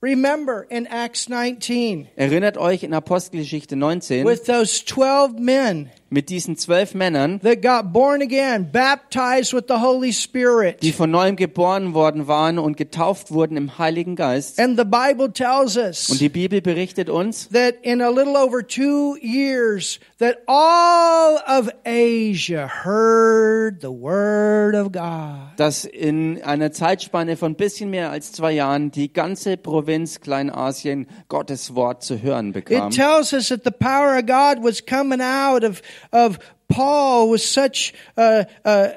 Remember 0.02 0.64
in 0.68 0.86
Acts 0.86 1.28
19 1.28 2.08
Erinnert 2.16 2.58
euch 2.58 2.82
in 2.82 2.92
Apostelgeschichte 2.92 3.76
19 3.76 4.24
with 4.26 4.42
those 4.44 4.84
12 4.84 5.38
men 5.38 5.90
mit 6.12 6.28
diesen 6.28 6.56
zwölf 6.56 6.94
Männern, 6.94 7.40
that 7.40 7.62
got 7.62 7.92
born 7.92 8.22
again, 8.22 8.70
baptized 8.70 9.52
with 9.52 9.64
the 9.68 9.80
Holy 9.80 10.12
Spirit. 10.12 10.82
die 10.82 10.92
von 10.92 11.10
neuem 11.10 11.36
geboren 11.36 11.94
worden 11.94 12.28
waren 12.28 12.58
und 12.58 12.76
getauft 12.76 13.32
wurden 13.32 13.56
im 13.56 13.78
Heiligen 13.78 14.14
Geist. 14.14 14.60
And 14.60 14.78
the 14.78 14.84
Bible 14.84 15.32
tells 15.32 15.72
Und 16.10 16.20
die 16.20 16.28
Bibel 16.28 16.60
berichtet 16.60 17.08
uns, 17.08 17.48
that 17.48 17.76
in 17.82 18.02
a 18.02 18.08
little 18.10 18.36
over 18.36 18.66
two 18.66 19.16
years 19.20 19.98
that 20.18 20.38
all 20.46 21.38
of 21.46 21.70
Asia 21.84 22.68
heard 22.84 23.80
the 23.80 23.88
word 23.88 24.74
of 24.74 24.92
God. 24.92 25.56
dass 25.56 25.84
in 25.84 26.42
einer 26.42 26.72
Zeitspanne 26.72 27.36
von 27.36 27.54
bisschen 27.54 27.90
mehr 27.90 28.10
als 28.10 28.32
zwei 28.32 28.52
Jahren 28.52 28.90
die 28.90 29.12
ganze 29.12 29.56
Provinz 29.56 30.20
Kleinasien 30.20 31.06
Gottes 31.28 31.74
Wort 31.74 32.02
zu 32.02 32.20
hören 32.20 32.52
bekam. 32.52 32.88
It 32.88 32.96
tells 32.96 33.32
us 33.32 33.48
that 33.48 33.62
the 33.64 33.70
power 33.70 34.18
of 34.18 34.26
God 34.26 34.62
was 34.62 34.84
coming 34.84 35.20
out 35.20 35.64
of, 35.64 35.80
of 36.10 36.38
Paul 36.68 37.30
with 37.30 37.42
such 37.42 37.92
uh, 38.16 38.44
uh, 38.64 38.88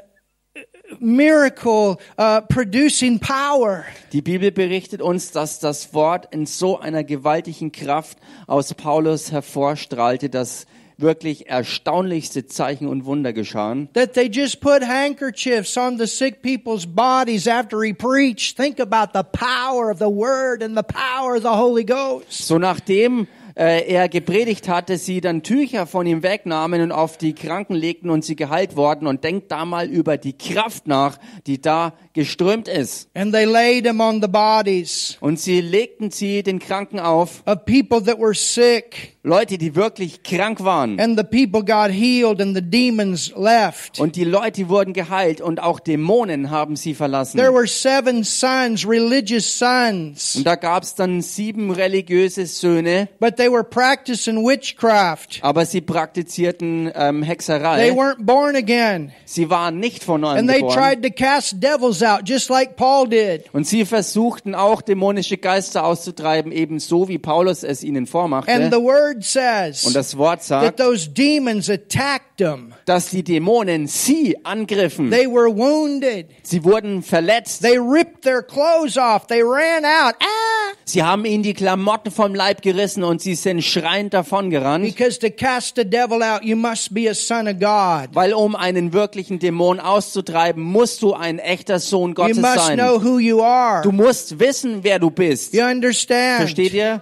miracle 0.99 1.99
uh, 2.17 2.41
producing 2.41 3.19
power. 3.19 3.85
Die 4.13 4.21
Bibel 4.21 4.51
berichtet 4.51 5.01
uns, 5.01 5.31
dass 5.31 5.59
das 5.59 5.93
Wort 5.93 6.33
in 6.33 6.45
so 6.45 6.79
einer 6.79 7.03
gewaltigen 7.03 7.71
Kraft 7.71 8.17
aus 8.47 8.73
Paulus 8.73 9.31
hervorstrahlte, 9.31 10.29
dass 10.29 10.65
wirklich 10.97 11.49
erstaunlichste 11.49 12.45
Zeichen 12.45 12.87
und 12.87 13.05
Wunder 13.05 13.33
geschahen. 13.33 13.89
That 13.93 14.13
they 14.13 14.29
just 14.31 14.61
put 14.61 14.81
handkerchiefs 14.81 15.77
on 15.77 15.97
the 15.97 16.07
sick 16.07 16.41
people's 16.41 16.85
bodies 16.85 17.47
after 17.47 17.81
he 17.83 17.93
preached. 17.93 18.55
Think 18.55 18.79
about 18.79 19.11
the 19.13 19.23
power 19.23 19.91
of 19.91 19.99
the 19.99 20.09
word 20.09 20.63
and 20.63 20.77
the 20.77 20.83
power 20.83 21.35
of 21.35 21.43
the 21.43 21.49
Holy 21.49 21.83
Ghost. 21.83 22.31
So 22.31 22.57
nachdem 22.57 23.27
äh, 23.55 23.87
er 23.87 24.09
gepredigt 24.09 24.67
hatte, 24.67 24.97
sie 24.97 25.21
dann 25.21 25.43
Tücher 25.43 25.87
von 25.87 26.05
ihm 26.05 26.23
wegnahmen 26.23 26.81
und 26.81 26.91
auf 26.91 27.17
die 27.17 27.33
Kranken 27.33 27.73
legten 27.73 28.09
und 28.09 28.25
sie 28.25 28.35
geheilt 28.35 28.75
worden. 28.75 29.07
Und 29.07 29.23
denkt 29.23 29.51
da 29.51 29.65
mal 29.65 29.87
über 29.87 30.17
die 30.17 30.37
Kraft 30.37 30.87
nach, 30.87 31.17
die 31.47 31.61
da 31.61 31.93
geströmt 32.15 32.67
ist. 32.67 33.07
And 33.13 33.31
they 33.33 33.45
laid 33.45 33.83
them 33.85 33.99
on 34.01 34.21
the 34.21 34.27
bodies 34.27 35.17
Und 35.19 35.39
sie 35.39 35.61
legten 35.61 36.09
sie 36.09 36.41
den 36.41 36.57
Kranken 36.59 36.99
auf, 36.99 37.43
of 37.45 37.65
people 37.65 38.01
that 38.03 38.19
were 38.19 38.33
sick. 38.33 39.11
Leute, 39.21 39.57
die 39.57 39.75
wirklich 39.75 40.21
krank 40.23 40.63
waren. 40.63 40.99
And 40.99 41.17
the 41.19 41.23
people 41.23 41.63
got 41.63 41.91
healed 41.91 42.39
and 42.41 42.55
the 42.55 42.61
demons 42.61 43.33
left. 43.35 43.99
Und 43.99 44.15
die 44.15 44.23
Leute 44.23 44.69
wurden 44.69 44.93
geheilt 44.93 45.41
und 45.41 45.59
auch 45.59 45.79
Dämonen 45.79 46.51
haben 46.51 46.75
sie 46.75 46.93
verlassen. 46.93 47.37
There 47.37 47.51
were 47.53 47.65
seven 47.67 48.23
sons, 48.23 48.87
religious 48.87 49.57
sons. 49.57 50.35
Und 50.35 50.45
da 50.45 50.55
gab's 50.55 50.93
dann 50.95 51.21
sieben 51.21 51.71
religiöse 51.71 52.45
Söhne, 52.45 53.09
But 53.19 53.35
they 53.37 53.51
were 53.51 53.63
practicing 53.63 54.45
witchcraft. 54.45 55.39
aber 55.41 55.65
sie 55.65 55.81
praktizierten 55.81 56.91
ähm, 56.95 57.21
They 57.21 57.29
Hexerei. 57.29 57.89
weren't 57.91 58.23
born 58.25 58.55
again. 58.55 59.11
Sie 59.25 59.49
waren 59.49 59.79
nicht 59.79 60.03
von 60.03 60.21
neuem 60.21 60.37
And 60.37 60.49
they 60.49 60.59
geboren. 60.61 60.77
tried 60.77 61.03
to 61.03 61.09
cast 61.09 61.61
devils 61.63 62.03
out 62.05 62.21
just 62.27 62.49
like 62.49 62.75
Paul 62.75 63.07
did. 63.07 63.45
Und 63.53 63.65
sie 63.67 63.85
versuchten 63.85 64.55
auch 64.55 64.81
dämonische 64.81 65.37
Geister 65.37 65.85
auszutreiben, 65.85 66.51
ebenso 66.51 67.07
wie 67.07 67.17
Paulus 67.17 67.63
es 67.63 67.83
ihnen 67.83 67.97
And 68.05 68.09
vormachte. 68.09 68.69
the 68.71 68.77
word 68.81 69.15
Und 69.17 69.23
says 69.25 69.93
das 69.93 70.17
Wort 70.17 70.39
that 70.47 70.61
sagt, 70.77 70.79
those 70.79 71.09
demons 71.09 71.69
attacked 71.69 72.37
them. 72.37 72.73
dass 72.85 73.09
die 73.09 73.23
Dämonen 73.23 73.87
sie 73.87 74.37
angriffen. 74.45 75.09
They 75.09 75.27
were 75.27 75.49
wounded. 75.55 76.27
Sie 76.43 76.63
wurden 76.63 77.01
verletzt. 77.01 77.61
They 77.61 77.77
ripped 77.77 78.21
their 78.23 78.41
clothes 78.43 78.97
off. 78.97 79.27
They 79.27 79.41
ran 79.41 79.85
out. 79.85 80.15
Ah! 80.19 80.73
Sie 80.87 81.01
haben 81.01 81.25
ihnen 81.25 81.41
die 81.41 81.53
Klamotten 81.55 82.11
vom 82.11 82.35
Leib 82.35 82.61
gerissen 82.61 83.03
und 83.03 83.21
sie 83.21 83.33
sind 83.33 83.63
schreiend 83.63 84.13
davongerannt. 84.13 84.85
Because 84.85 85.17
to 85.19 85.29
cast 85.31 85.79
a 85.79 85.83
devil 85.83 86.21
out, 86.21 86.43
you 86.43 86.55
must 86.55 86.93
be 86.93 87.09
a 87.09 87.13
son 87.15 87.47
of 87.47 87.59
God. 87.59 88.09
Weil 88.13 88.33
um 88.33 88.55
einen 88.55 88.93
wirklichen 88.93 89.39
Dämon 89.39 89.79
auszutreiben, 89.79 90.61
musst 90.61 91.01
du 91.01 91.13
ein 91.13 91.39
echter 91.39 91.79
Sohn 91.79 91.94
You 92.09 92.13
Gottes 92.13 92.37
must 92.37 92.65
sein. 92.67 92.77
know 92.77 92.99
who 92.99 93.17
you 93.19 93.41
are. 93.41 93.81
Du 93.81 93.91
musst 93.91 94.39
wissen, 94.39 94.83
wer 94.83 94.99
du 94.99 95.09
bist. 95.09 95.53
You 95.53 95.63
understand? 95.63 96.41
Versteht 96.41 96.73
ihr? 96.73 97.01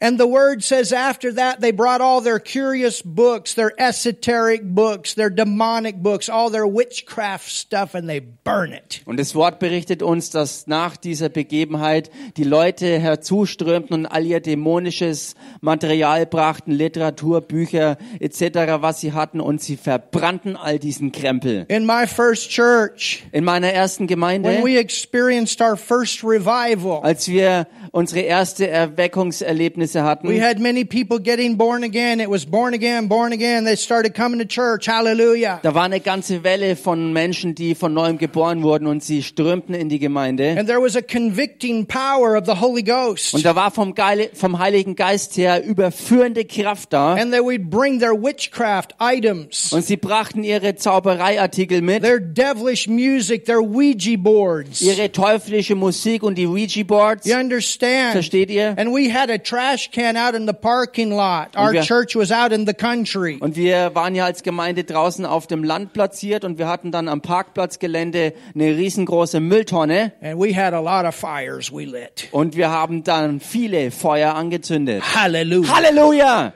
And 0.00 0.16
the 0.16 0.28
word 0.28 0.62
says 0.62 0.92
after 0.92 1.32
that, 1.32 1.60
they 1.60 1.72
brought 1.72 2.00
all 2.00 2.20
their 2.20 2.38
curious 2.38 3.02
books, 3.02 3.54
their 3.54 3.72
esoteric 3.80 4.62
books, 4.62 5.14
their 5.14 5.28
demonic 5.28 5.96
books, 5.96 6.28
all 6.28 6.50
their 6.50 6.68
witchcraft 6.68 7.50
stuff, 7.50 7.96
and 7.96 8.08
they 8.08 8.20
burn 8.20 8.72
it. 8.72 9.02
Und 9.06 9.18
das 9.18 9.34
Wort 9.34 9.58
berichtet 9.58 10.04
uns, 10.04 10.30
dass 10.30 10.68
nach 10.68 10.96
dieser 10.96 11.28
Begebenheit 11.30 12.10
die 12.36 12.44
Leute 12.44 13.00
herzuströmten 13.00 13.92
und 13.92 14.06
all 14.06 14.24
ihr 14.24 14.38
dämonisches 14.38 15.34
Material 15.60 16.26
brachten, 16.26 16.70
Literatur, 16.70 17.40
Bücher 17.40 17.98
etc., 18.20 18.80
was 18.80 19.00
sie 19.00 19.14
hatten, 19.14 19.40
und 19.40 19.60
sie 19.60 19.76
verbrannten 19.76 20.56
all 20.56 20.78
diesen 20.78 21.10
Krempel. 21.10 21.66
In 21.68 21.86
my 21.86 22.06
first 22.06 22.50
church, 22.50 23.24
In 23.32 23.42
meiner 23.42 23.72
ersten 23.72 24.02
when 24.02 24.08
Gemeinde, 24.08 24.62
we 24.62 24.78
experienced 24.78 25.60
our 25.60 25.76
first 25.76 26.22
revival, 26.22 27.00
als 27.02 27.26
wir 27.26 27.66
unsere 27.90 28.20
erste 28.20 28.68
Erweckungserlebnisse 28.68 29.87
we 29.94 30.00
hatten, 30.00 30.40
had 30.40 30.60
many 30.60 30.84
people 30.84 31.18
getting 31.18 31.56
born 31.56 31.84
again. 31.84 32.20
It 32.20 32.30
was 32.30 32.44
born 32.46 32.74
again, 32.74 33.08
born 33.08 33.32
again. 33.32 33.64
They 33.64 33.76
started 33.76 34.14
coming 34.14 34.38
to 34.40 34.46
church. 34.46 34.86
Hallelujah. 34.86 35.60
da 35.62 35.74
war 35.74 35.84
eine 35.84 36.00
ganze 36.00 36.42
Welle 36.44 36.76
von 36.76 37.12
Menschen, 37.12 37.54
die 37.54 37.74
von 37.74 37.92
neuem 37.94 38.18
geboren 38.18 38.62
wurden 38.62 38.86
und 38.86 39.02
sie 39.04 39.22
strömten 39.22 39.74
in 39.74 39.88
die 39.88 39.98
Gemeinde. 39.98 40.56
And 40.58 40.66
there 40.68 40.80
was 40.80 40.96
a 40.96 41.02
convicting 41.02 41.86
power 41.86 42.36
of 42.36 42.46
the 42.46 42.60
Holy 42.60 42.82
Ghost. 42.82 43.34
Und 43.34 43.44
da 43.44 43.54
war 43.54 43.70
vom, 43.70 43.94
Geile, 43.94 44.30
vom 44.34 44.58
Heiligen 44.58 44.96
Geist 44.96 45.36
her 45.36 45.62
überführende 45.64 46.44
Kraft 46.44 46.92
da. 46.92 47.14
And 47.14 47.32
they 47.32 47.40
would 47.40 47.70
bring 47.70 48.00
their 48.00 48.14
witchcraft 48.14 48.94
items, 49.00 49.72
Und 49.72 49.84
sie 49.84 49.96
brachten 49.96 50.42
ihre 50.44 50.74
Zaubereiartikel 50.74 51.82
mit, 51.82 52.02
their 52.02 52.20
devilish 52.20 52.88
music, 52.88 53.44
their 53.44 53.60
Ouija 53.62 54.16
boards. 54.16 54.80
ihre 54.80 55.10
teuflische 55.12 55.74
Musik 55.74 56.22
und 56.22 56.36
die 56.36 56.46
Ouija-Boards. 56.46 57.26
You 57.26 57.36
understand? 57.36 58.12
Versteht 58.12 58.50
ihr? 58.50 58.74
And 58.76 58.92
we 58.92 59.12
had 59.12 59.30
a 59.30 59.38
trash 59.38 59.77
can 59.92 60.16
out 60.16 60.34
in 60.34 60.46
the 60.46 60.52
parking 60.52 61.10
lot. 61.10 61.56
Our 61.56 61.72
wir- 61.72 61.82
church 61.82 62.14
was 62.16 62.30
out 62.32 62.52
in 62.52 62.66
the 62.66 62.74
country. 62.74 63.38
Und 63.40 63.56
wir 63.56 63.94
waren 63.94 64.14
ja 64.14 64.24
als 64.24 64.42
Gemeinde 64.42 64.84
draußen 64.84 65.24
auf 65.24 65.46
dem 65.46 65.62
Land 65.64 65.92
platziert 65.92 66.44
und 66.44 66.58
wir 66.58 66.68
hatten 66.68 66.90
dann 66.90 67.08
am 67.08 67.20
Parkplatzgelände 67.20 68.32
eine 68.54 68.64
riesengroße 68.76 69.40
Mülltonne 69.40 70.12
And 70.20 70.38
we 70.40 70.54
had 70.54 70.72
a 70.74 70.80
lot 70.80 71.06
of 71.06 71.14
fires 71.14 71.72
we 71.72 71.84
lit. 71.84 72.28
und 72.32 72.56
wir 72.56 72.70
haben 72.70 73.04
dann 73.04 73.40
viele 73.40 73.90
Feuer 73.90 74.34
angezündet. 74.34 75.02
Hallelujah. 75.14 75.74
Halleluja! 75.76 76.52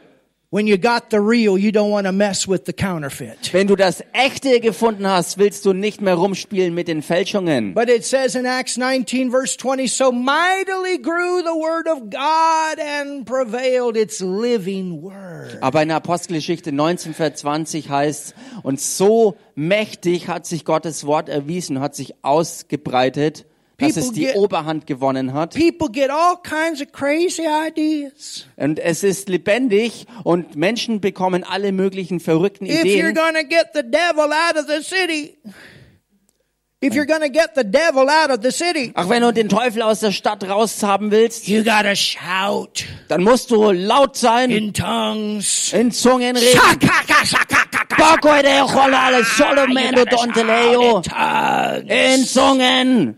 When 0.54 0.66
you 0.66 0.76
got 0.76 1.08
the 1.08 1.18
real, 1.18 1.56
you 1.56 1.72
don't 1.72 1.90
want 1.90 2.06
to 2.06 2.12
mess 2.12 2.46
with 2.46 2.66
the 2.66 2.74
counterfeit. 2.74 3.54
Wenn 3.54 3.68
du 3.68 3.74
das 3.74 4.04
Echte 4.12 4.60
gefunden 4.60 5.06
hast, 5.06 5.38
willst 5.38 5.64
du 5.64 5.72
nicht 5.72 6.02
mehr 6.02 6.12
rumspielen 6.12 6.74
mit 6.74 6.88
den 6.88 7.00
Fälschungen. 7.00 7.72
But 7.72 7.88
it 7.88 8.04
says 8.04 8.34
in 8.34 8.44
Acts 8.44 8.76
19 8.76 9.30
verse 9.30 9.56
20, 9.56 9.90
so 9.90 10.12
mightily 10.12 10.98
grew 10.98 11.40
the 11.40 11.58
word 11.58 11.88
of 11.88 12.10
God 12.10 12.78
and 12.78 13.24
prevailed 13.24 13.96
its 13.96 14.20
living 14.20 15.00
word. 15.00 15.56
Aber 15.62 15.82
in 15.82 15.90
Apostelgeschichte 15.90 16.70
19, 16.70 17.14
Vers 17.14 17.36
20 17.36 17.88
heißt, 17.88 18.34
und 18.62 18.78
so 18.78 19.38
mächtig 19.54 20.28
hat 20.28 20.44
sich 20.44 20.66
Gottes 20.66 21.06
Wort 21.06 21.30
erwiesen, 21.30 21.80
hat 21.80 21.94
sich 21.94 22.12
ausgebreitet, 22.20 23.46
dass 23.82 23.94
People 23.94 24.08
es 24.08 24.12
die 24.12 24.24
get- 24.26 24.36
Oberhand 24.36 24.86
gewonnen 24.86 25.32
hat. 25.34 25.54
People 25.54 25.90
get 25.90 26.10
all 26.10 26.36
kinds 26.42 26.80
of 26.80 26.90
crazy 26.92 27.42
ideas. 27.42 28.46
Und 28.56 28.78
es 28.78 29.02
ist 29.02 29.28
lebendig 29.28 30.06
und 30.24 30.56
Menschen 30.56 31.00
bekommen 31.00 31.44
alle 31.44 31.72
möglichen 31.72 32.20
verrückten 32.20 32.66
If 32.66 32.82
you're 32.84 33.10
Ideen. 33.10 33.14
going 33.14 33.34
to 33.34 33.44
get 33.46 33.68
the 33.74 33.82
devil 33.82 34.30
out 34.32 34.56
of 34.56 34.66
the 34.66 34.82
city, 34.82 35.36
if 36.84 36.94
you're 36.94 37.06
to 37.06 37.28
get 37.30 37.50
the 37.54 37.62
devil 37.64 38.08
out 38.08 38.30
of 38.30 38.42
the 38.42 38.50
city, 38.50 38.90
Ach, 38.94 39.08
wenn 39.08 39.22
du 39.22 39.32
den 39.32 39.48
Teufel 39.48 39.82
aus 39.82 40.00
der 40.00 40.10
Stadt 40.12 40.42
raushaben 40.48 41.10
willst, 41.12 41.46
you 41.46 41.62
got 41.62 41.82
to 41.84 41.94
shout 41.94 42.84
dann 43.08 43.22
musst 43.22 43.50
du 43.50 43.70
laut 43.70 44.16
sein, 44.16 44.50
in 44.50 44.72
tongues. 44.74 45.72
in 45.72 45.92
Zungen 45.92 46.36
reden. 46.36 46.60
In 51.88 52.24
Zungen. 52.26 53.16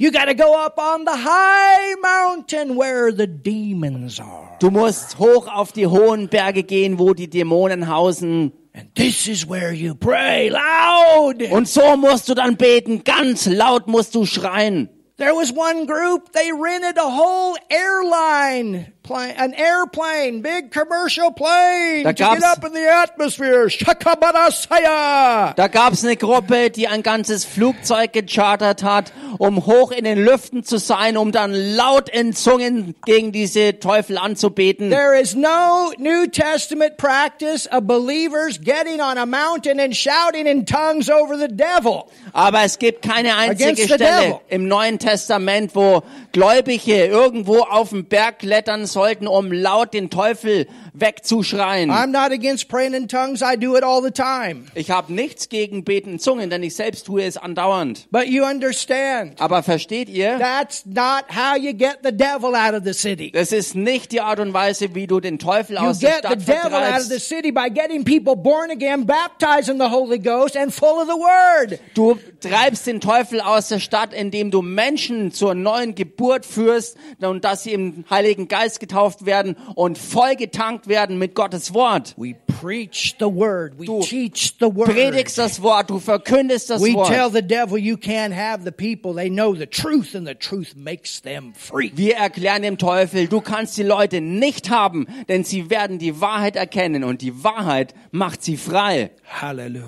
You 0.00 0.10
got 0.10 0.28
to 0.28 0.34
go 0.34 0.64
up 0.64 0.78
on 0.78 1.04
the 1.04 1.14
high 1.14 1.94
mountain 2.00 2.74
where 2.74 3.12
the 3.12 3.26
demons 3.26 4.18
are. 4.18 4.56
Du 4.58 4.70
musst 4.70 5.18
hoch 5.18 5.46
auf 5.46 5.72
die 5.72 5.86
hohen 5.86 6.28
Berge 6.28 6.62
gehen, 6.62 6.98
wo 6.98 7.12
die 7.12 7.28
Dämonen 7.28 7.86
hausen. 7.86 8.52
And 8.72 8.94
this 8.94 9.28
is 9.28 9.46
where 9.46 9.74
you 9.74 9.94
pray 9.94 10.48
loud. 10.48 11.42
Und 11.52 11.68
so 11.68 11.98
musst 11.98 12.30
du 12.30 12.34
dann 12.34 12.56
beten, 12.56 13.04
ganz 13.04 13.44
laut 13.44 13.88
musst 13.88 14.14
du 14.14 14.24
schreien. 14.24 14.88
There 15.18 15.34
was 15.34 15.52
one 15.52 15.84
group, 15.84 16.32
they 16.32 16.50
rented 16.50 16.96
a 16.96 17.10
whole 17.10 17.58
airline 17.68 18.94
plane, 19.10 19.34
an 19.36 19.54
airplane, 19.54 20.40
big 20.40 20.70
commercial 20.70 21.32
plane 21.32 22.04
Da 22.04 22.12
to 22.12 22.22
get 22.34 22.44
up 22.44 22.64
in 22.64 22.72
the 22.72 22.88
atmosphere. 22.88 23.66
Shakabarasaya. 23.68 25.54
Da 25.56 25.66
gab's 25.66 26.04
eine 26.04 26.16
Gruppe, 26.16 26.70
die 26.70 26.86
ein 26.86 27.02
ganzes 27.02 27.44
Flugzeug 27.44 28.12
gechartert 28.12 28.84
hat, 28.84 29.12
um 29.38 29.66
hoch 29.66 29.90
in 29.90 30.04
den 30.04 30.24
Lüften 30.24 30.62
zu 30.62 30.78
sein, 30.78 31.16
um 31.16 31.32
dann 31.32 31.52
laut 31.52 32.08
in 32.08 32.34
Zungen 32.34 32.94
gegen 33.04 33.32
diese 33.32 33.80
Teufel 33.80 34.16
anzubeten. 34.16 34.90
There 34.90 35.18
is 35.18 35.34
no 35.34 35.92
New 35.98 36.26
Testament 36.28 36.96
practice 36.96 37.66
of 37.72 37.88
believers 37.88 38.60
getting 38.60 39.00
on 39.00 39.18
a 39.18 39.26
mountain 39.26 39.80
and 39.80 39.96
shouting 39.96 40.46
in 40.46 40.66
tongues 40.66 41.10
over 41.10 41.36
the 41.36 41.48
devil. 41.48 42.04
Aber 42.32 42.62
es 42.62 42.78
gibt 42.78 43.02
keine 43.02 43.36
einzige 43.36 43.88
Stelle 43.88 44.40
im 44.48 44.68
Neuen 44.68 45.00
Testament, 45.00 45.74
wo 45.74 46.02
Gläubige 46.32 47.06
irgendwo 47.06 47.60
auf 47.62 47.90
den 47.90 48.04
Berg 48.04 48.40
klettern 48.40 48.86
sollten, 49.00 49.26
um 49.26 49.50
laut 49.50 49.94
den 49.94 50.10
Teufel 50.10 50.66
wegzuschreien. 50.92 51.90
I'm 51.90 52.08
not 52.08 52.32
against 52.32 52.68
praying 52.68 52.92
in 52.94 53.08
tongues. 53.08 53.40
I 53.42 53.56
do 53.56 53.76
it 53.76 53.82
all 53.82 54.02
the 54.02 54.10
time. 54.10 54.66
Ich 54.74 54.90
habe 54.90 55.12
nichts 55.12 55.48
gegen 55.48 55.84
Beten 55.84 56.12
in 56.12 56.18
Zungen, 56.18 56.50
denn 56.50 56.62
ich 56.62 56.74
selbst 56.76 57.06
tue 57.06 57.22
es 57.24 57.36
andauernd. 57.36 58.06
But 58.10 58.26
you 58.26 58.44
understand, 58.44 59.40
Aber 59.40 59.62
versteht 59.62 60.08
ihr? 60.08 60.38
that's 60.38 60.84
not 60.84 61.24
how 61.34 61.56
you 61.56 61.72
get 61.72 61.98
the 62.02 62.12
devil 62.12 62.54
out 62.54 62.74
of 62.74 62.82
the 62.84 62.92
city. 62.92 63.30
Das 63.32 63.52
ist 63.52 63.74
nicht 63.74 64.12
die 64.12 64.20
Art 64.20 64.38
und 64.38 64.52
Weise, 64.52 64.94
wie 64.94 65.06
du 65.06 65.20
den 65.20 65.38
Teufel 65.38 65.76
You 65.76 65.82
aus 65.82 65.98
der 65.98 66.10
get 66.10 66.22
the 66.22 66.26
Stadt 66.44 66.48
devil 66.48 66.76
out 66.76 66.82
of 66.96 67.00
the 67.02 67.08
vertreibst. 67.18 67.28
city 67.28 67.52
by 67.52 67.68
getting 67.72 68.04
people 68.04 68.36
born 68.36 68.70
again, 68.70 69.06
baptized 69.06 69.68
in 69.70 69.78
the 69.78 69.88
Holy 69.90 70.18
Ghost, 70.18 70.56
and 70.56 70.72
full 70.72 70.98
of 71.00 71.06
the 71.08 71.14
Word. 71.18 71.78
Du 71.94 72.18
treibst 72.40 72.86
den 72.86 73.00
Teufel 73.00 73.40
aus 73.40 73.68
der 73.68 73.78
Stadt, 73.80 74.12
indem 74.12 74.50
du 74.50 74.60
Menschen 74.62 75.32
zur 75.32 75.54
neuen 75.54 75.94
Geburt 75.94 76.44
führst 76.44 76.96
und 77.20 77.44
dass 77.44 77.62
sie 77.62 77.72
im 77.72 78.04
Heiligen 78.10 78.48
Geist 78.48 78.79
getauft 78.80 79.26
werden 79.26 79.56
und 79.74 79.98
vollgetankt 79.98 80.88
werden 80.88 81.18
mit 81.18 81.34
Gottes 81.34 81.72
Wort. 81.74 82.14
We 82.16 82.34
preach 82.60 83.14
the 83.18 83.26
Word. 83.26 83.78
We 83.78 83.84
Du 83.86 84.00
teach 84.00 84.54
the 84.58 84.66
Word. 84.66 84.90
Predigst 84.92 85.38
das 85.38 85.62
Wort, 85.62 85.90
du 85.90 85.98
verkündest 85.98 86.70
das 86.70 86.82
We 86.82 86.92
tell 87.06 87.24
Wort. 87.24 87.32
the 87.34 87.42
devil 87.42 87.78
you 87.78 87.96
can't 87.96 88.34
have 88.34 88.64
the 88.64 88.70
people. 88.70 89.14
They 89.14 89.30
know 89.30 89.54
the 89.54 89.66
truth, 89.66 90.14
and 90.14 90.26
the 90.26 90.34
truth 90.34 90.74
makes 90.76 91.22
them 91.22 91.52
free. 91.54 91.92
Wir 91.94 92.16
erklären 92.16 92.62
dem 92.62 92.78
Teufel, 92.78 93.28
du 93.28 93.40
kannst 93.40 93.76
die 93.76 93.82
Leute 93.82 94.20
nicht 94.20 94.70
haben, 94.70 95.06
denn 95.28 95.44
sie 95.44 95.70
werden 95.70 95.98
die 95.98 96.20
Wahrheit 96.20 96.56
erkennen 96.56 97.04
und 97.04 97.22
die 97.22 97.44
Wahrheit 97.44 97.94
macht 98.10 98.42
sie 98.42 98.56
frei. 98.56 99.10
Hallelujah. 99.40 99.84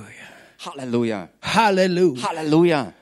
Halleluja. 0.65 1.29
Hallelujah. 1.43 2.29
Halleluja. 2.29 2.93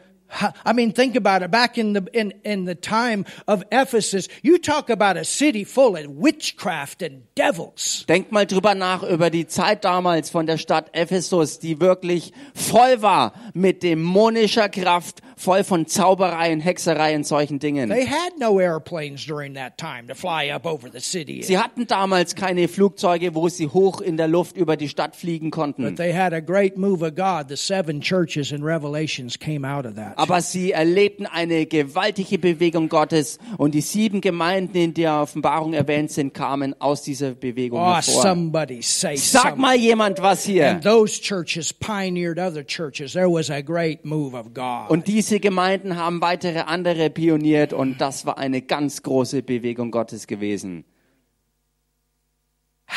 I 0.64 0.72
mean, 0.72 0.92
think 0.92 1.16
about 1.16 1.42
it. 1.42 1.50
Back 1.50 1.78
in 1.78 1.94
the 1.94 2.06
in, 2.12 2.32
in 2.44 2.64
the 2.64 2.74
time 2.74 3.24
of 3.46 3.64
Ephesus, 3.70 4.28
you 4.42 4.58
talk 4.58 4.90
about 4.90 5.16
a 5.16 5.24
city 5.24 5.64
full 5.64 5.96
of 5.96 6.06
witchcraft 6.08 7.02
and 7.02 7.22
devils. 7.34 8.04
Denk 8.08 8.30
mal 8.32 8.46
drüber 8.46 8.74
nach 8.74 9.02
über 9.02 9.30
die 9.30 9.46
Zeit 9.46 9.84
damals 9.84 10.30
von 10.30 10.46
der 10.46 10.58
Stadt 10.58 10.90
Ephesus, 10.92 11.58
die 11.58 11.80
wirklich 11.80 12.32
voll 12.54 13.02
war 13.02 13.32
mit 13.54 13.82
dämonischer 13.82 14.68
Kraft, 14.68 15.20
voll 15.36 15.64
von 15.64 15.86
Zauberei 15.86 16.52
und 16.52 16.60
Hexerei 16.60 17.16
und 17.16 17.26
solchen 17.26 17.58
Dingen. 17.58 17.88
They 17.88 18.06
had 18.06 18.38
no 18.38 18.60
airplanes 18.60 19.24
during 19.26 19.54
that 19.54 19.78
time 19.78 20.06
to 20.08 20.14
fly 20.14 20.52
up 20.52 20.66
over 20.66 20.90
the 20.92 21.00
city. 21.00 21.42
Sie 21.42 21.58
hatten 21.58 21.86
damals 21.86 22.34
keine 22.34 22.68
Flugzeuge, 22.68 23.34
wo 23.34 23.48
sie 23.48 23.68
hoch 23.68 24.00
in 24.00 24.16
der 24.16 24.28
Luft 24.28 24.56
über 24.56 24.76
die 24.76 24.88
Stadt 24.88 25.16
fliegen 25.16 25.50
konnten. 25.50 25.84
But 25.84 25.96
they 25.96 26.12
had 26.12 26.32
a 26.32 26.40
great 26.40 26.76
move 26.76 27.02
of 27.04 27.14
God. 27.14 27.48
The 27.48 27.56
seven 27.56 28.00
churches 28.00 28.52
in 28.52 28.62
Revelations 28.62 29.38
came 29.38 29.66
out 29.66 29.86
of 29.86 29.94
that. 29.96 30.18
Aber 30.20 30.42
sie 30.42 30.72
erlebten 30.72 31.24
eine 31.24 31.64
gewaltige 31.64 32.38
Bewegung 32.38 32.90
Gottes 32.90 33.38
und 33.56 33.74
die 33.74 33.80
sieben 33.80 34.20
Gemeinden, 34.20 34.76
in 34.76 34.92
der 34.92 35.22
Offenbarung 35.22 35.72
erwähnt 35.72 36.10
sind, 36.10 36.34
kamen 36.34 36.78
aus 36.78 37.02
dieser 37.02 37.32
Bewegung 37.32 37.80
Oh, 37.80 37.94
hervor. 37.94 38.22
somebody 38.22 38.82
say 38.82 39.16
Sag 39.16 39.42
something. 39.42 39.60
mal 39.62 39.76
jemand 39.76 40.20
was 40.20 40.44
hier. 40.44 40.68
And 40.70 40.84
those 40.84 41.20
churches 41.20 41.72
pioneered 41.72 42.38
other 42.38 42.62
churches. 42.66 43.14
There 43.14 43.30
was 43.32 43.48
a 43.50 43.62
great 43.62 44.04
move 44.04 44.36
of 44.36 44.52
God. 44.52 44.90
Und 44.90 45.06
diese 45.06 45.40
Gemeinden 45.40 45.96
haben 45.96 46.20
weitere 46.20 46.58
andere 46.60 47.08
pioniert 47.08 47.72
und 47.72 47.98
das 48.00 48.26
war 48.26 48.36
eine 48.36 48.60
ganz 48.60 49.02
große 49.02 49.42
Bewegung 49.42 49.90
Gottes 49.90 50.26
gewesen. 50.26 50.84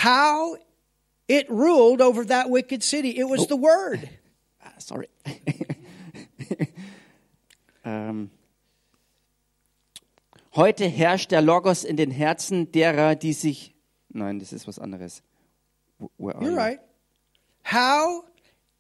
How 0.03 0.57
it 1.27 1.49
ruled 1.49 2.01
over 2.01 2.25
that 2.27 2.47
wicked 2.49 2.83
city. 2.83 3.12
It 3.17 3.29
was 3.29 3.47
the 3.47 3.55
word. 3.55 3.99
Ah, 4.59 4.73
Sorry. 4.77 5.07
ähm. 7.83 8.29
Heute 10.55 10.85
herrscht 10.85 11.31
der 11.31 11.41
Logos 11.41 11.83
in 11.83 11.97
den 11.97 12.11
Herzen 12.11 12.71
derer, 12.71 13.15
die 13.15 13.33
sich. 13.33 13.73
Nein, 14.09 14.39
das 14.39 14.53
ist 14.53 14.67
was 14.67 14.77
anderes. 14.77 15.23
Wh- 15.99 16.05
Where 16.17 16.35
are 16.35 16.45
You're 16.45 16.51
you? 16.51 16.57
right. 16.57 16.79
How 17.65 18.23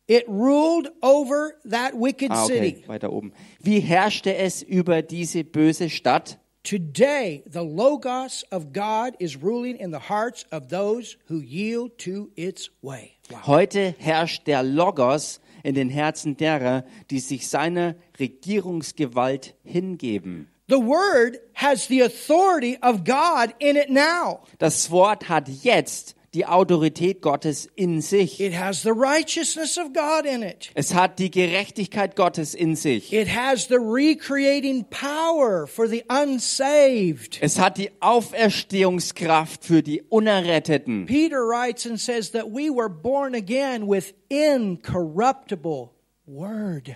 it 0.07 0.27
ruled 0.27 0.91
over 1.01 1.53
that 1.67 1.93
wicked 1.95 2.29
Ah, 2.31 2.43
okay, 2.45 2.73
city. 2.75 2.87
weiter 2.87 3.11
oben. 3.11 3.33
Wie 3.59 3.79
herrschte 3.79 4.35
es 4.35 4.61
über 4.61 5.01
diese 5.01 5.43
böse 5.43 5.89
Stadt? 5.89 6.37
Today, 6.63 7.43
the 7.51 7.59
Logos 7.59 8.45
of 8.51 8.71
God 8.71 9.15
is 9.19 9.41
ruling 9.41 9.75
in 9.75 9.91
the 9.91 9.99
hearts 10.09 10.45
of 10.51 10.67
those 10.69 11.17
who 11.27 11.39
yield 11.41 11.97
to 11.97 12.29
its 12.35 12.69
way. 12.81 13.11
Wow. 13.29 13.47
Heute 13.47 13.95
herrscht 13.97 14.45
der 14.47 14.63
Logos 14.63 15.41
in 15.63 15.75
den 15.75 15.89
Herzen 15.89 16.37
derer, 16.37 16.85
die 17.09 17.19
sich 17.19 17.47
seiner 17.47 17.95
Regierungsgewalt 18.19 19.55
hingeben. 19.63 20.49
The 20.67 20.75
Word 20.75 21.39
has 21.55 21.87
the 21.87 22.03
authority 22.03 22.77
of 22.81 23.03
God 23.03 23.53
in 23.59 23.75
it 23.75 23.89
now. 23.89 24.41
Das 24.59 24.91
Wort 24.91 25.27
hat 25.27 25.49
jetzt 25.49 26.15
die 26.33 26.45
Autorität 26.47 27.21
Gottes 27.21 27.69
in 27.75 28.01
sich. 28.01 28.39
It 28.39 28.53
has 28.53 28.81
the 28.81 28.91
righteousness 28.91 29.77
of 29.77 29.93
God 29.93 30.25
in 30.25 30.41
it. 30.41 30.71
Es 30.73 30.93
hat 30.93 31.19
die 31.19 31.29
Gerechtigkeit 31.29 32.15
Gottes 32.15 32.55
in 32.55 32.75
sich. 32.75 33.13
It 33.13 33.27
has 33.27 33.67
the 33.67 33.79
recreating 33.79 34.85
power 34.89 35.67
for 35.67 35.87
the 35.87 36.03
unsaved. 36.09 37.37
Es 37.41 37.59
hat 37.59 37.77
die 37.77 37.91
Auferstehungskraft 37.99 39.63
für 39.63 39.83
die 39.83 40.01
Unerretteten. 40.09 41.05
Peter 41.05 41.37
writes 41.37 41.85
and 41.85 41.99
says 41.99 42.31
that 42.31 42.47
we 42.47 42.69
were 42.69 42.89
born 42.89 43.35
again 43.35 43.87
with 43.87 44.13
incorruptible 44.29 45.91
word. 46.25 46.95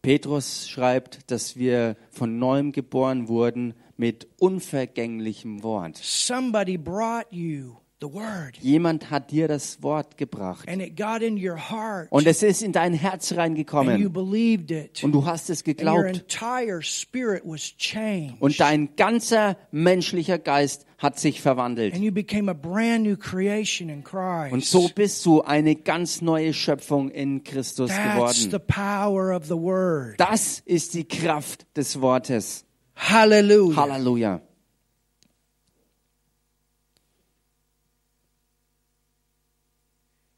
Petrus 0.00 0.68
schreibt, 0.68 1.30
dass 1.30 1.56
wir 1.56 1.96
von 2.10 2.38
neuem 2.38 2.72
geboren 2.72 3.28
wurden 3.28 3.74
mit 3.96 4.26
unvergänglichem 4.40 5.62
Wort. 5.62 5.96
Somebody 5.98 6.76
brought 6.76 7.26
you 7.30 7.81
Jemand 8.60 9.10
hat 9.10 9.30
dir 9.30 9.48
das 9.48 9.82
Wort 9.82 10.16
gebracht 10.16 10.68
and 10.68 10.82
it 10.82 10.96
got 10.96 11.22
in 11.22 11.36
your 11.36 11.56
heart 11.70 12.08
und 12.10 12.26
es 12.26 12.42
ist 12.42 12.62
in 12.62 12.72
dein 12.72 12.94
Herz 12.94 13.30
and 13.30 13.36
you 13.36 13.42
reingekommen 13.42 14.12
believed 14.12 14.70
it. 14.70 15.02
und 15.04 15.12
du 15.12 15.24
hast 15.24 15.50
es 15.50 15.60
And 15.60 15.68
your 15.68 15.74
geglaubt 15.74 16.16
entire 16.16 16.82
spirit 16.82 17.42
was 17.44 17.76
changed. 17.76 18.40
und 18.40 18.58
dein 18.60 18.96
ganzer 18.96 19.56
menschlicher 19.70 20.38
Geist 20.38 20.86
hat 21.02 21.18
sich 21.18 21.40
verwandelt. 21.40 21.94
And 21.94 22.02
you 22.04 22.12
became 22.12 22.48
a 22.50 22.54
brand 22.54 23.04
new 23.04 23.16
creation 23.16 23.88
in 23.88 24.04
Christ. 24.04 24.52
Und 24.52 24.64
so 24.64 24.88
bist 24.94 25.26
du 25.26 25.42
eine 25.42 25.74
ganz 25.74 26.22
neue 26.22 26.54
Schöpfung 26.54 27.10
in 27.10 27.42
Christus 27.42 27.90
geworden. 27.90 28.60
Das 30.16 30.62
ist 30.64 30.94
die 30.94 31.04
Kraft 31.04 31.66
des 31.76 32.00
Wortes. 32.00 32.64
Hallelujah. 32.94 33.76
Halleluja. 33.76 34.40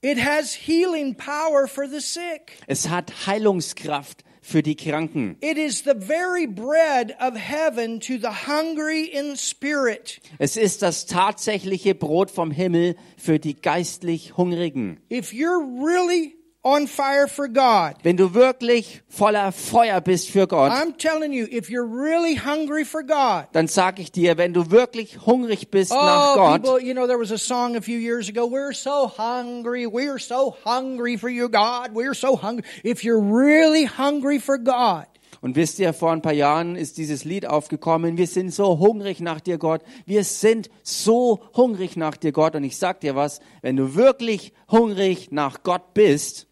It 0.05 0.19
has 0.19 0.53
healing 0.53 1.15
power 1.15 1.67
for 1.67 1.89
the 1.89 1.99
sick. 1.99 2.59
Es 2.67 2.91
hat 2.91 3.27
Heilungskraft 3.27 4.23
für 4.43 4.63
die 4.63 4.77
Kranken. 4.77 5.39
It 5.41 5.57
is 5.57 5.83
the 5.83 5.95
very 5.95 6.47
bread 6.47 7.17
of 7.19 7.35
heaven 7.35 8.01
to 8.01 8.19
the 8.19 8.47
hungry 8.47 9.05
in 9.07 9.35
spirit. 9.35 10.21
Es 10.39 10.59
ist 10.59 10.83
das 10.83 11.07
tatsächliche 11.07 11.95
Brot 11.95 12.31
vom 12.31 12.51
Himmel 12.51 12.97
für 13.17 13.39
die 13.39 13.55
geistlich 13.55 14.37
Hungrigen. 14.37 15.01
If 15.11 15.33
you're 15.33 15.65
really 15.83 16.34
on 16.65 16.87
fire 16.89 17.29
for 17.29 17.47
God, 17.49 17.95
Wenn 18.03 18.17
du 18.17 18.33
wirklich 18.35 19.03
voller 19.09 19.53
Feuer 19.53 20.01
bist 20.01 20.31
für 20.31 20.47
Gott, 20.47 20.73
I'm 20.73 20.97
telling 20.97 21.33
you, 21.33 21.45
if 21.45 21.69
you're 21.69 21.87
really 21.87 22.37
hungry 22.37 22.85
for 22.85 23.03
God, 23.03 23.47
dann 23.53 23.69
sag 23.69 23.99
ich 23.99 24.11
dir, 24.11 24.39
wenn 24.39 24.55
du 24.55 24.71
wirklich 24.71 25.25
hungrig 25.27 25.71
bist 25.71 25.93
nach 25.93 26.33
Oh, 26.33 26.37
Gott, 26.37 26.63
people, 26.63 26.83
you 26.83 26.95
know, 26.95 27.07
there 27.07 27.21
was 27.21 27.31
a 27.31 27.39
song 27.39 27.77
a 27.77 27.83
few 27.83 27.99
years 27.99 28.29
ago. 28.29 28.47
We're 28.51 28.73
so 28.73 29.13
hungry. 29.17 29.87
We're 29.87 30.19
so 30.19 30.57
hungry 30.65 31.19
for 31.19 31.29
you, 31.29 31.49
God. 31.49 31.91
We're 31.95 32.15
so 32.15 32.41
hungry. 32.41 32.65
If 32.83 33.05
you're 33.05 33.21
really 33.21 33.87
hungry 33.87 34.41
for 34.41 34.59
God, 34.59 35.05
Und 35.43 35.57
wisst 35.57 35.79
ihr, 35.79 35.93
vor 35.93 36.11
ein 36.13 36.23
paar 36.23 36.33
Jahren 36.33 36.75
ist 36.75 36.97
dieses 36.97 37.25
Lied 37.25 37.45
aufgekommen. 37.45 38.17
Wir 38.17 38.27
sind 38.27 38.55
so 38.55 38.79
hungrig 38.79 39.21
nach 39.21 39.43
dir, 39.43 39.59
Gott. 39.59 39.83
Wir 40.07 40.25
sind 40.25 40.71
so 40.83 41.41
hungrig 41.55 41.99
nach 41.99 42.17
dir, 42.17 42.33
Gott. 42.33 42.55
Und 42.55 42.65
ich 42.65 42.79
sag 42.79 43.01
dir 43.01 43.15
was, 43.15 43.41
wenn 43.61 43.77
du 43.77 43.95
wirklich 43.95 44.55
hungrig 44.71 45.33
nach 45.33 45.63
Gott 45.63 45.93
bist, 45.93 46.47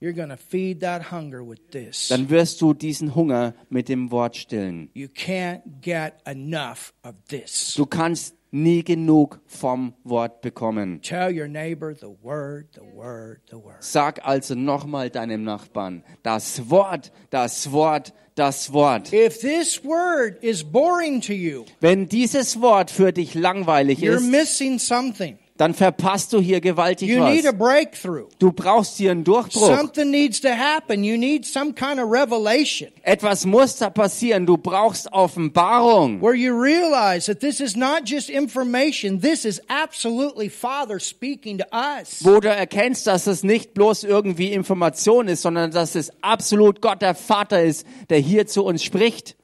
you're 0.00 0.12
to 0.14 0.36
feed 0.36 0.80
that 0.80 1.10
hunger 1.10 1.42
with 1.46 1.58
this. 1.70 2.08
dann 2.08 2.30
wirst 2.30 2.60
du 2.60 2.74
diesen 2.74 3.14
Hunger 3.14 3.54
mit 3.68 3.88
dem 3.88 4.10
Wort 4.10 4.36
stillen. 4.36 4.90
You 4.94 5.08
can't 5.08 5.60
get 5.80 6.14
enough 6.26 6.92
of 7.02 7.14
this. 7.28 7.74
Du 7.76 7.86
kannst 7.86 8.34
nie 8.50 8.82
genug 8.82 9.40
vom 9.46 9.94
Wort 10.04 10.40
bekommen. 10.40 11.02
Tell 11.02 11.30
your 11.30 11.48
neighbor 11.48 11.94
the 11.94 12.08
word, 12.22 12.68
the 12.74 12.80
word, 12.80 13.40
the 13.50 13.56
word. 13.56 13.82
Sag 13.82 14.20
also 14.24 14.54
nochmal 14.54 15.10
deinem 15.10 15.42
Nachbarn, 15.44 16.02
das 16.22 16.70
Wort, 16.70 17.12
das 17.30 17.70
Wort, 17.72 18.14
das 18.34 18.72
Wort. 18.72 19.12
If 19.12 19.40
this 19.40 19.84
word 19.84 20.42
is 20.42 20.64
boring 20.64 21.20
to 21.20 21.32
you, 21.34 21.64
Wenn 21.80 22.08
dieses 22.08 22.60
Wort 22.60 22.90
für 22.90 23.12
dich 23.12 23.34
langweilig 23.34 23.98
you're 23.98 24.14
ist, 24.16 24.30
missing 24.30 24.78
something. 24.78 25.38
Dann 25.58 25.74
verpasst 25.74 26.32
du 26.32 26.40
hier 26.40 26.60
gewaltig 26.60 27.08
You 27.10 27.24
need 27.24 27.44
a 27.44 27.50
was. 27.50 27.58
breakthrough. 27.58 28.28
Du 28.38 28.52
brauchst 28.52 28.96
hier 28.96 29.10
einen 29.10 29.24
Durchbruch. 29.24 29.76
Something 29.76 30.10
needs 30.10 30.40
to 30.40 30.48
happen. 30.48 31.04
You 31.04 31.18
need 31.18 31.44
some 31.44 31.74
kind 31.74 32.00
of 32.00 32.10
revelation. 32.10 32.88
Etwas 33.02 33.44
muss 33.44 33.76
da 33.76 33.90
passieren. 33.90 34.46
Du 34.46 34.56
brauchst 34.56 35.12
Offenbarung. 35.12 36.22
where 36.22 36.34
you 36.34 36.52
realize 36.54 37.26
that 37.26 37.40
this 37.40 37.60
is 37.60 37.76
not 37.76 38.02
just 38.06 38.30
information, 38.30 39.20
this 39.20 39.44
is 39.44 39.60
absolutely 39.68 40.48
Father 40.48 41.00
speaking 41.00 41.58
to 41.58 41.64
us. 41.72 42.24
Wo 42.24 42.38
du 42.38 42.48
erkennst, 42.48 43.06
dass 43.08 43.26
es 43.26 43.42
nicht 43.42 43.74
bloß 43.74 44.04
irgendwie 44.04 44.52
Information 44.52 45.26
ist, 45.26 45.42
sondern 45.42 45.72
dass 45.72 45.96
es 45.96 46.12
absolut 46.22 46.80
Gott 46.80 47.02
der 47.02 47.16
Vater 47.16 47.62
ist, 47.62 47.84
der 48.10 48.18
hier 48.18 48.46
zu 48.46 48.64
uns 48.64 48.84
spricht. 48.84 49.34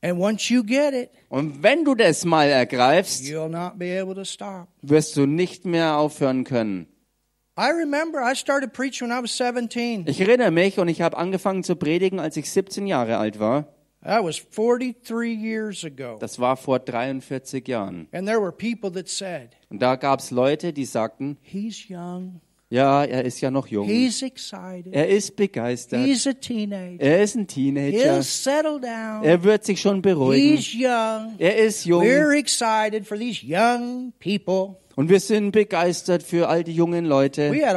And 0.00 0.20
once 0.20 0.48
you 0.48 0.62
get 0.62 0.94
it, 0.94 1.10
Und 1.28 1.62
wenn 1.62 1.84
du 1.84 1.94
das 1.94 2.24
mal 2.24 2.48
ergreifst, 2.48 3.22
you'll 3.24 3.48
not 3.48 3.78
be 3.78 4.00
able 4.00 4.14
to 4.14 4.24
stop. 4.24 4.68
wirst 4.82 5.16
du 5.16 5.26
nicht 5.26 5.64
mehr 5.64 5.96
aufhören 5.96 6.44
können. 6.44 6.86
I 7.58 7.70
remember 7.72 8.20
I 8.22 8.36
started 8.36 8.72
preaching 8.72 9.08
when 9.08 9.18
I 9.18 9.20
was 9.22 9.36
17. 9.36 10.04
Ich 10.06 10.20
erinnere 10.20 10.52
mich 10.52 10.78
und 10.78 10.86
ich 10.86 11.00
habe 11.02 11.16
angefangen 11.16 11.64
zu 11.64 11.74
predigen, 11.74 12.20
als 12.20 12.36
ich 12.36 12.48
17 12.50 12.86
Jahre 12.86 13.16
alt 13.18 13.40
war. 13.40 13.66
That 14.04 14.22
was 14.22 14.38
43 14.54 15.36
years 15.36 15.84
ago. 15.84 16.18
Das 16.20 16.38
war 16.38 16.56
vor 16.56 16.78
43 16.78 17.66
Jahren. 17.66 18.06
And 18.12 18.28
there 18.28 18.40
were 18.40 18.52
people 18.52 18.92
that 18.92 19.08
said, 19.08 19.50
Und 19.70 19.82
da 19.82 19.96
gab 19.96 20.20
es 20.20 20.30
Leute, 20.30 20.72
die 20.72 20.84
sagten, 20.84 21.36
He's 21.42 21.86
young, 21.90 22.40
ja, 22.70 23.04
er 23.04 23.24
ist 23.24 23.40
ja 23.40 23.50
noch 23.50 23.66
jung. 23.66 23.86
he's 23.86 24.22
excited, 24.22 24.92
Er 24.92 25.08
ist 25.08 25.36
begeistert. 25.36 26.04
he's 26.04 26.26
a 26.26 26.32
teenager, 26.34 27.00
Er 27.00 27.22
ist 27.22 27.34
ein 27.36 27.46
he'll 27.46 27.72
Teenager. 27.72 28.22
settle 28.22 28.80
down, 28.80 29.24
Er 29.24 29.42
wird 29.42 29.64
sich 29.64 29.80
schon 29.80 30.02
beruhigen. 30.02 30.56
he's 30.56 30.74
young. 30.74 31.34
Er 31.38 31.56
ist 31.56 31.84
jung. 31.86 32.02
We're 32.04 32.36
excited 32.36 33.06
for 33.06 33.16
these 33.18 33.40
young 33.44 34.12
people. 34.20 34.76
Und 34.96 35.08
wir 35.08 35.20
sind 35.20 35.52
begeistert 35.52 36.24
für 36.24 36.48
all 36.48 36.64
die 36.64 36.72
jungen 36.72 37.04
Leute. 37.04 37.52
Wir 37.52 37.68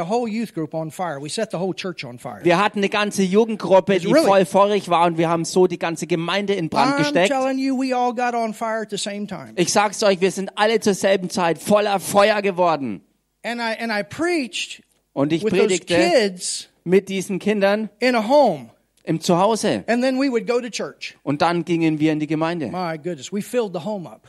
hatten 2.58 2.78
eine 2.80 2.88
ganze 2.88 3.22
Jugendgruppe, 3.22 4.00
die 4.00 4.08
Really? 4.08 4.26
voll 4.26 4.44
feurig 4.44 4.88
war 4.88 5.06
und 5.06 5.18
wir 5.18 5.28
haben 5.28 5.44
so 5.44 5.68
die 5.68 5.78
ganze 5.78 6.08
Gemeinde 6.08 6.54
in 6.54 6.68
Brand 6.68 6.94
I'm 6.94 6.98
gesteckt. 6.98 7.32
you. 7.56 7.80
Ich 9.54 9.72
sag's 9.72 10.02
euch, 10.02 10.20
wir 10.20 10.32
sind 10.32 10.50
alle 10.58 10.80
zur 10.80 10.94
selben 10.94 11.30
Zeit 11.30 11.58
voller 11.58 12.00
Feuer 12.00 12.42
geworden. 12.42 13.02
And 13.44 13.60
I 13.60 13.74
and 13.82 13.90
I 13.92 14.02
preached 14.02 14.82
Und 15.12 15.32
ich 15.32 15.42
with 15.44 15.50
those 15.50 15.62
predigte 15.66 15.94
kids 15.96 16.68
mit 16.84 17.08
diesen 17.08 17.38
Kindern 17.38 17.90
in 17.98 18.14
a 18.14 18.28
home, 18.28 18.70
im 19.04 19.20
Zuhause. 19.20 19.84
and 19.86 20.02
then 20.02 20.16
we 20.20 20.30
would 20.30 20.46
go 20.46 20.60
to 20.60 20.68
church. 20.70 21.16
Und 21.22 21.42
dann 21.42 21.64
gingen 21.64 21.98
wir 22.00 22.12
in 22.12 22.20
die 22.20 22.26
Gemeinde. 22.26 22.66
My 22.68 22.96
goodness, 22.96 23.32
we 23.32 23.42
filled 23.42 23.72
the 23.74 23.84
home 23.84 24.08
up. 24.08 24.28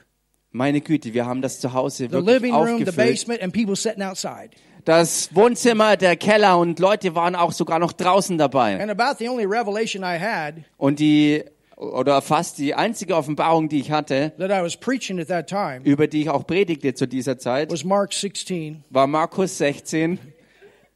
Meine 0.52 0.82
Güte, 0.82 1.14
wir 1.14 1.26
haben 1.26 1.42
das 1.42 1.60
Zuhause 1.60 2.06
The 2.06 2.12
wirklich 2.12 2.36
living 2.36 2.54
room, 2.54 2.66
the 2.66 2.74
aufgefüllt. 2.86 2.96
basement, 2.96 3.42
and 3.42 3.54
people 3.54 3.76
sitting 3.76 4.04
outside. 4.04 4.52
Das 4.86 5.34
Wohnzimmer, 5.34 5.96
der 5.96 6.18
Keller 6.18 6.58
und 6.60 6.78
Leute 6.80 7.16
waren 7.16 7.36
auch 7.36 7.54
sogar 7.54 7.80
noch 7.80 7.94
draußen 7.94 8.38
dabei. 8.38 8.80
And 8.82 8.92
about 8.92 9.16
the 9.20 9.30
only 9.30 9.46
revelation 9.46 10.04
I 10.04 10.20
had 10.20 10.56
Und 10.78 11.00
die, 11.00 11.44
oder 11.92 12.22
fast 12.22 12.58
die 12.58 12.74
einzige 12.76 13.16
Offenbarung, 13.16 13.70
die 13.70 13.80
ich 13.80 13.92
hatte, 13.92 14.32
that 14.38 14.50
I 14.52 14.64
was 14.64 14.78
preaching 14.78 15.20
at 15.20 15.28
that 15.28 15.48
time 15.48 15.82
über 15.84 16.08
die 16.08 16.22
ich 16.24 16.30
auch 16.30 16.48
predigte 16.48 16.94
zu 16.94 17.08
dieser 17.08 17.38
Zeit, 17.38 17.72
was 17.72 17.84
Mark 17.84 18.14
16 18.14 18.84
war 18.90 19.08
Markus 19.08 19.58
16 19.58 20.20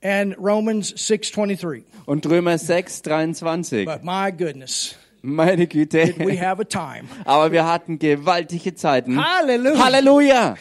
and 0.04 0.38
Romans 0.38 0.94
6:23. 0.96 1.84
und 2.06 2.26
Römer 2.28 2.58
6, 2.58 3.02
23. 3.02 3.86
But 3.86 4.04
my 4.04 4.32
goodness, 4.32 4.96
Meine 5.22 5.68
Güte. 5.68 6.14
we 6.20 6.40
have 6.40 6.62
a 6.62 6.66
time. 6.66 7.10
Aber 7.26 7.52
wir 7.52 7.66
hatten 7.66 8.00
gewaltige 8.00 8.76
Zeiten. 8.76 9.22
Hallelujah. 9.22 9.84
Halleluja. 9.84 10.56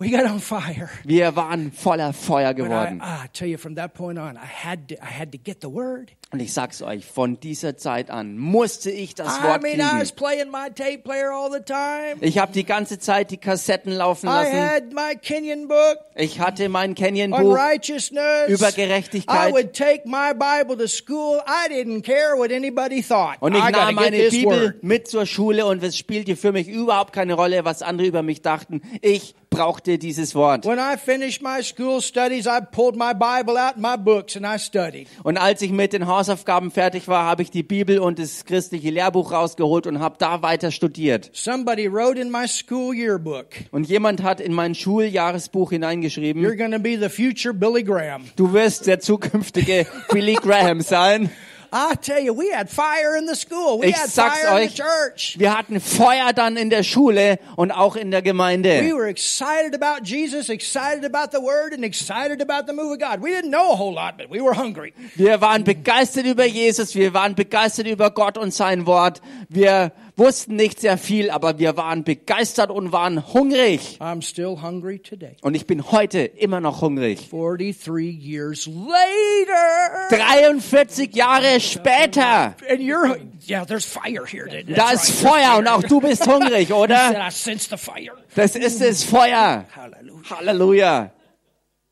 We 0.00 0.10
got 0.10 0.26
on 0.30 0.38
fire. 0.38 0.88
Wir 1.02 1.34
waren 1.34 1.72
voller 1.72 2.12
Feuer 2.12 2.54
geworden. 2.54 3.02
I 3.02 3.26
tell 3.32 3.48
you, 3.48 3.58
from 3.58 3.74
that 3.74 3.94
point 3.94 4.16
on, 4.16 4.36
I 4.36 4.46
had 4.46 4.86
to, 4.90 4.94
I 4.94 5.10
had 5.10 5.32
to 5.32 5.38
get 5.38 5.58
the 5.60 5.66
word. 5.72 6.12
Und 6.30 6.38
ich 6.38 6.52
sag's 6.52 6.82
euch, 6.82 7.04
von 7.04 7.40
dieser 7.40 7.76
Zeit 7.76 8.08
an 8.08 8.38
musste 8.38 8.92
ich 8.92 9.16
das 9.16 9.38
I 9.40 9.42
Wort 9.42 9.62
mean, 9.64 9.80
I 9.80 9.98
was 9.98 10.14
kriegen. 10.14 10.16
playing 10.16 10.50
my 10.52 10.68
tape 10.72 10.98
player 11.02 11.32
all 11.32 11.50
the 11.50 11.64
time. 11.64 12.18
Ich 12.20 12.38
habe 12.38 12.52
die 12.52 12.62
ganze 12.62 13.00
Zeit 13.00 13.32
die 13.32 13.38
Kassetten 13.38 13.90
laufen 13.90 14.26
I 14.28 14.30
lassen. 14.30 14.52
had 14.56 14.92
my 14.92 15.16
Kenyon 15.20 15.66
book 15.66 15.98
Ich 16.14 16.38
hatte 16.38 16.68
mein 16.68 16.94
Canyon-Buch 16.94 17.56
righteousness. 17.56 18.48
über 18.50 18.68
I 18.68 18.72
Gerechtigkeit. 18.74 19.52
would 19.52 19.72
take 19.72 20.02
my 20.04 20.32
Bible 20.32 20.76
to 20.76 20.86
school. 20.86 21.40
I 21.48 21.68
didn't 21.72 22.02
care 22.02 22.36
what 22.38 22.52
anybody 22.52 23.02
thought. 23.02 23.38
Und 23.40 23.56
ich 23.56 23.68
nahm 23.70 23.96
meine 23.96 24.28
Bibel 24.28 24.78
mit 24.80 25.08
zur 25.08 25.26
Schule 25.26 25.66
und 25.66 25.82
es 25.82 25.96
spielte 25.98 26.36
für 26.36 26.52
mich 26.52 26.68
überhaupt 26.68 27.12
keine 27.12 27.34
Rolle, 27.34 27.64
was 27.64 27.82
andere 27.82 28.06
über 28.06 28.22
mich 28.22 28.42
dachten. 28.42 28.80
Ich 29.02 29.34
brauchte 29.58 29.98
dieses 29.98 30.36
Wort. 30.36 30.64
When 30.64 30.78
I 30.78 30.96
finished 30.96 31.42
my 31.42 31.62
school 31.62 32.00
studies, 32.00 32.46
I 32.46 32.60
pulled 32.70 32.94
my 32.96 33.12
Bible 33.12 33.56
out 33.58 33.74
and 33.74 33.82
my 33.82 33.96
books 33.96 34.36
and 34.36 34.46
I 34.46 34.56
studied. 34.58 35.08
Und 35.24 35.36
als 35.36 35.62
ich 35.62 35.72
mit 35.72 35.92
den 35.92 36.06
Hausaufgaben 36.06 36.70
fertig 36.70 37.08
war, 37.08 37.24
habe 37.24 37.42
ich 37.42 37.50
die 37.50 37.64
Bibel 37.64 37.98
und 37.98 38.20
das 38.20 38.44
christliche 38.44 38.90
Lehrbuch 38.90 39.32
rausgeholt 39.32 39.88
und 39.88 39.98
habe 39.98 40.14
da 40.18 40.42
weiter 40.42 40.70
studiert. 40.70 41.30
Somebody 41.32 41.92
wrote 41.92 42.20
in 42.20 42.30
my 42.30 42.46
school 42.46 42.94
yearbook, 42.94 43.46
Und 43.72 43.88
jemand 43.88 44.22
hat 44.22 44.40
in 44.40 44.52
mein 44.52 44.76
Schuljahresbuch 44.76 45.68
You're 45.70 45.74
hineingeschrieben, 45.74 46.42
going 46.56 46.70
to 46.72 46.78
be 46.78 46.96
the 46.96 47.08
future 47.08 47.52
Billy 47.52 47.82
Graham. 47.82 48.26
du 48.36 48.52
wirst 48.52 48.86
der 48.86 49.00
zukünftige 49.00 49.86
Billy 50.12 50.34
Graham 50.34 50.82
sein. 50.82 51.30
I 51.70 51.94
tell 51.96 52.18
you, 52.22 52.32
we 52.34 52.50
had 52.50 52.70
fire 52.70 53.16
in 53.18 53.26
the 53.26 53.34
school. 53.34 53.78
We 53.80 53.88
Ich 53.88 53.96
had 53.96 54.08
sag's 54.08 54.38
fire 54.40 54.58
in 54.58 54.64
euch, 54.68 54.70
the 54.76 54.82
church. 54.82 55.36
wir 55.38 55.56
hatten 55.56 55.80
Feuer 55.80 56.32
dann 56.32 56.56
in 56.56 56.70
der 56.70 56.82
Schule 56.82 57.38
und 57.56 57.72
auch 57.72 57.94
in 57.96 58.10
der 58.10 58.20
We 58.20 58.24
Gemeinde. 58.24 58.70
were 58.94 59.08
excited 59.08 59.74
about 59.74 60.04
Jesus, 60.04 60.48
excited 60.48 61.04
about 61.04 61.30
the 61.36 61.42
Word, 61.42 61.74
and 61.74 61.84
excited 61.84 62.40
about 62.40 62.66
the 62.66 62.72
move 62.72 62.92
of 62.92 62.98
God. 62.98 63.22
We 63.22 63.30
didn't 63.30 63.50
know 63.50 63.72
a 63.72 63.76
whole 63.78 63.92
lot, 63.94 64.16
but 64.16 64.30
we 64.30 64.40
were 64.42 64.54
hungry. 64.56 64.94
Wir 65.16 65.40
waren 65.40 65.64
begeistert 65.64 66.24
über 66.26 66.46
Jesus, 66.46 66.94
wir 66.94 67.12
waren 67.12 67.34
begeistert 67.34 67.86
über 67.86 68.10
Gott 68.10 68.38
und 68.38 68.54
sein 68.54 68.86
Wort. 68.86 69.20
Wir 69.50 69.92
wussten 70.18 70.56
nicht 70.56 70.80
sehr 70.80 70.98
viel, 70.98 71.30
aber 71.30 71.58
wir 71.58 71.76
waren 71.76 72.04
begeistert 72.04 72.70
und 72.70 72.92
waren 72.92 73.32
hungrig. 73.32 73.98
I'm 74.00 74.22
still 74.22 74.60
hungry 74.62 74.98
today. 74.98 75.36
Und 75.42 75.54
ich 75.54 75.66
bin 75.66 75.90
heute 75.90 76.20
immer 76.20 76.60
noch 76.60 76.80
hungrig. 76.80 77.30
43 77.30 78.18
years 78.20 78.66
later. 78.66 80.08
43 80.10 81.14
Jahre 81.14 81.60
später. 81.60 82.56
And 82.68 82.80
you're, 82.80 83.18
yeah, 83.48 83.64
there's 83.64 83.84
fire 83.84 84.26
here. 84.26 84.48
That's 84.48 84.74
Da 84.74 84.90
ist 84.90 85.24
right. 85.24 85.32
Feuer 85.32 85.58
und 85.58 85.68
auch 85.68 85.82
du 85.82 86.00
bist 86.00 86.26
hungrig, 86.26 86.68
He 86.68 86.74
said, 86.74 86.76
oder? 86.76 87.26
I 87.26 87.30
sense 87.30 87.68
the 87.70 87.76
fire. 87.76 88.16
Das 88.34 88.56
ist 88.56 88.80
das 88.80 89.04
Feuer. 89.04 89.64
Hallelujah. 89.74 90.30
Halleluja. 90.30 91.10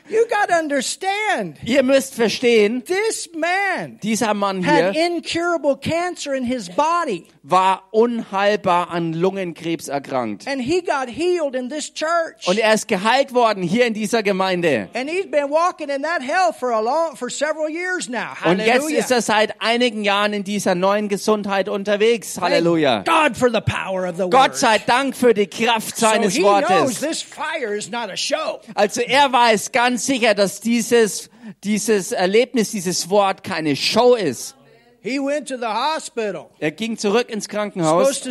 You 0.10 0.26
got 0.28 0.50
to 0.50 0.56
understand, 0.56 1.58
Ihr 1.64 1.84
müsst 1.84 2.16
verstehen, 2.16 2.84
this 2.86 3.30
man 3.36 4.00
dieser 4.02 4.34
Mann 4.34 4.66
had 4.66 4.94
hier 4.94 5.06
incurable 5.06 5.78
cancer 5.78 6.34
in 6.34 6.44
his 6.44 6.70
body. 6.70 7.26
war 7.44 7.84
unheilbar 7.92 8.90
an 8.92 9.14
Lungenkrebs 9.14 9.88
erkrankt. 9.88 10.48
And 10.48 10.62
he 10.62 10.82
got 10.82 11.10
healed 11.10 11.56
in 11.56 11.70
this 11.70 11.94
church. 11.94 12.48
Und 12.48 12.58
er 12.60 12.74
ist 12.74 12.88
geheilt 12.88 13.34
worden 13.34 13.64
hier 13.64 13.86
in 13.86 13.94
dieser 13.94 14.24
Gemeinde. 14.24 14.90
And 14.94 15.10
he's 15.10 15.30
been 15.30 15.50
walking 15.50 15.90
in 15.90 16.02
that 16.04 16.22
hell 16.22 16.54
for 16.58 16.72
a 16.72 16.80
long, 16.82 17.16
for 17.16 17.30
several 17.30 17.70
years 17.70 18.10
now. 18.10 18.34
Und 18.46 18.60
jetzt 18.60 18.70
Hallelujah. 18.82 19.00
ist 19.00 19.12
er 19.12 19.22
seit 19.22 19.62
einigen 19.62 20.04
Jahren 20.04 20.34
in 20.34 20.44
dieser 20.44 20.76
neuen 20.76 21.08
Gesundheit 21.08 21.70
unterwegs. 21.70 22.40
Halleluja. 22.40 23.04
Thank 23.04 23.30
God 23.30 23.38
for 23.38 23.50
the 23.52 23.62
power 23.62 24.08
of 24.08 24.18
the 24.18 24.24
Gott 24.30 24.50
word. 24.52 24.58
sei 24.58 24.80
Dank 24.80 25.16
für 25.16 25.34
die 25.34 25.48
Kraft 25.48 25.98
so 25.98 26.08
seines 26.08 26.34
he 26.34 26.42
knows 26.42 26.70
Wortes. 26.70 27.00
this 27.00 27.22
fire 27.22 27.76
is 27.76 27.90
not 27.90 28.10
a 28.10 28.18
show. 28.18 28.60
Also 28.76 29.02
er 29.02 29.32
weiß 29.32 29.72
ganz 29.72 29.99
sicher, 30.06 30.34
dass 30.34 30.62
dieses, 30.62 31.30
dieses 31.64 32.12
Erlebnis, 32.12 32.72
dieses 32.72 33.10
Wort 33.10 33.44
keine 33.44 33.76
Show 33.76 34.16
ist. 34.16 34.56
He 35.02 35.18
went 35.20 35.48
to 35.48 35.58
the 35.58 35.66
hospital. 35.66 36.50
Er 36.60 36.72
ging 36.72 36.98
zurück 36.98 37.30
ins 37.30 37.48
Krankenhaus 37.48 38.22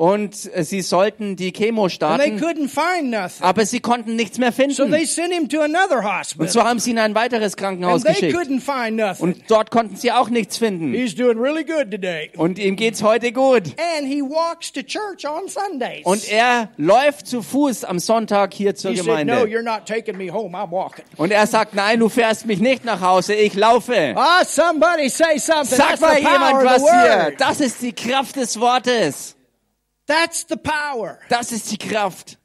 Und 0.00 0.50
äh, 0.54 0.64
sie 0.64 0.80
sollten 0.80 1.36
die 1.36 1.52
Chemo 1.52 1.90
starten, 1.90 2.38
couldn't 2.40 2.68
find 2.70 3.10
nothing. 3.10 3.42
aber 3.42 3.66
sie 3.66 3.80
konnten 3.80 4.16
nichts 4.16 4.38
mehr 4.38 4.50
So 4.50 4.56
finden. 4.56 4.92
they 4.92 5.04
sent 5.04 5.34
him 5.34 5.46
to 5.46 5.60
another 5.60 6.02
Und 6.38 6.50
so 6.50 6.64
haben 6.64 6.78
sie 6.78 6.92
ihn 6.92 6.96
in 6.96 7.02
ein 7.02 7.14
weiteres 7.14 7.52
And 7.52 7.58
Krankenhaus 7.58 8.02
geschickt. 8.04 8.34
Und 9.18 9.42
dort 9.48 9.70
konnten 9.70 9.96
sie 9.96 10.10
auch 10.10 10.30
nichts 10.30 10.56
finden. 10.56 10.94
He's 10.94 11.14
doing 11.14 11.38
really 11.38 11.64
good 11.64 11.90
today. 11.90 12.30
Und 12.38 12.58
ihm 12.58 12.76
geht's 12.76 13.02
heute 13.02 13.30
gut. 13.30 13.64
And 13.98 14.06
he 14.08 14.22
walks 14.22 14.72
to 14.72 14.80
church 14.80 15.26
on 15.28 15.48
Sundays. 15.48 16.06
Und 16.06 16.26
er 16.32 16.70
läuft 16.78 17.26
zu 17.26 17.42
Fuß 17.42 17.84
am 17.84 17.98
Sonntag 17.98 18.54
hier 18.54 18.74
zur 18.74 18.92
he 18.92 18.96
said, 18.96 19.06
No, 19.06 19.12
Gemeinde. 19.12 19.54
you're 19.54 19.62
not 19.62 19.84
taking 19.84 20.16
me 20.16 20.32
home. 20.32 20.56
I'm 20.56 20.70
walking. 20.70 21.04
Und 21.18 21.30
er 21.30 21.46
sagt, 21.46 21.74
nein, 21.74 22.00
du 22.00 22.08
fährst 22.08 22.46
mich 22.46 22.60
nicht 22.60 22.86
nach 22.86 23.02
Hause, 23.02 23.34
ich 23.34 23.52
laufe. 23.52 24.14
Ah, 24.16 24.46
somebody 24.46 25.10
say 25.10 25.36
something. 25.36 25.76
Sag 25.76 25.88
That's 25.90 26.00
mal 26.00 26.18
jemand 26.18 26.64
was 26.64 26.90
hier. 26.90 27.34
Das 27.36 27.60
ist 27.60 27.82
die 27.82 27.92
Kraft 27.92 28.36
des 28.36 28.58
Wortes. 28.58 29.36
That's 30.10 30.44
the 30.48 30.56
power. 30.56 31.20
Das 31.28 31.52
ist 31.52 31.70
die 31.70 31.78
Kraft. 31.78 32.36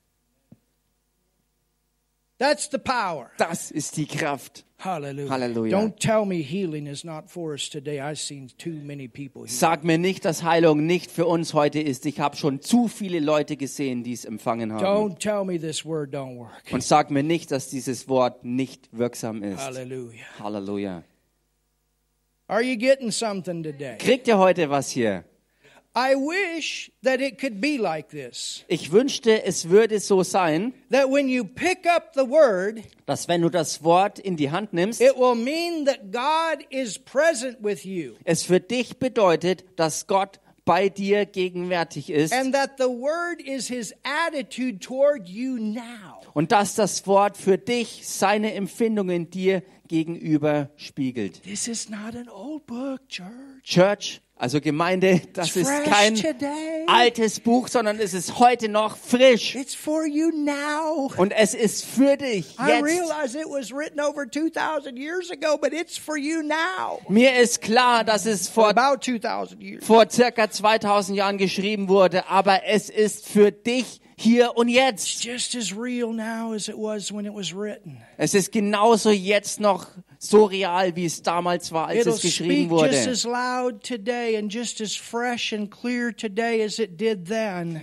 That's 2.38 2.70
the 2.70 2.78
power. 2.78 3.32
Das 3.40 3.72
ist 3.72 3.98
die 3.98 4.06
Kraft. 4.06 4.66
Hallelujah. 4.78 5.30
Hallelujah. 5.32 5.76
Don't 5.76 5.98
tell 5.98 6.26
me 6.26 6.44
healing 6.44 6.86
is 6.86 7.04
not 7.04 7.28
for 7.28 7.54
us 7.54 7.68
today. 7.68 8.00
I've 8.00 8.20
seen 8.20 8.52
too 8.60 8.76
many 8.84 9.08
people 9.08 9.46
healed. 9.46 9.58
Sag 9.58 9.84
mir 9.84 9.98
nicht, 9.98 10.26
dass 10.26 10.44
Heilung 10.44 10.86
nicht 10.86 11.10
für 11.10 11.26
uns 11.26 11.56
heute 11.56 11.80
ist. 11.80 12.06
Ich 12.06 12.20
habe 12.20 12.36
schon 12.36 12.62
zu 12.62 12.88
viele 12.88 13.20
Leute 13.20 13.58
gesehen, 13.58 14.04
die 14.04 14.14
es 14.14 14.26
empfangen 14.26 14.72
haben. 14.72 14.86
Don't 14.86 15.18
tell 15.18 15.44
me 15.44 15.60
this 15.60 15.84
word 15.84 16.14
don't 16.14 16.38
work. 16.38 16.52
Und 16.72 16.84
sag 16.84 17.10
mir 17.10 17.24
nicht, 17.24 17.50
dass 17.50 17.70
dieses 17.70 18.08
Wort 18.08 18.46
nicht 18.46 18.90
wirksam 18.92 19.42
ist. 19.42 19.60
Hallelujah. 19.60 20.26
Halleluja. 20.40 21.04
Are 22.48 22.62
you 22.62 22.78
getting 22.78 23.10
something 23.10 23.64
today? 23.64 23.98
Kriegt 23.98 24.28
ihr 24.28 24.38
heute 24.38 24.70
was 24.70 24.92
hier? 24.92 25.24
Ich 28.68 28.92
wünschte, 28.92 29.44
es 29.44 29.70
würde 29.70 30.00
so 30.02 30.24
sein, 30.24 30.74
That 30.92 31.10
when 31.10 31.30
you 31.30 31.46
pick 31.46 31.88
up 31.88 32.12
the 32.14 32.30
word, 32.30 32.82
dass 33.06 33.30
wenn 33.30 33.42
du 33.42 33.50
das 33.50 33.82
Wort 33.82 34.20
in 34.20 34.36
die 34.36 34.52
Hand 34.52 34.74
nimmst, 34.74 35.00
it 35.00 35.16
will 35.16 35.36
mean 35.36 35.86
that 35.86 36.12
God 36.12 36.66
is 36.70 37.00
present 37.00 37.60
with 37.62 37.86
you 37.86 38.16
es 38.26 38.44
für 38.44 38.60
dich 38.60 38.98
bedeutet, 38.98 39.64
dass 39.78 40.06
Gott 40.08 40.42
bei 40.66 40.90
dir 40.90 41.26
gegenwärtig 41.26 42.10
ist 42.10 42.34
and 42.34 42.54
that 42.54 42.72
the 42.78 42.90
word 42.90 43.40
is 43.40 43.68
his 43.68 43.94
attitude 44.04 44.80
toward 44.80 45.30
you 45.30 45.58
now. 45.58 46.22
und 46.34 46.52
dass 46.52 46.76
das 46.76 47.08
Wort 47.08 47.38
für 47.38 47.58
dich 47.58 48.02
seine 48.06 48.54
Empfindungen 48.54 49.30
dir 49.30 49.64
gegenüber 49.88 50.70
spiegelt. 50.78 51.42
This 51.44 51.68
is 51.68 51.90
not 51.90 52.16
an 52.16 52.30
old 52.30 52.66
book, 52.66 53.00
church. 53.08 53.30
Church, 53.64 54.22
also 54.38 54.60
Gemeinde, 54.60 55.22
das 55.34 55.56
ist 55.56 55.70
kein 55.86 56.16
today. 56.16 56.86
altes 56.88 57.40
Buch, 57.40 57.68
sondern 57.70 58.00
es 58.00 58.14
ist 58.14 58.38
heute 58.40 58.68
noch 58.68 58.98
frisch 58.98 59.56
It's 59.56 59.74
for 59.74 60.06
you 60.06 60.30
now. 60.32 61.12
und 61.18 61.32
es 61.32 61.54
ist 61.54 61.86
für 61.86 62.18
dich 62.18 62.58
I 62.60 62.68
jetzt. 62.70 62.84
realize 62.84 63.38
it 63.40 63.46
was 63.48 63.72
written 63.72 64.00
over 64.02 64.26
2,000 64.30 64.98
years 64.98 65.32
ago, 65.32 65.58
but 65.58 65.72
it's 65.74 65.98
for 65.98 66.18
you 66.18 66.42
now. 66.42 67.00
Mir 67.08 67.36
ist 67.40 67.62
klar, 67.62 68.04
dass 68.04 68.26
es 68.26 68.48
vor 68.50 68.68
about 68.70 69.00
2,000 69.02 69.62
years. 69.62 69.86
vor 69.86 70.10
circa 70.10 70.50
2000 70.50 71.18
Jahren 71.18 71.38
geschrieben 71.38 71.88
wurde, 71.88 72.28
aber 72.28 72.66
es 72.66 72.90
ist 72.90 73.28
für 73.28 73.52
dich 73.52 74.02
hier 74.16 74.56
und 74.56 74.70
jetzt. 74.70 75.26
Es 78.18 78.34
ist 78.34 78.52
genauso 78.52 79.10
jetzt 79.12 79.60
noch 79.60 79.88
so 80.18 80.46
real, 80.46 80.96
wie 80.96 81.06
es 81.06 81.22
damals 81.22 81.72
war, 81.72 81.88
als 81.88 82.02
It'll 82.02 82.14
es 82.14 82.22
geschrieben 82.22 82.70
wurde. 82.70 82.90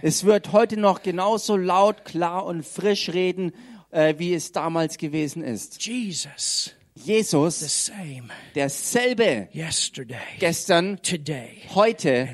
Es 0.02 0.24
wird 0.24 0.52
heute 0.52 0.76
noch 0.78 1.02
genauso 1.02 1.56
laut, 1.56 2.04
klar 2.04 2.46
und 2.46 2.64
frisch 2.64 3.10
reden, 3.10 3.52
äh, 3.90 4.14
wie 4.18 4.34
es 4.34 4.52
damals 4.52 4.96
gewesen 4.98 5.44
ist. 5.44 5.84
Jesus, 5.84 6.72
Jesus, 6.94 7.56
same 7.86 8.30
derselbe 8.54 9.48
yesterday, 9.52 10.36
gestern, 10.38 10.98
today, 11.02 11.62
heute 11.74 12.28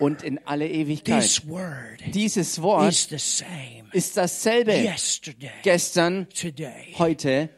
und 0.00 0.22
in 0.22 0.40
alle 0.46 0.66
Ewigkeit. 0.66 1.22
This 1.22 1.46
word 1.46 2.02
Dieses 2.14 2.62
Wort 2.62 2.88
is 2.88 3.08
the 3.08 3.18
same 3.18 3.90
ist 3.92 4.16
dasselbe 4.16 4.72
yesterday, 4.72 5.52
gestern, 5.62 6.26
today. 6.30 6.94
heute 6.98 7.50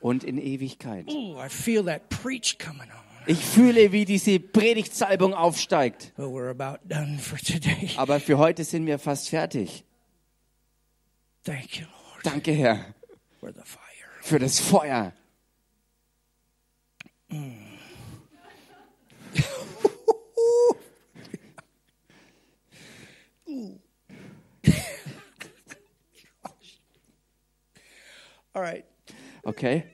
und 0.00 0.22
in 0.22 0.38
Ewigkeit. 0.38 1.10
Ooh, 1.10 1.36
I 1.44 1.48
feel 1.48 1.84
that 1.84 2.08
preach 2.08 2.56
coming 2.58 2.82
on. 2.82 3.06
Ich 3.26 3.44
fühle, 3.44 3.90
wie 3.90 4.04
diese 4.04 4.38
Predigtsalbung 4.38 5.34
aufsteigt. 5.34 6.12
But 6.16 6.26
we're 6.26 6.50
about 6.50 6.78
done 6.88 7.18
for 7.18 7.36
today. 7.38 7.90
Aber 7.96 8.20
für 8.20 8.38
heute 8.38 8.62
sind 8.62 8.86
wir 8.86 9.00
fast 9.00 9.28
fertig. 9.28 9.84
Thank 11.42 11.80
you, 11.80 11.86
Lord, 11.86 12.24
Danke, 12.24 12.52
Herr 12.52 12.94
für 14.26 14.38
das 14.40 14.58
Feuer. 14.58 15.12
All. 28.52 28.82
Okay. 29.44 29.84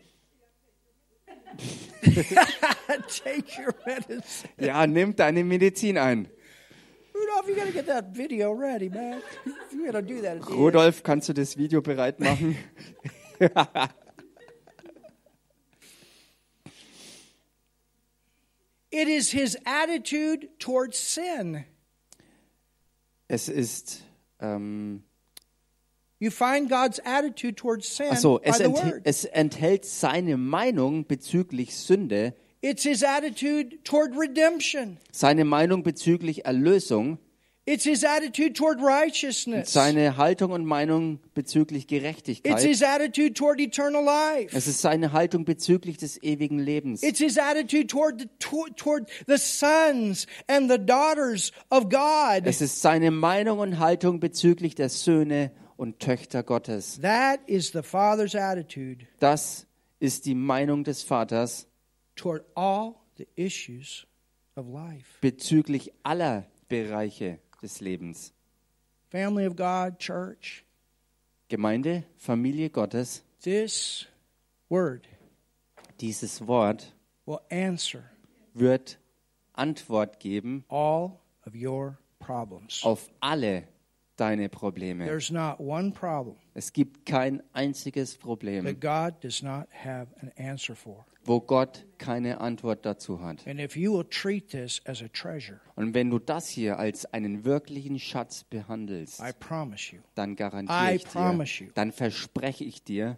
Take 2.02 3.58
your 3.58 3.74
medicine. 3.84 4.48
Ja, 4.58 4.86
nimm 4.86 5.14
deine 5.14 5.44
Medizin 5.44 5.98
ein. 5.98 6.28
Rudolph, 7.14 7.48
you 7.48 7.54
gotta 7.54 7.72
get 7.72 7.86
that 7.86 8.16
video 8.16 8.52
ready, 8.52 8.88
man. 8.88 9.20
You 9.72 9.84
gotta 9.84 10.00
do 10.00 10.22
that. 10.22 10.48
Rudolf, 10.48 11.02
kannst 11.02 11.28
du 11.28 11.32
das 11.32 11.56
Video 11.58 11.82
bereit 11.82 12.20
machen? 12.20 12.56
It 18.92 19.08
is 19.08 19.30
his 19.32 19.56
attitude 19.64 20.48
towards 20.58 20.98
sin. 20.98 21.64
Es 23.28 23.48
ist, 23.48 24.02
ähm, 24.40 25.02
You 26.20 26.30
find 26.30 26.68
God's 26.70 27.00
attitude 27.04 27.56
towards 27.56 27.88
sin 27.96 28.06
achso, 28.12 28.38
by 28.38 28.44
es, 28.50 28.58
the 28.58 28.64
enthält, 28.64 28.92
word. 28.94 29.02
es 29.04 29.24
enthält 29.24 29.84
seine 29.84 30.36
Meinung 30.36 31.06
bezüglich 31.06 31.74
Sünde, 31.74 32.34
It's 32.60 32.84
his 32.84 33.02
attitude 33.02 33.82
toward 33.82 34.16
redemption. 34.16 34.98
seine 35.10 35.44
Meinung 35.44 35.82
bezüglich 35.82 36.44
Erlösung, 36.44 37.18
It's 37.64 37.84
his 37.84 38.02
attitude 38.04 38.54
toward 38.54 38.80
righteousness. 38.80 39.72
seine 39.72 40.16
Haltung 40.16 40.50
und 40.50 40.64
Meinung 40.64 41.20
bezüglich 41.32 41.84
It's 41.84 41.90
Gerechtigkeit. 41.90 42.60
his 42.60 42.82
attitude 42.82 43.34
toward 43.34 43.60
eternal 43.60 44.04
life. 44.04 44.56
Es 44.56 44.66
ist 44.66 44.80
seine 44.80 45.12
Haltung 45.12 45.44
bezüglich 45.44 45.96
des 45.96 46.20
ewigen 46.24 46.58
Lebens. 46.58 47.04
It's 47.04 47.20
his 47.20 47.38
attitude 47.38 47.86
toward 47.86 48.20
the, 48.20 48.28
toward 48.76 49.08
the 49.28 49.36
sons 49.38 50.26
and 50.48 50.68
the 50.68 50.78
daughters 50.78 51.52
of 51.70 51.88
God. 51.88 52.42
Es 52.46 52.60
ist 52.60 52.82
seine 52.82 53.12
Meinung 53.12 53.60
und 53.60 53.78
Haltung 53.78 54.18
bezüglich 54.18 54.74
der 54.74 54.88
Söhne 54.88 55.52
und 55.76 56.00
Töchter 56.00 56.42
Gottes. 56.42 56.98
That 57.00 57.40
is 57.46 57.68
the 57.72 57.82
Father's 57.82 58.34
attitude 58.34 59.06
Das 59.20 59.68
ist 60.00 60.26
die 60.26 60.34
Meinung 60.34 60.82
des 60.82 61.04
Vaters 61.04 61.68
toward 62.16 62.44
all 62.56 62.96
the 63.18 63.28
issues 63.36 64.04
of 64.56 64.66
life. 64.68 65.06
bezüglich 65.20 65.92
aller 66.02 66.48
Bereiche 66.68 67.38
des 67.62 67.80
Lebens. 67.80 68.32
Family 69.10 69.44
of 69.46 69.56
God, 69.56 69.98
church, 69.98 70.64
Gemeinde, 71.48 72.04
Familie 72.16 72.68
Gottes, 72.70 73.22
this 73.42 74.06
word 74.68 75.06
dieses 75.98 76.46
Wort 76.46 76.92
will 77.26 77.40
answer 77.50 78.04
wird 78.54 78.98
Antwort 79.54 80.18
geben 80.18 80.64
all 80.68 81.20
of 81.46 81.54
your 81.54 81.98
problems. 82.18 82.82
auf 82.84 83.10
alle 83.20 83.64
deine 84.16 84.48
Probleme. 84.48 85.04
There's 85.04 85.30
not 85.30 85.60
one 85.60 85.92
problem 85.92 86.36
Es 86.54 86.72
gibt 86.72 87.06
kein 87.06 87.42
einziges 87.52 88.16
Problem, 88.16 88.64
that 88.64 88.80
God 88.80 89.22
does 89.22 89.42
not 89.42 89.68
have 89.72 90.08
an 90.20 90.32
answer 90.36 90.74
for. 90.74 91.04
Wo 91.24 91.40
Gott 91.40 91.86
keine 91.98 92.40
Antwort 92.40 92.84
dazu 92.84 93.20
hat. 93.20 93.46
And 93.46 93.60
if 93.60 93.76
you 93.76 93.92
will 93.96 94.04
treat 94.04 94.50
this 94.50 94.80
as 94.86 95.02
a 95.02 95.08
treasure, 95.08 95.60
Und 95.76 95.94
wenn 95.94 96.10
du 96.10 96.18
das 96.18 96.48
hier 96.48 96.78
als 96.78 97.06
einen 97.06 97.44
wirklichen 97.44 97.98
Schatz 97.98 98.44
behandelst, 98.44 99.20
I 99.20 99.32
promise 99.38 99.94
you, 99.94 100.02
dann 100.14 100.36
garantiere 100.36 100.94
ich 100.94 101.04
dir, 101.04 101.10
promise 101.10 101.64
you. 101.64 101.70
dann 101.74 101.92
verspreche 101.92 102.64
ich 102.64 102.82
dir, 102.82 103.16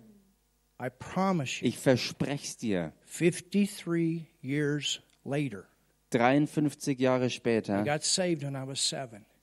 ich 1.61 1.79
verspreche 1.79 2.45
es 2.45 2.57
dir, 2.57 2.93
53 3.07 4.27
years 4.43 5.01
later, 5.25 5.65
53 6.11 6.99
Jahre 6.99 7.31
später, 7.31 7.85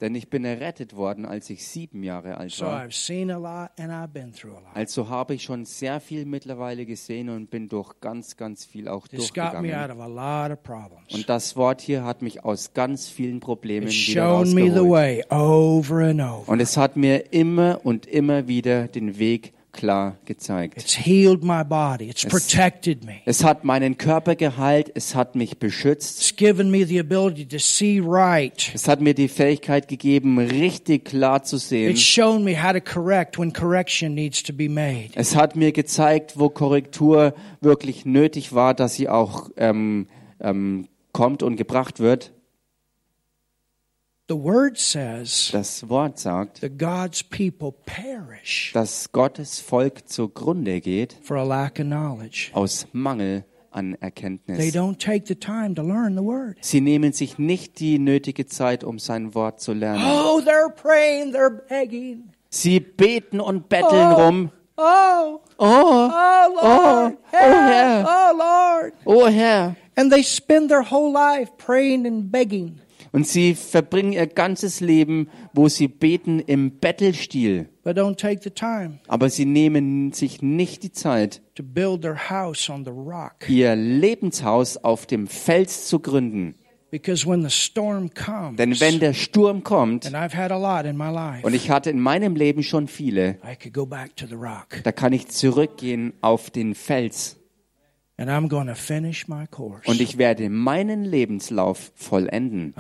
denn 0.02 0.16
ich 0.16 0.30
bin 0.30 0.44
errettet 0.44 0.96
worden, 0.96 1.26
als 1.26 1.50
ich 1.52 1.66
sieben 1.66 2.04
Jahre 2.04 2.38
alt 2.38 2.60
war. 2.60 2.90
Also 4.74 5.10
habe 5.10 5.36
ich 5.36 5.44
schon 5.44 5.66
sehr 5.66 6.00
viel 6.00 6.26
mittlerweile 6.26 6.88
gesehen 6.88 7.30
und 7.30 7.52
bin 7.52 7.70
durch 7.70 8.00
ganz, 8.02 8.36
ganz 8.36 8.66
viel 8.66 8.88
auch 8.88 9.08
This 9.08 9.32
durchgegangen. 9.32 9.72
Und 11.14 11.30
das 11.30 11.56
Wort 11.56 11.82
hier 11.82 12.04
hat 12.04 12.24
mich 12.24 12.44
aus 12.44 12.74
ganz 12.74 13.08
vielen 13.08 13.40
Problemen 13.40 13.88
It's 13.88 14.08
wieder 14.08 14.26
rausgeholt. 14.26 14.90
way 14.90 15.24
over 15.30 16.00
and 16.06 16.22
over. 16.22 16.50
Und 16.52 16.60
es 16.60 16.78
hat 16.78 16.98
mir 16.98 17.32
immer 17.32 17.82
und 17.84 18.08
immer 18.08 18.48
wieder 18.48 18.88
den 18.88 19.20
Weg 19.20 19.54
klar 19.72 20.18
gezeigt. 20.26 20.78
It's 20.78 20.98
healed 20.98 21.44
my 21.44 21.64
body. 21.64 22.10
It's 22.10 22.26
protected 22.26 23.04
me. 23.06 23.22
Es 23.26 23.44
hat 23.44 23.64
meinen 23.64 23.98
Körper 23.98 24.36
geheilt, 24.36 24.92
es 24.94 25.16
hat 25.16 25.36
mich 25.36 25.58
beschützt, 25.58 26.20
It's 26.20 26.36
given 26.36 26.72
me 26.72 26.86
the 26.86 27.00
ability 27.00 27.46
to 27.46 27.58
see 27.58 28.02
right. 28.04 28.72
es 28.74 28.88
hat 28.88 29.02
mir 29.02 29.14
die 29.14 29.28
Fähigkeit 29.28 29.88
gegeben, 29.88 30.38
richtig 30.40 31.06
klar 31.06 31.44
zu 31.44 31.58
sehen. 31.58 31.92
It's 31.92 32.02
shown 32.02 32.44
me 32.44 32.62
how 32.62 32.74
to 32.74 32.82
correct 32.82 33.38
when 33.38 33.54
correction 33.54 34.14
needs 34.14 34.44
to 34.44 34.54
be 34.54 34.70
made. 34.70 35.10
Es 35.16 35.36
hat 35.36 35.56
mir 35.56 35.72
gezeigt, 35.72 36.38
wo 36.38 36.50
Korrektur 36.50 37.34
wirklich 37.62 38.06
nötig 38.06 38.54
war, 38.54 38.74
dass 38.74 38.96
sie 38.96 39.10
auch 39.10 39.50
ähm, 39.58 40.08
ähm, 40.40 40.88
kommt 41.14 41.44
und 41.44 41.56
gebracht 41.56 42.00
wird. 42.00 42.32
The 44.32 44.38
word 44.38 44.78
says 44.78 45.50
Das 45.52 45.90
Wort 45.90 46.18
sagt, 46.18 46.62
that 46.62 46.78
God's 46.78 47.22
people 47.22 47.74
perish 47.86 48.72
dass 48.74 49.12
Gottes 49.12 49.60
Volk 49.60 50.08
zugrunde 50.08 50.80
geht 50.80 51.18
for 51.22 51.36
a 51.36 51.44
lack 51.44 51.80
of 51.82 51.86
knowledge. 51.88 52.50
aus 52.54 52.88
Mangel 52.94 53.44
an 53.72 53.98
They 54.00 54.08
Erkenntnis. 54.08 54.74
don't 54.74 54.98
take 54.98 55.26
the 55.28 55.36
time 55.36 55.76
to 55.76 55.82
learn 55.84 56.16
the 56.16 56.24
word. 56.24 56.56
Sie 56.62 56.80
nehmen 56.80 57.12
sich 57.12 57.40
nicht 57.40 57.80
die 57.82 58.00
nötige 58.00 58.46
Zeit, 58.46 58.86
um 58.86 59.00
sein 59.00 59.36
Wort 59.36 59.60
zu 59.60 59.74
lernen. 59.74 60.02
Oh, 60.06 60.40
they're 60.40 60.70
praying, 60.74 61.34
they're 61.34 61.50
begging. 61.68 62.30
Sie 62.50 62.80
beten 62.80 63.42
und 63.42 63.68
betteln 63.68 64.12
rum. 64.14 64.52
Oh, 64.78 65.42
Oh, 65.58 66.10
oh, 66.10 66.54
Lord. 66.56 67.18
oh, 67.18 67.18
Herr. 67.32 68.06
oh, 68.08 68.38
Lord. 68.38 68.94
oh 69.06 69.28
Herr. 69.28 69.76
And 69.98 70.10
they 70.10 70.24
spend 70.24 70.70
their 70.70 70.84
whole 70.84 71.12
life 71.12 71.50
praying 71.58 72.06
and 72.08 72.32
begging. 72.32 72.80
Und 73.14 73.28
sie 73.28 73.56
verbringen 73.56 74.14
ihr 74.14 74.26
ganzes 74.26 74.80
Leben, 74.80 75.28
wo 75.54 75.68
sie 75.68 75.90
beten 75.90 76.40
im 76.40 76.80
Bettelstil. 76.80 77.68
but 77.84 77.98
don't 77.98 78.16
take 78.16 78.42
the 78.44 78.50
time 78.52 79.00
Aber 79.08 79.30
sie 79.30 79.46
nehmen 79.46 80.14
sich 80.14 80.42
nicht 80.42 80.84
die 80.84 80.92
Zeit, 80.92 81.42
ihr 83.48 83.76
Lebenshaus 83.76 84.78
auf 84.78 85.06
dem 85.06 85.28
Fels 85.28 85.88
zu 85.88 86.00
gründen. 86.00 86.56
Because 86.92 87.26
when 87.26 87.42
the 87.42 87.50
storm 87.50 88.10
comes, 88.14 88.58
Denn 88.58 88.78
wenn 88.82 89.00
der 89.00 89.14
Sturm 89.14 89.64
kommt, 89.64 90.06
and 90.06 90.14
I've 90.14 90.36
had 90.36 90.52
a 90.52 90.58
lot 90.58 90.86
in 90.86 90.98
my 90.98 91.10
life, 91.10 91.46
und 91.48 91.54
ich 91.54 91.70
hatte 91.70 91.90
in 91.90 92.02
meinem 92.02 92.36
Leben 92.36 92.64
schon 92.64 92.90
viele, 92.90 93.38
I 93.50 93.56
could 93.56 93.74
go 93.74 93.86
back 93.86 94.16
to 94.18 94.28
the 94.28 94.36
rock. 94.36 94.82
da 94.84 94.92
kann 94.92 95.14
ich 95.14 95.30
zurückgehen 95.30 96.12
auf 96.20 96.50
den 96.50 96.76
Fels 96.76 97.38
und 98.28 100.02
ich 100.02 100.18
werde 100.18 100.50
meinen 100.50 101.06
Lebenslauf 101.06 101.92
vollenden. 101.96 102.74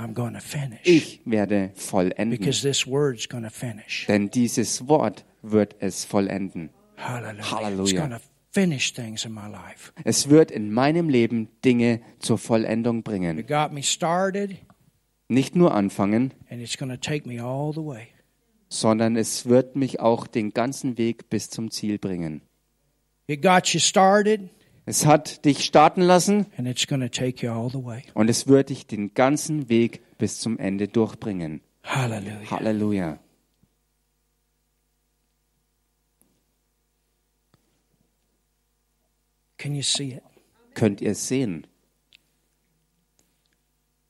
Ich 0.83 1.21
werde 1.25 1.71
vollenden, 1.75 2.29
because 2.29 2.61
this 2.61 2.87
word's 2.87 3.27
going 3.27 3.43
to 3.43 3.49
finish. 3.49 4.05
denn 4.07 4.29
dieses 4.29 4.87
Wort 4.87 5.25
wird 5.41 5.75
es 5.79 6.05
vollenden. 6.05 6.69
Hallelujah. 6.97 7.39
It's 7.39 7.51
Hallelujah. 7.51 7.99
going 8.07 8.11
to 8.11 8.19
finish 8.51 8.93
things 8.93 9.25
in 9.25 9.33
my 9.33 9.47
life. 9.49 9.91
Es 10.03 10.29
wird 10.29 10.51
in 10.51 10.71
meinem 10.71 11.09
Leben 11.09 11.47
Dinge 11.65 12.01
zur 12.19 12.37
Vollendung 12.37 13.01
bringen. 13.03 13.39
It 13.39 13.47
got 13.47 13.71
me 13.73 13.81
started, 13.83 14.55
Nicht 15.27 15.55
nur 15.55 15.73
anfangen, 15.73 16.33
and 16.49 16.61
it's 16.61 16.77
going 16.77 16.91
to 16.91 16.97
take 16.97 17.27
me 17.27 17.41
all 17.41 17.71
the 17.73 17.79
way. 17.79 18.07
sondern 18.69 19.15
es 19.15 19.45
wird 19.47 19.75
mich 19.75 19.99
auch 19.99 20.27
den 20.27 20.51
ganzen 20.51 20.97
Weg 20.97 21.29
bis 21.29 21.49
zum 21.49 21.71
Ziel 21.71 21.97
bringen. 21.97 22.41
It 23.27 23.41
got 23.41 23.67
you 23.73 23.79
started, 23.79 24.49
Es 24.91 25.05
hat 25.05 25.45
dich 25.45 25.63
starten 25.63 26.01
lassen 26.01 26.47
and 26.57 26.67
it's 26.67 26.85
going 26.85 26.99
to 26.99 27.07
take 27.07 27.45
you 27.45 27.49
all 27.49 27.69
the 27.69 27.81
way. 27.81 28.03
und 28.13 28.29
es 28.29 28.47
wird 28.47 28.71
dich 28.71 28.87
den 28.87 29.13
ganzen 29.13 29.69
Weg 29.69 30.01
bis 30.17 30.41
zum 30.41 30.59
Ende 30.59 30.89
durchbringen. 30.89 31.61
Halleluja. 31.85 33.17
Can 39.57 39.75
you 39.75 39.81
see 39.81 40.15
it? 40.15 40.23
Könnt 40.73 40.99
ihr 40.99 41.15
sehen? 41.15 41.67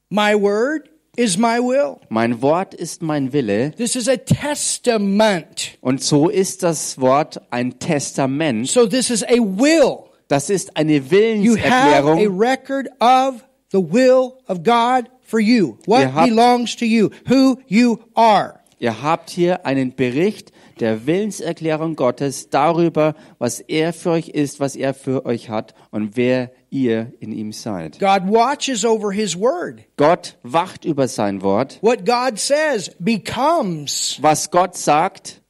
My 0.10 0.34
word 0.34 0.90
is 1.16 1.38
my 1.38 1.60
will. 1.60 2.00
Mein 2.10 2.42
Wort 2.42 2.74
ist 2.74 3.04
mein 3.04 3.34
Wille 3.34 3.72
This 3.78 3.96
is 3.96 4.10
a 4.10 4.18
testament. 4.18 5.78
und 5.82 6.02
so 6.02 6.28
ist 6.28 6.64
das 6.64 7.00
Wort 7.00 7.40
ein 7.52 7.78
Testament. 7.78 8.68
So 8.68 8.88
this 8.88 9.12
is 9.12 9.24
a 9.24 9.38
will. 9.38 10.11
Das 10.32 10.50
ist 10.50 10.78
eine 10.78 10.94
You 10.96 11.02
have 11.02 11.66
a 11.68 12.04
Willenserklärung. 12.06 12.40
record 12.40 12.88
of 13.02 13.44
the 13.72 13.80
will 13.80 14.34
of 14.48 14.64
God 14.64 15.10
for 15.22 15.40
you. 15.42 15.78
What 15.86 16.02
Ihr 16.04 16.14
habt- 16.14 16.30
belongs 16.30 16.76
to 16.78 16.86
you, 16.86 17.10
who 17.28 17.58
you 17.68 17.98
are. 18.14 18.60
Ihr 18.80 19.04
habt 19.04 19.30
hier 19.30 19.66
einen 19.66 19.94
Bericht 19.96 20.52
der 20.80 21.06
Willenserklärung 21.06 21.96
Gottes 21.96 22.50
darüber, 22.50 23.14
was 23.40 23.60
er 23.60 23.94
für 23.94 24.12
euch 24.12 24.30
ist, 24.30 24.60
was 24.60 24.76
er 24.76 24.94
für 24.94 25.26
euch 25.26 25.50
hat 25.50 25.76
und 25.92 26.16
wer 26.16 26.50
ihr 26.72 27.12
in 27.20 27.32
ihm 27.34 27.52
seid. 27.52 28.00
God 28.00 28.22
watches 28.28 28.84
over 28.86 29.12
his 29.12 29.38
word. 29.38 29.82
Gott 29.98 30.38
wacht 30.44 30.86
über 30.86 31.08
sein 31.10 31.42
Wort. 31.44 31.78
What 31.82 32.06
God 32.06 32.40
says 32.40 32.90
becomes. 33.00 34.18
Was 34.22 34.50
Gott 34.50 34.76
sagt, 34.76 35.41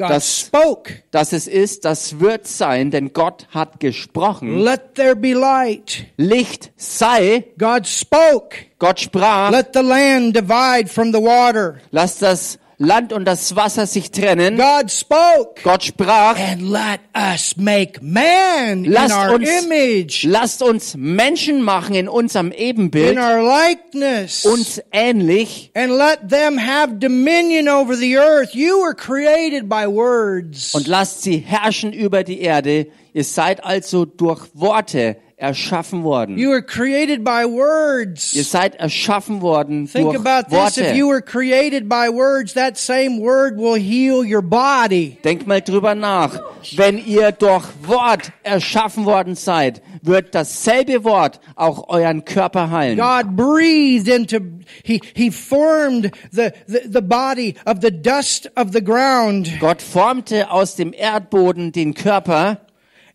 God 0.00 0.10
Das- 0.10 0.40
spoke. 0.40 1.02
dass 1.10 1.32
es 1.34 1.46
ist, 1.46 1.84
das 1.84 2.20
wird 2.20 2.46
sein, 2.46 2.90
denn 2.90 3.12
Gott 3.12 3.46
hat 3.50 3.80
gesprochen. 3.80 4.58
Let 4.60 4.94
there 4.94 5.14
be 5.14 5.32
light. 5.34 6.06
Licht 6.16 6.72
sei, 6.76 7.44
God 7.58 7.86
spoke. 7.86 8.56
Gott 8.78 8.98
sprach, 9.00 9.50
Let 9.50 9.68
the 9.74 9.82
land 9.82 10.34
divide 10.34 10.88
from 10.88 11.12
the 11.12 11.20
water. 11.20 11.80
lass 11.90 12.18
das 12.18 12.58
Land 12.82 13.12
und 13.12 13.26
das 13.26 13.54
Wasser 13.56 13.86
sich 13.86 14.10
trennen. 14.10 14.56
God 14.56 14.90
spoke. 14.90 15.60
Gott 15.62 15.84
sprach, 15.84 16.38
And 16.38 16.62
let 16.62 17.00
us 17.14 17.54
make 17.58 18.00
man 18.02 18.86
in 18.86 18.90
lasst 18.90 19.14
our 19.14 19.34
uns, 19.34 19.48
image, 19.64 20.24
lasst 20.24 20.62
uns 20.62 20.96
Menschen 20.96 21.60
machen 21.60 21.94
in 21.94 22.08
unserem 22.08 22.52
Ebenbild, 22.52 23.12
in 23.12 23.18
our 23.18 23.42
likeness. 23.42 24.46
uns 24.46 24.80
ähnlich 24.92 25.70
and 25.74 25.92
let 25.92 26.30
them 26.30 26.56
have 26.58 26.98
dominion 26.98 27.68
over 27.68 27.94
the 27.94 28.16
earth. 28.16 28.54
You 28.54 28.78
were 28.82 28.94
created 28.94 29.68
by 29.68 29.86
words. 29.86 30.74
und 30.74 30.86
lasst 30.86 31.20
sie 31.22 31.36
herrschen 31.36 31.92
über 31.92 32.24
die 32.24 32.40
Erde. 32.40 32.86
Ihr 33.12 33.24
seid 33.24 33.62
also 33.62 34.06
durch 34.06 34.46
Worte 34.54 35.16
erschaffen 35.40 36.02
worden. 36.02 36.38
You 36.38 36.50
were 36.50 36.62
created 36.62 37.24
by 37.24 37.42
Ihr 37.42 37.50
words. 37.50 38.32
seid 38.32 38.74
erschaffen 38.76 39.40
worden 39.40 39.86
Think 39.86 40.12
durch 40.12 40.26
about 40.26 40.50
this. 40.50 40.76
If 40.76 40.94
you 40.94 41.08
were 41.08 41.22
created 41.22 41.88
by 41.88 42.08
words, 42.08 42.54
that 42.54 42.76
same 42.76 43.20
word 43.20 43.56
will 43.56 43.76
heal 43.76 44.24
your 44.24 44.42
body. 44.42 45.16
Denkt 45.24 45.46
mal 45.46 45.60
drüber 45.60 45.94
nach. 45.94 46.40
Wenn 46.76 46.98
ihr 46.98 47.32
durch 47.32 47.64
Wort 47.82 48.32
erschaffen 48.42 49.04
worden 49.04 49.34
seid, 49.34 49.82
wird 50.02 50.34
dasselbe 50.34 51.04
Wort 51.04 51.40
auch 51.56 51.88
euren 51.88 52.24
Körper 52.24 52.70
heilen. 52.70 52.98
God 52.98 53.36
breathed 53.36 54.08
into, 54.08 54.38
He, 54.84 55.00
He 55.14 55.30
formed 55.30 56.10
the, 56.32 56.52
the, 56.66 56.88
the 56.88 57.02
body 57.02 57.54
of 57.66 57.78
the 57.80 57.90
dust 57.90 58.50
of 58.56 58.72
the 58.72 58.82
ground. 58.82 59.50
Gott 59.60 59.82
formte 59.82 60.50
aus 60.50 60.76
dem 60.76 60.92
Erdboden 60.92 61.72
den 61.72 61.94
Körper 61.94 62.60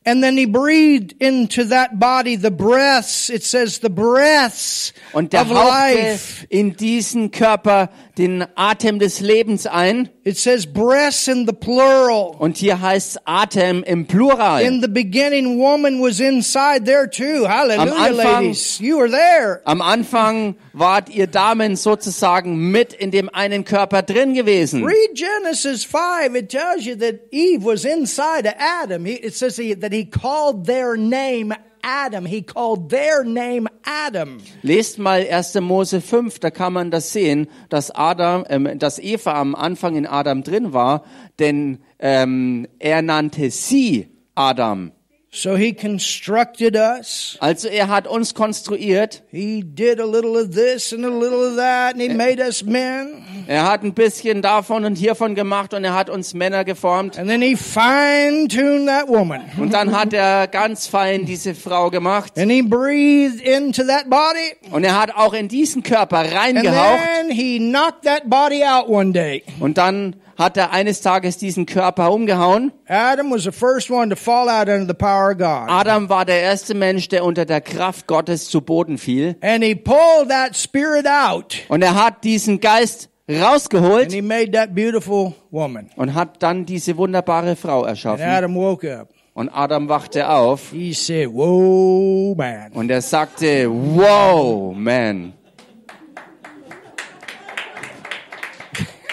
And 0.05 0.23
then 0.23 0.37
He 0.37 0.45
breathed 0.45 1.15
into 1.19 1.63
that 1.65 1.99
body 1.99 2.35
the 2.35 2.51
breaths. 2.51 3.29
It 3.29 3.43
says 3.43 3.79
the 3.79 3.89
breaths 3.89 4.93
und 5.13 5.31
der 5.31 5.41
of 5.41 5.49
life. 5.49 6.45
in 6.49 6.75
diesen 6.75 7.31
Körper 7.31 7.89
den 8.17 8.45
Atem 8.55 8.99
des 8.99 9.19
Lebens 9.19 9.67
ein. 9.67 10.09
It 10.23 10.37
says 10.37 10.65
breaths 10.65 11.27
in 11.27 11.45
the 11.45 11.53
plural. 11.53 12.35
Und 12.39 12.57
hier 12.57 12.79
heißt 12.81 13.19
Atem 13.25 13.83
im 13.83 14.07
Plural. 14.07 14.61
In 14.61 14.81
the 14.81 14.87
beginning, 14.87 15.59
woman 15.59 16.01
was 16.01 16.19
inside 16.19 16.85
there 16.85 17.09
too. 17.09 17.47
Hallelujah, 17.47 17.93
Anfang- 17.93 18.41
ladies. 18.41 18.79
You 18.79 18.97
were 18.97 19.09
there. 19.09 19.61
Am 19.65 19.81
Anfang 19.81 20.55
wart 20.73 21.09
ihr 21.09 21.27
Damen 21.27 21.75
sozusagen 21.75 22.71
mit 22.71 22.93
in 22.93 23.11
dem 23.11 23.29
einen 23.29 23.65
Körper 23.65 24.01
drin 24.01 24.33
gewesen. 24.33 24.83
Read 24.85 25.13
Genesis 25.13 25.83
5. 25.83 26.35
It 26.35 26.49
tells 26.49 26.85
you 26.85 26.95
that 26.95 27.15
Eve 27.31 27.63
was 27.65 27.83
inside 27.85 28.47
of 28.47 28.53
Adam. 28.57 29.05
He, 29.05 29.13
it 29.15 29.35
says 29.35 29.57
he, 29.57 29.73
that 29.75 29.91
he 29.91 30.05
called 30.05 30.65
their 30.65 30.95
name 30.95 31.53
Adam. 31.85 32.25
He 32.25 32.41
called 32.41 32.89
their 32.89 33.23
name 33.23 33.67
Adam. 33.83 34.39
Lest 34.63 34.97
mal 34.97 35.25
1. 35.29 35.61
Mose 35.61 36.01
5, 36.01 36.39
da 36.39 36.49
kann 36.49 36.73
man 36.73 36.89
das 36.89 37.13
sehen, 37.13 37.47
dass 37.69 37.91
Adam, 37.91 38.43
ähm, 38.49 38.79
dass 38.79 38.97
Eva 38.97 39.39
am 39.39 39.53
Anfang 39.53 39.95
in 39.95 40.07
Adam 40.07 40.43
drin 40.43 40.73
war, 40.73 41.03
denn 41.37 41.79
ähm, 41.99 42.67
er 42.79 43.01
nannte 43.01 43.51
sie 43.51 44.09
Adam. 44.33 44.91
So 45.37 45.57
he 45.57 45.73
constructed 45.73 46.77
us. 46.77 47.35
Also 47.41 47.67
er 47.67 47.89
hat 47.89 48.07
uns 48.07 48.33
konstruiert, 48.33 49.21
He 49.31 49.63
did 49.65 49.99
a 49.99 50.05
little 50.05 50.37
of 50.41 50.51
this 50.55 50.93
and 50.93 51.03
a 51.03 51.09
little 51.09 51.49
of 51.49 51.57
that, 51.57 51.93
and 51.93 52.01
he 52.01 52.07
made 52.07 52.39
us 52.41 52.63
men. 52.63 53.21
er 53.45 53.69
hat 53.69 53.83
ein 53.83 53.93
bisschen 53.93 54.41
davon 54.41 54.85
und 54.85 54.95
hiervon 54.97 55.35
gemacht 55.35 55.73
und 55.73 55.83
er 55.83 55.93
hat 55.93 56.09
uns 56.09 56.33
Männer 56.33 56.63
geformt. 56.63 57.19
And 57.19 57.27
then 57.29 57.41
he 57.41 57.57
fine-tuned 57.57 58.87
that 58.87 59.09
woman. 59.09 59.41
Und 59.57 59.73
dann 59.73 59.91
hat 59.97 60.13
er 60.13 60.47
ganz 60.47 60.87
fein 60.87 61.25
diese 61.25 61.53
Frau 61.53 61.89
gemacht 61.89 62.37
And 62.39 62.49
he 62.49 62.61
breathed 62.61 63.41
into 63.41 63.83
that 63.83 64.09
body. 64.09 64.71
und 64.71 64.85
er 64.85 64.97
hat 64.99 65.15
auch 65.17 65.33
in 65.33 65.49
diesen 65.49 65.83
Körper 65.83 66.19
And 66.19 66.33
reingehaucht 66.33 66.99
then 67.19 67.29
he 67.29 67.59
knocked 67.59 68.03
that 68.03 68.29
body 68.29 68.63
out 68.63 68.87
one 68.87 69.11
day. 69.11 69.43
und 69.59 69.77
dann 69.77 70.15
hat 70.37 70.57
er 70.57 70.71
eines 70.71 71.01
Tages 71.01 71.37
diesen 71.37 71.65
Körper 71.65 72.11
umgehauen. 72.11 72.71
Adam 72.87 73.31
was 73.31 73.43
the 73.43 73.51
first 73.51 73.89
one 73.89 74.09
to 74.09 74.15
fall 74.15 74.49
out 74.49 74.67
under 74.67 74.85
the 74.87 74.93
power 74.93 75.31
of 75.31 75.37
God. 75.37 75.69
Adam 75.69 76.09
war 76.09 76.25
der 76.25 76.41
erste 76.41 76.73
Mensch, 76.73 77.07
der 77.07 77.23
unter 77.23 77.45
der 77.45 77.61
Kraft 77.61 78.07
Gottes 78.07 78.49
zu 78.49 78.61
Boden 78.61 78.97
fiel. 78.97 79.35
And 79.41 79.63
he 79.63 79.75
pulled 79.75 80.29
that 80.29 80.55
spirit 80.55 81.05
out. 81.07 81.55
Und 81.69 81.81
er 81.81 81.95
hat 81.95 82.23
diesen 82.23 82.59
Geist 82.59 83.09
And 83.27 83.41
rausgeholt 83.41 84.11
he 84.11 84.21
made 84.21 84.51
that 84.51 84.75
beautiful 84.75 85.33
woman. 85.49 85.89
und 85.95 86.13
hat 86.13 86.43
dann 86.43 86.65
diese 86.65 86.95
wunderbare 86.97 87.55
Frau 87.55 87.79
And 87.79 87.89
erschaffen. 87.89 88.23
Adam 88.25 88.53
woke 88.55 88.99
up. 88.99 89.09
Und 89.33 89.49
Adam 89.49 89.89
wachte 89.89 90.29
auf 90.29 90.71
He 90.71 90.93
said, 90.93 91.29
Whoa, 91.33 92.35
man. 92.35 92.71
und 92.73 92.89
er 92.91 93.01
sagte, 93.01 93.67
wow, 93.69 94.73
man. 94.75 95.33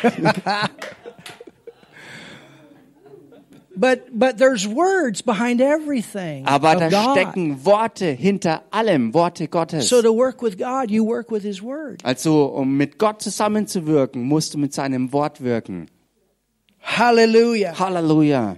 But 3.74 4.08
but 4.12 4.38
there's 4.38 4.66
words 4.66 5.22
behind 5.22 5.60
everything 5.60 6.46
Aber 6.46 6.76
da 6.76 6.88
God. 6.88 7.16
stecken 7.16 7.64
Worte 7.64 8.12
hinter 8.12 8.62
allem, 8.70 9.12
Worte 9.14 9.48
Gottes. 9.48 9.88
So 9.88 10.02
to 10.02 10.12
work 10.12 10.42
with 10.42 10.58
God, 10.58 10.90
you 10.90 11.04
work 11.04 11.30
with 11.30 11.42
His 11.42 11.62
Word. 11.62 12.02
Also, 12.04 12.54
um 12.54 12.76
mit 12.76 12.98
Gott 12.98 13.22
zusammenzuwirken, 13.22 14.22
musst 14.22 14.54
du 14.54 14.58
mit 14.58 14.74
seinem 14.74 15.12
Wort 15.12 15.40
wirken. 15.42 15.88
Hallelujah. 16.80 17.74
Halleluja. 17.78 18.56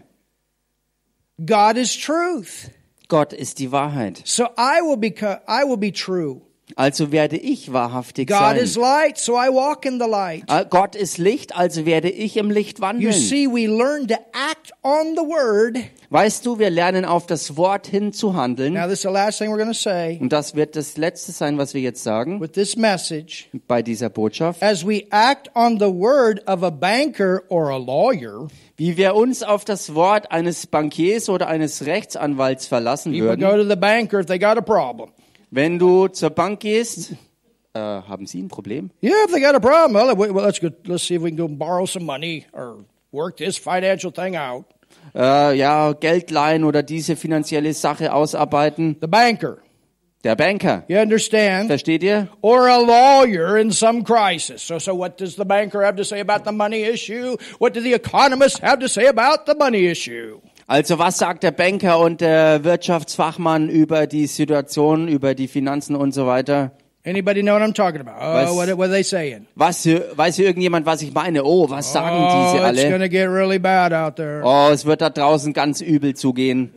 God 1.44 1.76
is 1.76 1.96
truth. 1.96 2.70
Gott 3.08 3.32
ist 3.32 3.58
die 3.58 3.70
Wahrheit. 3.70 4.22
So 4.24 4.48
I 4.56 4.80
will 4.82 4.96
become 4.96 5.38
I 5.46 5.64
will 5.64 5.76
be 5.76 5.92
true. 5.92 6.40
Also 6.76 7.12
werde 7.12 7.36
ich 7.36 7.72
wahrhaftig 7.74 8.26
God 8.28 8.56
is 8.56 8.74
sein. 8.74 8.82
light, 8.82 9.18
so 9.18 9.34
I 9.34 9.48
walk 9.50 9.84
in 9.84 10.00
the 10.00 10.08
light. 10.08 10.44
Äh, 10.48 10.64
Gott 10.68 10.96
ist 10.96 11.18
Licht, 11.18 11.54
also 11.54 11.84
werde 11.84 12.08
ich 12.10 12.36
im 12.38 12.50
Licht 12.50 12.78
You 12.78 12.84
wandeln. 12.84 13.12
see, 13.12 13.46
we 13.46 13.66
learn 13.66 14.08
to 14.08 14.14
act 14.32 14.72
on 14.82 15.14
the 15.14 15.20
word. 15.22 15.76
Weißt 16.08 16.46
du, 16.46 16.58
wir 16.58 16.70
lernen 16.70 17.04
auf 17.04 17.26
das 17.26 17.56
Wort 17.58 17.86
hin 17.86 18.12
zu 18.14 18.34
handeln. 18.34 18.72
Now, 18.74 18.84
this 18.86 18.94
is 18.98 19.02
the 19.02 19.08
last 19.08 19.38
thing 19.38 19.50
we're 19.50 19.58
going 19.58 19.68
to 19.68 19.74
say 19.78 20.18
Und 20.20 20.32
das 20.32 20.54
wird 20.54 20.74
das 20.74 20.96
Letzte 20.96 21.32
sein, 21.32 21.58
was 21.58 21.74
wir 21.74 21.82
jetzt 21.82 22.02
sagen 22.02 22.40
with 22.40 22.52
this 22.52 22.76
message. 22.76 23.48
bei 23.68 23.82
dieser 23.82 24.08
Botschaft. 24.08 24.62
As 24.62 24.86
we 24.86 25.04
act 25.10 25.50
on 25.54 25.78
the 25.78 25.92
word 25.92 26.40
of 26.48 26.62
a 26.62 26.70
banker 26.70 27.42
or 27.50 27.70
a 27.70 27.76
lawyer, 27.76 28.48
Wie 28.76 28.96
wir 28.96 29.14
uns 29.14 29.42
auf 29.42 29.64
das 29.64 29.94
Wort 29.94 30.32
eines 30.32 30.66
Bankiers 30.66 31.28
oder 31.28 31.46
eines 31.46 31.84
Rechtsanwalts 31.86 32.66
verlassen 32.66 33.12
people 33.12 33.36
go 33.36 33.42
würden. 33.42 33.62
to 33.62 33.68
the 33.68 33.76
banker 33.76 34.18
if 34.20 34.26
they 34.26 34.38
got 34.38 34.56
a 34.56 34.62
problem. 34.62 35.10
Wenn 35.54 35.78
du 35.78 36.08
zur 36.08 36.30
Bank 36.30 36.58
gehst, 36.58 37.12
äh, 37.74 37.78
haben 37.78 38.26
Sie 38.26 38.42
ein 38.42 38.48
Problem? 38.48 38.90
Yeah, 39.00 39.12
if 39.24 39.30
they 39.30 39.40
got 39.40 39.54
a 39.54 39.60
problem, 39.60 39.94
well, 39.94 40.12
well, 40.16 40.44
let's 40.44 40.58
go. 40.60 40.68
Let's 40.84 41.04
see 41.06 41.14
if 41.14 41.22
we 41.22 41.30
can 41.30 41.36
go 41.36 41.46
borrow 41.46 41.86
some 41.86 42.04
money 42.04 42.44
or 42.52 42.84
work 43.12 43.36
this 43.36 43.56
financial 43.56 44.10
thing 44.12 44.34
out. 44.34 44.64
Äh, 45.14 45.56
ja, 45.56 45.92
Geld 45.92 46.32
leihen 46.32 46.64
oder 46.64 46.82
diese 46.82 47.14
finanzielle 47.14 47.72
Sache 47.72 48.12
ausarbeiten. 48.12 48.96
The 49.00 49.06
banker, 49.06 49.58
Der 50.24 50.34
Banker. 50.34 50.82
you 50.88 50.98
understand, 50.98 51.68
Versteht 51.68 52.02
ihr? 52.02 52.26
or 52.40 52.68
a 52.68 52.78
lawyer 52.78 53.56
in 53.56 53.70
some 53.70 54.02
crisis. 54.02 54.60
So, 54.60 54.80
so 54.80 54.92
what 54.92 55.20
does 55.20 55.36
the 55.36 55.44
banker 55.44 55.84
have 55.84 55.94
to 55.98 56.04
say 56.04 56.18
about 56.18 56.44
the 56.44 56.50
money 56.52 56.82
issue? 56.82 57.36
What 57.60 57.74
do 57.74 57.80
the 57.80 57.92
economists 57.94 58.58
have 58.60 58.80
to 58.80 58.88
say 58.88 59.06
about 59.06 59.46
the 59.46 59.54
money 59.54 59.86
issue? 59.86 60.40
Also 60.66 60.98
was 60.98 61.18
sagt 61.18 61.42
der 61.42 61.50
Banker 61.50 61.98
und 61.98 62.20
der 62.20 62.64
Wirtschaftsfachmann 62.64 63.68
über 63.68 64.06
die 64.06 64.26
Situation, 64.26 65.08
über 65.08 65.34
die 65.34 65.48
Finanzen 65.48 65.94
und 65.94 66.12
so 66.12 66.26
weiter? 66.26 66.72
Anybody 67.06 67.42
know 67.42 67.52
what 67.52 67.60
I'm 67.62 67.74
talking 67.74 68.00
about? 68.00 68.18
Was- 68.18 68.50
Oh, 68.50 68.56
what, 68.56 68.68
what 68.78 68.86
are 68.86 68.90
they 68.92 69.02
saying? 69.04 69.46
Was, 69.56 69.84
weiß 69.86 70.36
hier 70.36 70.46
irgendjemand, 70.46 70.86
was 70.86 71.02
ich 71.02 71.12
meine? 71.12 71.44
Oh, 71.44 71.68
was 71.68 71.92
sagen 71.92 72.16
oh, 72.16 72.54
diese 72.54 72.66
it's 72.66 72.82
alle? 72.84 72.98
to 72.98 73.08
get 73.10 73.28
really 73.28 73.58
bad 73.58 73.92
out 73.92 74.16
there. 74.16 74.40
Oh, 74.42 74.70
es 74.72 74.86
wird 74.86 75.02
da 75.02 75.10
draußen 75.10 75.52
ganz 75.52 75.82
übel 75.82 76.14
zugehen. 76.14 76.70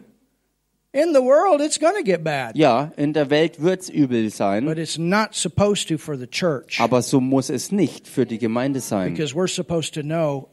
In 0.91 1.13
the 1.13 1.21
world, 1.21 1.61
it's 1.61 1.79
going 1.79 1.93
to 1.95 2.03
get 2.03 2.23
bad. 2.25 2.57
Ja, 2.57 2.91
in 2.97 3.13
der 3.13 3.29
Welt 3.29 3.61
wird's 3.61 3.87
übel 3.87 4.29
sein, 4.29 4.65
But 4.65 4.77
it's 4.77 4.97
not 4.97 5.33
supposed 5.33 5.87
to 5.89 5.97
for 5.97 6.17
the 6.17 6.27
church. 6.27 6.81
aber 6.81 7.01
so 7.01 7.21
muss 7.21 7.49
es 7.49 7.71
nicht 7.71 8.05
für 8.07 8.25
die 8.25 8.37
Gemeinde 8.39 8.81
sein. 8.81 9.13
Because 9.13 9.33
we're 9.33 9.47
supposed 9.47 9.93
to 9.93 10.01
know, 10.01 10.49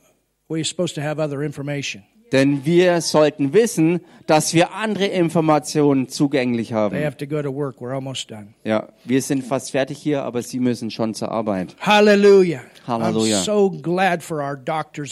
we're 0.48 0.64
supposed 0.64 0.94
to 0.94 1.00
have 1.00 1.20
other 1.20 1.42
information. 1.42 2.04
Denn 2.34 2.64
wir 2.64 3.00
sollten 3.00 3.52
wissen, 3.52 4.00
dass 4.26 4.54
wir 4.54 4.74
andere 4.74 5.06
Informationen 5.06 6.08
zugänglich 6.08 6.68
They 6.70 6.76
haben. 6.76 7.04
have 7.04 7.16
to 7.16 7.28
go 7.28 7.40
to 7.40 7.54
work. 7.54 7.76
We're 7.80 7.94
almost 7.94 8.28
done. 8.28 8.54
Ja, 8.64 8.88
wir 9.04 9.22
sind 9.22 9.44
fast 9.44 9.70
fertig 9.70 9.98
hier, 9.98 10.24
aber 10.24 10.42
Sie 10.42 10.58
müssen 10.58 10.90
schon 10.90 11.14
zur 11.14 11.30
Arbeit. 11.30 11.76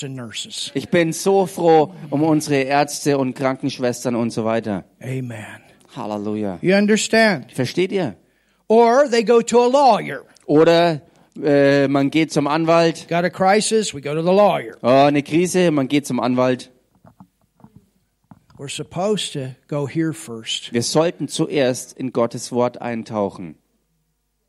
And 0.02 0.16
nurses. 0.16 0.72
Ich 0.74 0.88
bin 0.88 1.12
so 1.12 1.46
froh 1.46 1.94
um 2.10 2.24
unsere 2.24 2.62
Ärzte 2.62 3.16
und 3.18 3.34
Krankenschwestern 3.34 4.16
und 4.16 4.30
so 4.30 4.44
weiter. 4.44 4.84
Amen. 5.00 5.62
Halleluja. 5.94 6.58
You 6.60 6.74
understand? 6.74 7.52
Versteht 7.52 7.92
ihr? 7.92 8.16
Or 8.66 9.08
they 9.08 9.22
go 9.22 9.40
to 9.40 9.60
a 9.60 9.68
lawyer. 9.68 10.22
Oder 10.46 11.02
äh, 11.40 11.86
man 11.86 12.10
geht 12.10 12.32
zum 12.32 12.48
Anwalt. 12.48 13.06
Got 13.08 13.24
a 13.24 13.30
crisis, 13.30 13.94
we 13.94 14.00
go 14.00 14.12
to 14.12 14.22
the 14.22 14.34
lawyer. 14.34 14.76
Oh, 14.82 15.06
eine 15.06 15.22
Krise, 15.22 15.70
man 15.70 15.86
geht 15.86 16.04
zum 16.04 16.18
Anwalt. 16.18 16.42
We're 16.64 16.64
supposed 16.64 16.68
to 16.68 16.68
go 16.68 16.68
here 16.68 16.68
first. 16.68 16.72
Wir 20.72 20.82
sollten 20.82 21.28
zuerst 21.28 21.92
in 21.92 22.12
Gottes 22.12 22.52
Wort 22.52 22.80
eintauchen. 22.80 23.56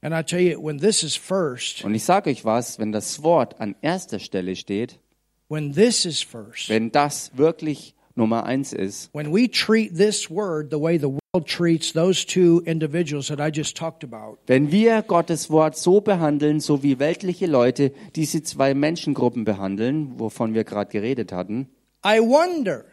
And 0.04 0.14
I 0.14 0.22
tell 0.22 0.42
you, 0.42 0.62
when 0.62 0.80
this 0.80 1.02
is 1.02 1.16
first, 1.16 1.86
Und 1.86 1.96
ich 1.96 2.04
sage 2.04 2.30
euch 2.30 2.44
was, 2.44 2.78
wenn 2.78 2.92
das 2.92 3.24
Wort 3.24 3.62
an 3.62 3.74
erster 3.82 4.20
Stelle 4.20 4.58
steht, 4.58 5.00
when 5.48 5.74
this 5.74 6.04
is 6.06 6.22
first, 6.22 6.68
wenn 6.68 6.92
das 6.92 7.32
wirklich 7.38 7.96
Nummer 8.16 8.46
eins 8.46 8.74
ist, 8.74 9.10
when 9.14 9.34
we 9.34 9.50
treat 9.50 9.96
this 9.96 10.30
word 10.30 10.72
the 10.72 10.80
way 10.80 11.00
the 11.00 11.08
world 11.08 11.48
treats 11.48 11.94
those 11.94 12.26
two 12.26 12.62
individuals 12.66 13.28
that 13.28 13.40
I 13.40 13.50
just 13.50 13.78
talked 13.78 14.04
about, 14.04 14.40
wenn 14.46 14.74
wir 14.74 15.04
Gottes 15.04 15.50
Wort 15.50 15.78
so 15.78 16.02
behandeln, 16.02 16.60
so 16.60 16.84
wie 16.84 17.00
weltliche 17.00 17.48
Leute 17.48 17.94
diese 18.16 18.44
zwei 18.44 18.74
Menschengruppen 18.74 19.46
behandeln, 19.46 20.20
wovon 20.20 20.54
wir 20.54 20.66
gerade 20.66 20.92
geredet 20.92 21.32
hatten, 21.32 21.70
I 22.06 22.20
wonder 22.20 22.84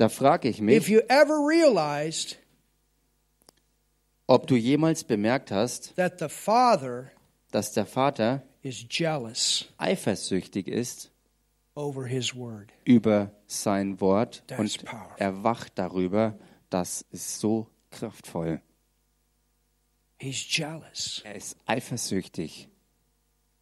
da 0.00 0.08
frage 0.08 0.48
ich 0.48 0.56
if 0.58 0.62
mich, 0.64 0.88
you 0.88 1.00
ever 1.08 1.34
realized 1.46 2.36
ob 4.26 4.46
du 4.46 4.56
jemals 4.56 5.04
bemerkt 5.04 5.50
hast, 5.50 5.94
that 5.96 6.18
the 6.18 6.28
Father 6.28 7.10
dass 7.50 7.72
der 7.72 7.86
Vater 7.86 8.42
is 8.62 8.84
jealous 8.88 9.66
eifersüchtig 9.78 10.68
ist 10.68 11.10
over 11.74 12.06
His 12.06 12.34
word. 12.34 12.70
über 12.84 13.30
sein 13.46 14.00
Wort 14.00 14.42
That's 14.46 14.60
und 14.60 14.84
powerful. 14.84 15.16
er 15.18 15.42
wacht 15.44 15.72
darüber, 15.78 16.38
das 16.70 17.04
ist 17.10 17.40
so 17.40 17.66
kraftvoll. 17.90 18.60
He's 20.18 20.44
jealous. 20.48 21.22
Er 21.24 21.34
ist 21.34 21.56
eifersüchtig. 21.66 22.68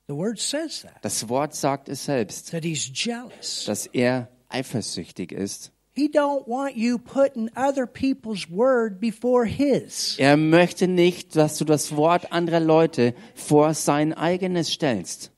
The 0.09 0.15
word 0.15 0.39
says 0.41 0.83
that, 0.83 0.97
Das 1.05 1.29
Wort 1.29 1.55
sagt 1.55 1.89
es 1.89 2.05
selbst, 2.05 2.51
that 2.51 2.65
He's 2.65 2.91
jealous. 2.93 3.65
dass 3.67 3.87
er 3.87 4.29
eifersüchtig 4.49 5.33
ist. 5.33 5.71
He 5.99 6.07
don't 6.07 6.47
want 6.47 6.77
you 6.77 6.97
putting 6.97 7.51
other 7.57 7.85
people's 7.85 8.49
word 8.49 9.01
before 9.01 9.45
His. 9.45 10.15
Er 10.21 10.37
möchte 10.37 10.87
nicht, 10.87 11.35
dass 11.35 11.59
du 11.59 11.65
das 11.65 11.97
Wort 11.97 12.31
anderer 12.31 12.61
Leute 12.61 13.15
vor 13.35 13.75
sein 13.75 14.13
eigenes 14.13 14.71
stellst. 14.71 15.33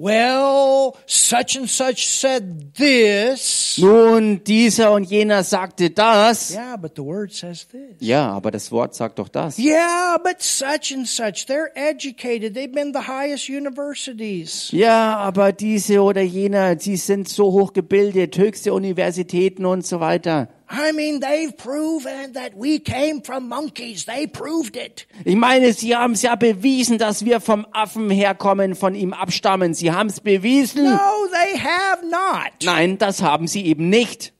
Well, 0.00 0.94
such 1.06 1.56
and 1.56 1.68
such 1.68 2.06
said 2.06 2.72
this. 2.74 3.76
Nun, 3.78 4.44
dieser 4.44 4.92
und 4.92 5.04
jener 5.04 5.42
sagte 5.42 5.90
das. 5.90 6.54
Yeah, 6.54 6.76
but 6.76 6.92
the 6.94 7.02
word 7.02 7.32
says 7.32 7.66
this. 7.66 7.96
Ja, 7.98 8.30
aber 8.30 8.52
das 8.52 8.70
Wort 8.70 8.94
sagt 8.94 9.18
doch 9.18 9.28
das. 9.28 9.58
Yeah, 9.58 10.18
but 10.22 10.40
such 10.40 10.94
and 10.94 11.06
such, 11.06 11.46
they're 11.48 11.72
educated. 11.74 12.54
They've 12.54 12.72
been 12.72 12.92
the 12.92 13.08
highest 13.08 13.48
universities. 13.48 14.70
Ja, 14.70 15.16
aber 15.16 15.52
diese 15.52 16.00
oder 16.00 16.22
jener, 16.22 16.78
sie 16.78 16.96
sind 16.96 17.28
so 17.28 17.52
hoch 17.52 17.72
gebildet, 17.72 18.38
höchste 18.38 18.72
Universitäten 18.72 19.66
und 19.66 19.84
so 19.84 19.98
weiter. 19.98 20.48
I 20.70 20.92
mean, 20.92 21.20
they've 21.20 21.56
proven 21.56 22.34
that 22.34 22.54
we 22.54 22.78
came 22.78 23.22
from 23.22 23.48
monkeys. 23.48 24.04
They 24.04 24.26
proved 24.26 24.76
it. 24.76 25.06
Ich 25.24 25.36
meine, 25.36 25.72
sie 25.72 25.96
haben 25.96 26.12
es 26.12 26.22
ja 26.22 26.34
bewiesen, 26.34 26.98
dass 26.98 27.24
wir 27.24 27.40
vom 27.40 27.66
Affen 27.72 28.10
herkommen, 28.10 28.74
von 28.74 28.94
ihm 28.94 29.14
abstammen. 29.14 29.72
Sie 29.72 29.92
haben 29.92 30.10
es 30.10 30.20
bewiesen. 30.20 30.84
No, 30.84 31.26
they 31.32 31.58
have 31.58 32.04
not. 32.04 32.52
Nein, 32.64 32.98
das 32.98 33.22
haben 33.22 33.48
sie 33.48 33.64
eben 33.64 33.88
nicht. 33.88 34.34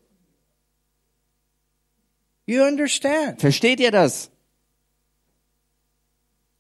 You 2.47 2.63
understand? 2.63 3.41
Versteht 3.41 3.81
ihr 3.81 3.91
das? 3.91 4.31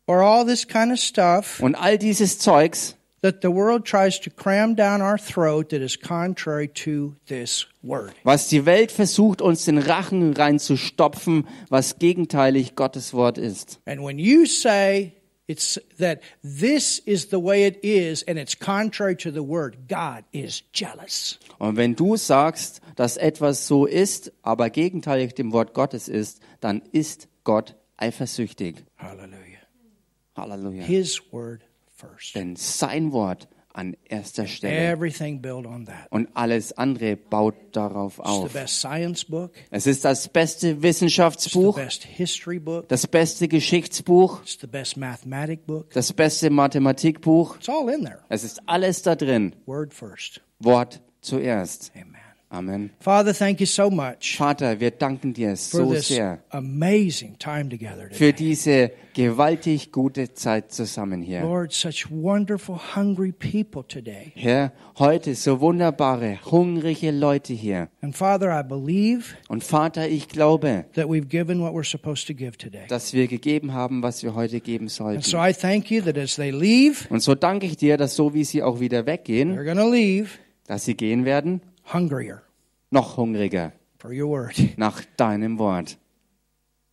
Or 0.06 0.22
all 0.22 0.46
this 0.46 0.66
kind 0.66 0.92
of 0.92 0.98
stuff 0.98 1.60
Und 1.60 1.74
all 1.74 1.98
dieses 1.98 2.38
Zeugs, 2.38 2.97
that 3.22 3.42
the 3.42 3.50
world 3.50 3.84
tries 3.84 4.20
to 4.20 4.30
cram 4.30 4.74
down 4.74 5.02
our 5.02 5.18
throat 5.18 5.70
that 5.70 5.82
is 5.82 5.96
contrary 5.96 6.68
to 6.68 7.16
this 7.26 7.66
word. 7.82 8.12
was 8.24 8.48
die 8.48 8.64
Welt 8.66 8.92
versucht, 8.92 9.42
uns 9.42 9.64
den 9.64 9.78
Rachen 9.78 10.32
reinzustopfen, 10.34 11.46
was 11.68 11.98
gegenteilig 11.98 12.74
Gottes 12.74 13.12
Wort 13.12 13.38
ist. 13.38 13.80
And 13.86 14.02
when 14.02 14.18
you 14.18 14.46
say 14.46 15.14
it's 15.46 15.80
that 15.98 16.20
this 16.42 16.98
is 16.98 17.30
the 17.30 17.42
way 17.42 17.66
it 17.66 17.82
is 17.82 18.22
and 18.24 18.38
it's 18.38 18.54
contrary 18.58 19.16
to 19.16 19.30
the 19.30 19.42
word, 19.42 19.88
God 19.88 20.24
is 20.32 20.62
jealous. 20.72 21.38
Und 21.58 21.76
wenn 21.76 21.96
du 21.96 22.16
sagst, 22.16 22.80
dass 22.96 23.16
etwas 23.16 23.66
so 23.66 23.86
ist, 23.86 24.32
aber 24.42 24.70
gegenteilig 24.70 25.34
dem 25.34 25.52
Wort 25.52 25.74
Gottes 25.74 26.08
ist, 26.08 26.40
dann 26.60 26.82
ist 26.92 27.28
Gott 27.44 27.74
eifersüchtig. 27.96 28.84
Hallelujah. 28.96 29.58
Halleluja. 30.36 30.84
His 30.84 31.20
word 31.32 31.62
first. 31.98 32.34
Denn 32.34 32.56
sein 32.56 33.12
Wort 33.12 33.48
an 33.74 33.96
erster 34.08 34.46
Stelle. 34.46 34.76
Everything 34.92 35.40
built 35.40 35.64
on 35.66 35.86
that. 35.86 36.10
Und 36.10 36.28
alles 36.34 36.72
andere 36.76 37.16
baut 37.16 37.54
darauf 37.72 38.18
It's 38.18 38.26
the 38.26 38.32
auf. 38.32 38.52
best 38.52 38.80
science 38.80 39.24
book. 39.24 39.52
Es 39.70 39.86
ist 39.86 40.04
das 40.04 40.28
beste 40.28 40.68
It's 40.70 40.76
the 40.78 40.82
Wissenschaftsbuch, 40.82 41.76
best 41.76 42.04
history 42.04 42.58
book. 42.58 42.88
das 42.88 43.06
beste 43.06 43.46
Geschichtsbuch, 43.46 44.40
It's 44.42 44.58
the 44.60 44.66
best 44.66 44.96
mathematic 44.96 45.64
book. 45.66 45.90
das 45.92 46.12
beste 46.12 46.50
Mathematikbuch. 46.50 47.56
It's 47.56 47.68
all 47.68 47.88
in 47.88 48.04
there. 48.04 48.18
Es 48.28 48.42
ist 48.42 48.60
alles 48.66 49.02
da 49.02 49.14
drin. 49.14 49.54
Word 49.66 49.94
first. 49.94 50.40
Wort 50.58 51.00
zuerst. 51.20 51.92
Amen. 51.94 52.17
Amen. 52.50 52.88
Father, 53.00 53.34
thank 53.34 53.60
you 53.60 53.66
so 53.66 53.90
much 53.90 54.36
Vater, 54.38 54.80
wir 54.80 54.90
danken 54.90 55.34
dir 55.34 55.50
for 55.54 55.84
so 55.84 55.92
this 55.92 56.08
sehr 56.08 56.38
amazing 56.48 57.38
time 57.38 57.68
together 57.68 58.08
für 58.10 58.32
today. 58.32 58.32
diese 58.32 58.90
gewaltig 59.12 59.92
gute 59.92 60.32
Zeit 60.32 60.72
zusammen 60.72 61.20
hier. 61.20 61.42
Lord, 61.42 61.72
such 61.74 62.06
wonderful, 62.10 62.78
hungry 62.96 63.32
people 63.32 63.82
today. 63.86 64.32
Herr, 64.34 64.72
heute 64.98 65.34
so 65.34 65.60
wunderbare, 65.60 66.38
hungrige 66.50 67.10
Leute 67.10 67.52
hier. 67.52 67.88
And 68.00 68.16
Father, 68.16 68.58
I 68.58 68.62
believe 68.66 69.34
Und 69.48 69.62
Vater, 69.62 70.08
ich 70.08 70.28
glaube, 70.28 70.86
that 70.94 71.04
we've 71.06 71.28
given 71.28 71.60
what 71.60 71.74
we're 71.74 71.84
supposed 71.84 72.26
to 72.28 72.34
give 72.34 72.56
today. 72.56 72.86
dass 72.88 73.12
wir 73.12 73.26
gegeben 73.28 73.74
haben, 73.74 74.02
was 74.02 74.22
wir 74.22 74.34
heute 74.34 74.60
geben 74.60 74.84
And 74.84 74.90
sollten. 74.90 75.20
so 75.22 75.36
I 75.36 75.52
thank 75.52 75.90
you 75.90 76.00
that 76.00 76.16
as 76.16 76.36
they 76.36 76.50
leave, 76.50 77.06
Und 77.10 77.20
so 77.22 77.34
danke 77.34 77.66
ich 77.66 77.76
dir, 77.76 77.98
dass 77.98 78.16
so 78.16 78.32
wie 78.32 78.44
sie 78.44 78.62
auch 78.62 78.80
wieder 78.80 79.04
weggehen, 79.04 79.52
they're 79.54 79.64
going 79.64 79.76
to 79.76 79.90
leave 79.90 80.30
dass 80.66 80.84
sie 80.84 80.94
gehen 80.94 81.24
werden, 81.24 81.62
hungrier 81.92 82.42
noch 82.90 83.16
hungriger 83.16 83.72
for 83.98 84.10
your 84.12 84.28
word. 84.28 84.54
nach 84.76 85.02
deinem 85.16 85.58
Wort. 85.58 85.98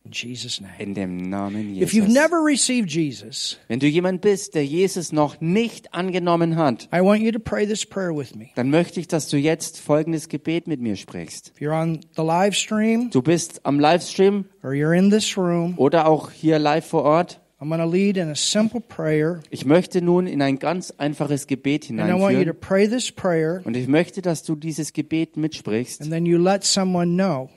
In 0.04 0.12
Jesus' 0.12 0.60
name. 0.60 0.72
In 0.78 0.94
dem 0.94 1.16
Namen 1.16 1.74
If 1.82 1.92
you've 1.92 2.06
Jesus. 2.06 2.14
never 2.14 2.36
received 2.44 2.90
Jesus, 2.92 3.58
Wenn 3.66 3.80
du 3.80 3.88
jemand 3.88 4.20
bist, 4.20 4.54
der 4.54 4.64
Jesus 4.64 5.10
noch 5.10 5.40
nicht 5.40 5.92
angenommen 5.94 6.54
hat, 6.54 6.88
I 6.94 7.00
want 7.00 7.22
you 7.22 7.32
to 7.32 7.40
pray 7.40 7.66
this 7.66 7.84
prayer 7.84 8.14
with 8.16 8.36
me. 8.36 8.50
dann 8.54 8.70
möchte 8.70 9.00
ich, 9.00 9.08
dass 9.08 9.28
du 9.28 9.36
jetzt 9.36 9.80
folgendes 9.80 10.28
Gebet 10.28 10.68
mit 10.68 10.80
mir 10.80 10.94
sprichst. 10.94 11.48
If 11.56 11.60
you're 11.60 11.72
on 11.74 12.00
the 12.16 12.22
live 12.22 12.54
stream 12.54 13.10
Du 13.10 13.20
bist 13.20 13.66
am 13.66 13.80
Livestream 13.80 14.44
or 14.62 14.70
you're 14.70 14.96
in 14.96 15.10
this 15.10 15.36
room, 15.36 15.74
oder 15.76 16.06
auch 16.06 16.30
hier 16.30 16.60
live 16.60 16.86
vor 16.86 17.02
Ort. 17.02 17.40
I'm 17.58 17.68
going 17.68 17.80
to 17.80 17.86
lead 17.86 18.18
in 18.18 18.28
a 18.28 18.34
simple 18.34 18.80
prayer. 18.80 19.40
Ich 19.48 19.64
möchte 19.64 20.02
nun 20.02 20.26
in 20.26 20.42
ein 20.42 20.58
ganz 20.58 20.90
einfaches 20.98 21.46
Gebet 21.46 21.88
And 21.90 22.00
I 22.00 22.02
want 22.12 22.12
you 22.12 22.18
to 22.18 22.52
hineinführen. 22.52 22.60
pray 22.60 22.88
this 22.88 23.10
prayer, 23.10 23.62
Und 23.64 23.76
ich 23.76 23.88
möchte, 23.88 24.20
dass 24.20 24.42
du 24.42 24.56
dieses 24.56 24.92
Gebet 24.92 25.36
mitsprichst 25.36 26.02
and 26.02 26.10
then 26.10 26.26
you 26.26 26.38
let 26.38 26.64
someone 26.64 27.14
know 27.14 27.48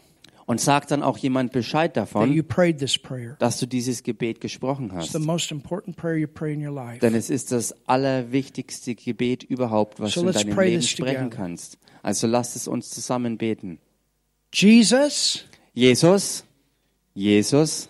und 0.50 0.60
sag 0.60 0.88
dann 0.88 1.04
auch 1.04 1.20
jemand 1.20 1.52
Bescheid 1.52 1.96
davon, 1.96 2.36
dass 3.38 3.60
du 3.60 3.68
dieses 3.68 4.02
Gebet 4.02 4.42
gesprochen 4.42 4.86
It's 4.88 4.96
hast. 4.96 5.12
the 5.12 5.20
most 5.20 5.52
important 5.52 5.96
prayer 5.96 6.16
you 6.16 6.28
pray 6.28 6.54
in 6.54 6.66
your 6.66 6.74
life. 6.74 7.00
Denn 7.02 7.14
es 7.14 7.30
ist 7.30 7.52
das 7.52 7.76
allerwichtigste 7.88 8.96
Gebet 8.96 9.44
überhaupt, 9.44 10.00
was 10.00 10.16
du 10.16 10.22
in 10.22 10.32
deinem 10.34 10.60
Leben 10.60 10.82
sprechen 10.82 11.30
kannst. 11.30 11.78
Also 12.02 12.26
lasst 12.26 12.56
es 12.56 12.68
uns 12.68 12.90
zusammen 12.90 13.38
beten. 13.38 13.78
Jesus, 14.52 15.46
Jesus, 15.76 16.44
Jesus, 17.14 17.90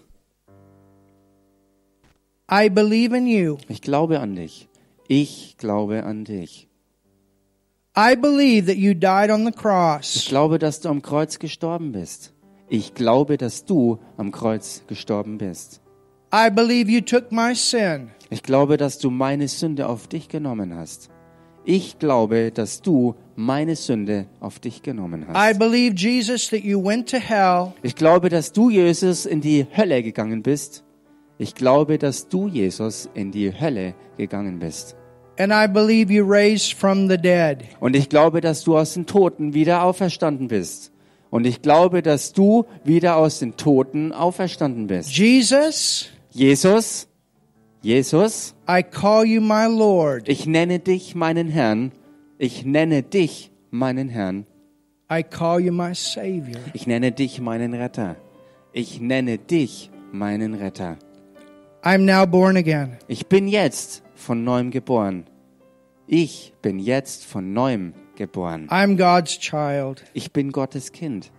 I 2.52 2.70
believe 2.70 3.16
in 3.16 3.28
you. 3.28 3.58
ich 3.68 3.82
glaube 3.82 4.20
an 4.20 4.36
dich. 4.36 4.68
Ich 5.08 5.56
glaube 5.58 6.04
an 6.04 6.24
dich. 6.26 6.68
I 7.98 8.16
believe 8.16 8.68
that 8.68 8.78
you 8.78 8.94
died 8.94 9.30
on 9.30 9.44
the 9.46 9.52
Ich 9.52 9.56
cross 9.56 10.26
glaube, 10.30 10.58
dass 10.60 10.80
du 10.80 10.90
am 10.90 11.02
Kreuz 11.02 11.40
gestorben 11.40 11.92
bist. 11.92 12.34
Ich 12.70 12.94
glaube, 12.94 13.38
dass 13.38 13.66
du 13.66 14.00
am 14.18 14.32
Kreuz 14.32 14.84
gestorben 14.88 15.38
bist. 15.38 15.82
I 16.34 16.50
believe 16.50 16.90
you 16.92 17.02
took 17.02 17.32
my 17.32 17.56
sin. 17.56 18.12
Ich 18.30 18.44
glaube, 18.44 18.78
dass 18.78 19.00
du 19.00 19.10
meine 19.10 19.48
Sünde 19.48 19.88
auf 19.88 20.08
dich 20.08 20.28
genommen 20.28 20.76
hast. 20.76 21.10
Ich 21.66 22.00
glaube, 22.00 22.52
dass 22.52 22.82
du 22.82 23.16
meine 23.36 23.76
Sünde 23.76 24.28
auf 24.40 24.60
dich 24.60 24.82
genommen 24.82 25.24
I 25.24 25.34
hast. 25.34 25.60
believe, 25.60 25.96
Jesus, 25.96 26.50
that 26.50 26.64
you 26.64 26.84
went 26.84 27.10
to 27.10 27.18
hell 27.18 27.74
Ich 27.84 27.96
glaube, 27.96 28.30
dass 28.30 28.54
du, 28.54 28.70
Jesus, 28.70 29.26
in 29.26 29.42
die 29.42 29.66
Hölle 29.76 30.02
gegangen 30.04 30.42
bist. 30.44 30.84
Ich 31.40 31.56
glaube, 31.56 31.98
dass 31.98 32.28
du, 32.28 32.48
Jesus, 32.48 33.10
in 33.16 33.32
die 33.32 33.52
Hölle 33.60 33.96
gegangen 34.18 34.60
bist. 34.60 34.96
and 35.40 35.54
I 35.54 35.68
believe 35.68 36.12
you 36.12 36.26
raised 36.26 36.74
from 36.74 37.08
the 37.10 37.18
dead. 37.18 37.64
Und 37.80 37.96
ich 37.96 38.10
glaube, 38.10 38.42
dass 38.42 38.66
du 38.66 38.78
aus 38.78 38.94
den 38.94 39.06
Toten 39.06 39.54
wieder 39.54 39.84
auferstanden 39.84 40.50
bist. 40.50 40.92
Und 41.30 41.46
ich 41.48 41.62
glaube, 41.62 42.02
dass 42.02 42.34
du 42.34 42.66
wieder 42.84 43.16
aus 43.16 43.40
den 43.40 43.56
Toten 43.56 44.12
auferstanden 44.12 44.88
bist. 44.88 45.12
Jesus, 45.18 46.10
Jesus, 46.32 47.08
Jesus, 47.82 48.54
I 48.70 48.84
call 48.84 49.26
you 49.26 49.40
my 49.40 49.66
Lord. 49.66 50.28
ich 50.28 50.46
nenne 50.46 50.80
dich 50.80 51.16
meinen 51.16 51.48
Herrn. 51.48 51.94
Ich 52.38 52.66
nenne 52.66 53.02
dich 53.02 53.50
meinen 53.72 54.10
Herrn. 54.10 54.46
I 55.10 55.24
call 55.24 55.62
you 55.62 55.72
my 55.72 55.96
Savior. 55.96 56.60
Ich 56.74 56.86
nenne 56.86 57.14
dich 57.14 57.40
meinen 57.40 57.74
Retter. 57.74 58.18
Ich 58.74 59.00
nenne 59.00 59.38
dich 59.38 59.90
meinen 60.12 60.54
Retter. 60.56 60.98
I'm 61.84 62.06
now 62.06 62.26
born 62.26 62.58
again. 62.58 62.98
Ich 63.08 63.28
bin 63.28 63.48
jetzt 63.48 64.04
von 64.16 64.44
neuem 64.44 64.70
geboren. 64.72 65.26
Ich 66.08 66.54
bin 66.62 66.80
jetzt 66.80 67.26
von 67.26 67.54
neuem 67.54 67.94
geboren. 68.16 68.68
I'm 68.70 68.98
God's 68.98 69.38
child. 69.40 70.04
Ich 70.14 70.34
bin 70.34 70.52
Gottes 70.52 70.92
Kind. 70.92 71.32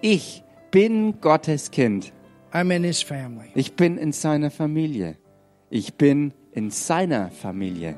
Ich 0.00 0.42
bin 0.70 1.20
Gottes 1.20 1.70
Kind. 1.70 2.12
I'm 2.52 2.74
in 2.74 2.82
His 2.84 3.02
family. 3.02 3.50
Ich 3.54 3.74
bin 3.76 3.96
in 3.98 4.12
seiner 4.12 4.50
Familie. 4.50 5.16
Ich 5.70 5.94
bin 5.94 6.32
in 6.52 6.70
seiner 6.70 7.30
Familie. 7.30 7.96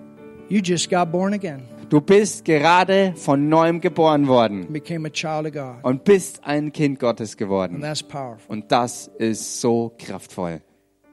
You 0.49 0.61
just 0.62 0.90
got 0.90 1.11
born 1.11 1.32
again 1.34 1.62
Du 1.88 2.01
bist 2.01 2.44
gerade 2.44 3.12
von 3.16 3.49
neuem 3.49 3.80
geboren 3.80 4.26
worden 4.26 4.62
and 4.62 4.72
became 4.72 5.07
a 5.07 5.11
child 5.11 5.47
of 5.47 5.53
God. 5.53 5.76
und 5.84 6.05
bist 6.05 6.40
ein 6.44 6.72
Kind 6.72 6.99
Gottes 6.99 7.30
And 7.32 7.38
geworden. 7.38 7.80
that's 7.80 8.03
powerful. 8.03 8.44
Und 8.49 8.70
das 8.72 9.09
ist 9.18 9.61
so 9.61 9.92
kraftvoll. 9.99 10.61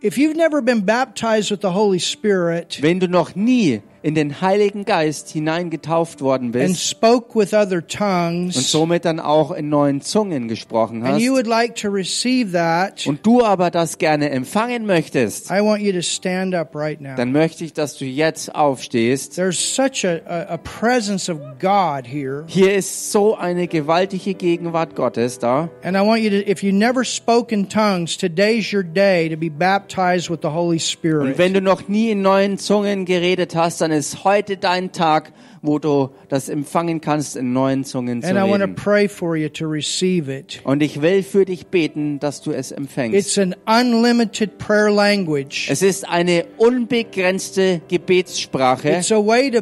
If 0.04 0.18
you've 0.18 0.36
never 0.36 0.62
been 0.62 0.82
baptized 0.82 1.50
with 1.50 1.62
the 1.62 1.72
Holy 1.72 1.98
Spirit 1.98 2.78
Wenn 2.82 3.00
du 3.00 3.08
noch 3.08 3.38
nie 3.38 3.82
in 4.04 4.16
den 4.16 4.42
Heiligen 4.42 4.84
Geist 4.84 5.30
hineingetauft 5.30 6.22
worden 6.22 6.48
and 6.48 6.52
bist 6.54 6.90
spoke 6.90 7.40
with 7.40 7.54
other 7.54 7.78
und 7.78 7.90
tongues, 7.90 8.72
somit 8.72 9.06
dann 9.06 9.22
auch 9.22 9.52
in 9.52 9.70
neuen 9.70 10.02
Zungen 10.02 10.50
gesprochen 10.50 11.04
and 11.04 11.22
you 11.22 11.32
hast 11.32 11.38
would 11.38 11.48
like 11.48 11.76
to 11.76 11.90
receive 11.90 12.52
that, 12.52 13.08
und 13.08 13.26
du 13.26 13.44
aber 13.44 13.72
das 13.72 13.98
gerne 13.98 14.30
empfangen 14.30 14.86
möchtest, 14.86 15.50
I 15.50 15.62
want 15.62 15.82
you 15.82 15.94
to 15.94 16.02
stand 16.02 16.54
up 16.54 16.76
right 16.76 17.00
now. 17.00 17.16
dann 17.16 17.32
möchte 17.32 17.64
ich, 17.64 17.72
dass 17.72 17.98
du 17.98 18.04
jetzt 18.04 18.54
aufstehst. 18.54 19.36
There's 19.36 19.58
such 19.58 20.06
a, 20.06 20.20
a, 20.28 20.58
presence 20.58 21.30
of 21.30 21.38
God 21.60 22.06
here. 22.06 22.44
Hier 22.48 22.76
ist 22.76 23.12
so 23.12 23.36
eine 23.36 23.68
gewaltige 23.68 24.34
Gegenwart 24.34 24.96
Gottes 24.96 25.40
da. 25.40 25.70
And 25.82 25.96
I 25.96 26.02
want 26.02 26.22
you 26.22 26.30
to, 26.30 26.50
if 26.50 26.62
you 26.62 26.74
never 26.74 27.06
spoke 27.06 27.54
in 27.54 27.70
tongues, 27.70 28.18
today's 28.18 28.74
your 28.74 28.84
day 28.84 29.30
to 29.30 29.38
be 29.38 29.50
baptized 29.50 30.30
with 30.30 30.40
the 30.42 30.50
Holy 30.50 30.76
Und 30.76 30.82
Spirit. 30.82 31.38
wenn 31.38 31.54
du 31.54 31.62
noch 31.62 31.88
nie 31.88 32.12
in 32.12 32.22
neuen 32.22 32.58
Zungen 32.58 33.06
geredet 33.06 33.56
hast, 33.56 33.80
dann 33.80 33.93
ist 33.94 34.24
heute 34.24 34.58
dein 34.58 34.92
Tag, 34.92 35.34
wo 35.62 35.80
du 35.80 36.10
das 36.30 36.50
empfangen 36.50 37.02
kannst, 37.02 37.36
in 37.36 37.54
neuen 37.54 37.86
Zungen 37.86 38.22
zu 38.22 38.28
reden. 38.28 38.76
pray 38.76 39.08
for 39.08 39.36
you 39.36 39.50
to 39.50 39.66
receive 39.66 40.32
it. 40.32 40.62
Und 40.64 40.84
ich 40.84 41.02
will 41.02 41.24
für 41.24 41.46
dich 41.46 41.68
beten, 41.68 42.20
dass 42.20 42.42
du 42.42 42.52
es 42.52 42.72
empfängst. 42.72 43.18
It's 43.18 43.38
an 43.38 43.56
unlimited 43.66 44.58
prayer 44.58 44.92
language. 44.92 45.68
Es 45.70 45.82
ist 45.82 46.08
eine 46.08 46.46
unbegrenzte 46.58 47.82
Gebetssprache 47.88 48.90
It's 48.90 49.12
a 49.12 49.26
way 49.26 49.50
to 49.52 49.62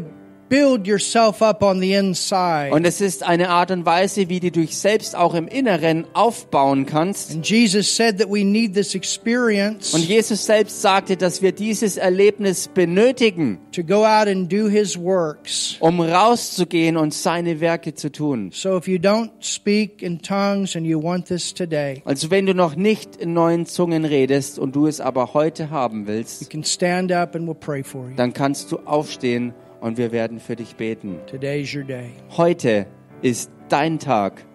build 0.51 0.85
yourself 0.85 1.41
up 1.41 1.63
on 1.63 1.79
the 1.79 1.93
inside. 1.93 2.71
und 2.73 2.85
es 2.85 2.99
ist 2.99 3.23
eine 3.23 3.49
Art 3.49 3.71
und 3.71 3.85
Weise, 3.85 4.27
wie 4.27 4.41
du 4.41 4.51
dich 4.51 4.77
selbst 4.77 5.15
auch 5.15 5.33
im 5.33 5.47
Inneren 5.47 6.05
aufbauen 6.13 6.85
kannst. 6.85 7.31
And 7.31 7.47
Jesus 7.49 7.95
said 7.95 8.19
that 8.19 8.29
we 8.29 8.43
need 8.43 8.73
this 8.73 8.93
experience 8.93 9.93
Und 9.93 10.03
Jesus 10.03 10.45
selbst 10.45 10.81
sagte, 10.81 11.15
dass 11.15 11.41
wir 11.41 11.53
dieses 11.53 11.95
Erlebnis 11.95 12.67
benötigen, 12.67 13.59
to 13.71 13.81
go 13.81 14.05
out 14.05 14.27
and 14.27 14.51
do 14.51 14.67
his 14.67 14.97
works. 14.99 15.77
um 15.79 16.01
rauszugehen 16.01 16.97
und 16.97 17.13
seine 17.13 17.61
Werke 17.61 17.93
zu 17.95 18.11
tun. 18.11 18.51
So 18.53 18.75
if 18.77 18.87
you 18.89 18.97
don't 18.97 19.29
speak 19.39 20.01
in 20.01 20.21
tongues 20.21 20.75
and 20.75 20.85
you 20.85 21.01
want 21.01 21.27
this 21.27 21.53
today, 21.53 22.01
Also 22.03 22.29
wenn 22.29 22.45
du 22.45 22.53
noch 22.53 22.75
nicht 22.75 23.15
in 23.15 23.33
neuen 23.33 23.65
Zungen 23.65 24.03
redest 24.03 24.59
und 24.59 24.75
du 24.75 24.87
es 24.87 24.99
aber 24.99 25.33
heute 25.33 25.69
haben 25.69 26.01
you 26.01 26.07
willst, 26.07 26.49
can 26.49 26.65
stand 26.65 27.11
up 27.13 27.35
and 27.35 27.47
we'll 27.47 27.53
pray 27.55 27.83
for 27.83 28.09
you. 28.09 28.15
dann 28.17 28.33
kannst 28.33 28.69
du 28.73 28.79
aufstehen 28.79 29.53
und 29.81 29.97
wir 29.97 30.11
werden 30.13 30.39
für 30.39 30.55
dich 30.55 30.75
beten. 30.75 31.17
Today's 31.27 31.73
your 31.75 31.83
day. 31.83 32.11
Heute 32.37 32.85
ist 33.21 33.51
dein 33.69 33.99
Tag. 33.99 34.45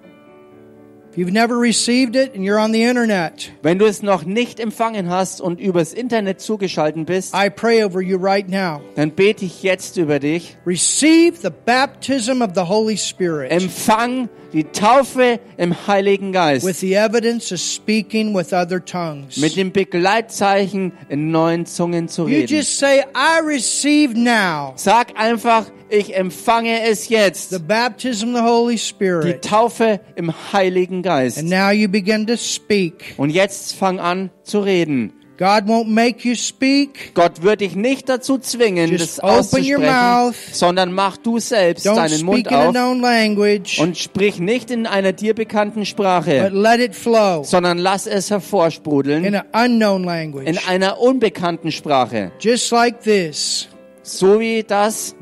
If 1.13 1.19
you've 1.19 1.33
never 1.33 1.59
received 1.59 2.15
it 2.15 2.35
and 2.35 2.45
you're 2.45 2.63
on 2.63 2.73
the 2.75 2.83
internet, 2.83 3.51
Wenn 3.63 3.79
du 3.79 3.87
es 3.87 4.03
noch 4.03 4.25
nicht 4.25 4.61
empfangen 4.61 5.09
hast 5.09 5.41
und 5.41 5.59
übers 5.61 5.95
Internet 5.95 6.41
zugeschaltet 6.43 7.07
bist, 7.07 7.35
I 7.35 7.49
pray 7.49 7.83
over 7.85 8.03
you 8.03 8.19
right 8.19 8.47
now. 8.49 8.83
dann 8.97 9.13
bete 9.13 9.47
ich 9.47 9.63
jetzt 9.63 9.97
über 9.97 10.19
dich. 10.19 10.59
Receive 10.67 11.37
the 11.43 11.49
baptism 11.65 12.43
of 12.43 12.51
the 12.55 12.63
Holy 12.69 12.99
Spirit 12.99 13.51
Empfang 13.51 14.29
die 14.57 14.65
Taufe 14.65 15.39
im 15.59 15.87
Heiligen 15.87 16.29
with 16.29 16.35
Geist 16.35 16.81
the 16.81 16.95
evidence 16.95 17.53
of 17.53 17.61
speaking 17.61 18.35
with 18.35 18.53
other 18.55 18.83
tongues. 18.83 19.37
mit 19.37 19.55
dem 19.57 19.71
Begleitzeichen 19.71 20.93
in 21.11 21.31
neuen 21.31 21.67
Zungen 21.67 22.09
zu 22.09 22.23
You 22.23 22.37
reden. 22.41 22.57
just 22.57 22.79
say, 22.79 23.01
I 23.15 23.41
receive 23.45 24.15
now 24.17 24.73
Sag 24.77 25.19
einfach, 25.19 25.67
ich 25.91 26.17
empfange 26.17 26.81
es 26.83 27.09
jetzt. 27.11 27.51
the 27.51 27.59
baptism 27.59 28.31
of 28.35 28.37
the 28.37 28.43
Holy 28.43 28.75
Die 28.75 28.79
Spirit. 28.79 29.45
Taufe 29.45 30.01
im 30.17 30.33
Heiligen 30.53 31.03
Geist. 31.03 31.39
And 31.39 31.51
now 31.51 31.71
you 31.71 31.89
begin 31.89 32.27
to 32.27 32.37
speak. 32.37 33.15
Und 33.19 33.31
jetzt 33.31 33.75
fang 33.75 34.01
an 34.01 34.31
zu 34.43 34.61
reden. 34.61 35.13
God 35.39 35.69
won't 35.69 35.89
make 35.89 36.27
you 36.27 36.35
speak. 36.35 37.15
Gott 37.15 37.43
wird 37.43 37.61
dich 37.61 37.77
nicht 37.77 38.09
dazu 38.09 38.39
zwingen, 38.39 38.91
Just 38.91 39.19
das 39.19 39.19
open 39.19 39.31
your 39.31 39.39
auszusprechen, 39.39 39.83
mouth. 39.85 40.35
sondern 40.53 40.93
mach 40.93 41.17
du 41.19 41.39
selbst 41.39 41.87
Don't 41.87 41.97
deinen 41.97 42.25
Mund 42.25 42.49
auf 42.53 42.75
language, 42.75 43.79
und 43.79 43.99
sprich 43.99 44.39
nicht 44.39 44.71
in 44.71 44.87
einer 44.87 45.13
dir 45.13 45.35
bekannten 45.35 45.81
but 45.81 45.89
Sprache, 45.89 46.49
let 46.49 46.81
it 46.81 46.95
flow 46.95 47.43
sondern 47.45 47.79
lass 47.79 48.07
es 48.07 48.31
hervorsprudeln 48.31 49.25
in 49.25 49.35
in 49.35 50.59
einer 50.67 51.01
unbekannten 51.01 51.71
Sprache. 51.71 52.33
Just 52.41 52.71
like 52.73 53.03
this. 53.03 53.69
So 54.09 54.39
wie 54.39 54.63
das. 54.63 55.17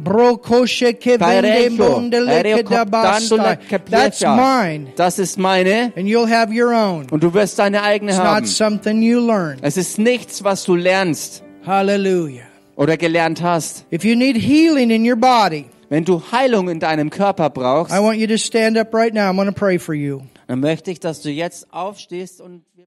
That's 3.91 4.21
mine. 4.23 4.87
Das 4.97 5.19
ist 5.19 5.39
meine 5.39 5.93
And 5.97 6.07
you'll 6.07 6.29
have 6.29 6.53
your 6.53 6.73
own. 6.75 7.07
und 7.11 7.23
du 7.23 7.33
wirst 7.33 7.59
deine 7.59 7.83
eigene 7.83 8.13
It's 8.13 8.21
haben. 8.21 8.41
not 8.45 8.49
something 8.49 9.03
you 9.03 9.21
learn. 9.27 9.57
Es 9.63 9.77
ist 9.77 9.99
nichts, 9.99 10.45
was 10.45 10.65
du 10.65 10.75
lernst 10.75 11.43
Hallelujah. 11.67 12.45
oder 12.77 12.97
gelernt 12.97 13.43
hast. 13.43 13.87
If 13.93 14.05
you 14.05 14.15
need 14.17 14.37
healing 14.37 14.91
in 14.91 15.09
your 15.09 15.17
body, 15.17 15.65
Wenn 15.89 16.05
du 16.05 16.23
Heilung 16.33 16.69
in 16.69 16.79
deinem 16.81 17.09
Körper 17.11 17.49
brauchst, 17.51 17.93
I 17.95 17.99
want 18.01 18.19
you 18.19 18.27
to 18.27 18.37
stand 18.39 18.77
up 18.77 18.93
right 18.95 19.15
now. 19.15 19.31
I'm 19.31 19.37
going 19.37 19.47
to 19.49 19.53
pray 19.53 19.79
for 19.79 19.95
you. 19.95 20.21
dann 20.47 20.61
möchte 20.61 20.91
ich, 20.91 21.01
dass 21.01 21.23
du 21.23 21.31
jetzt 21.31 21.73
aufstehst 21.73 22.41
und 22.41 22.63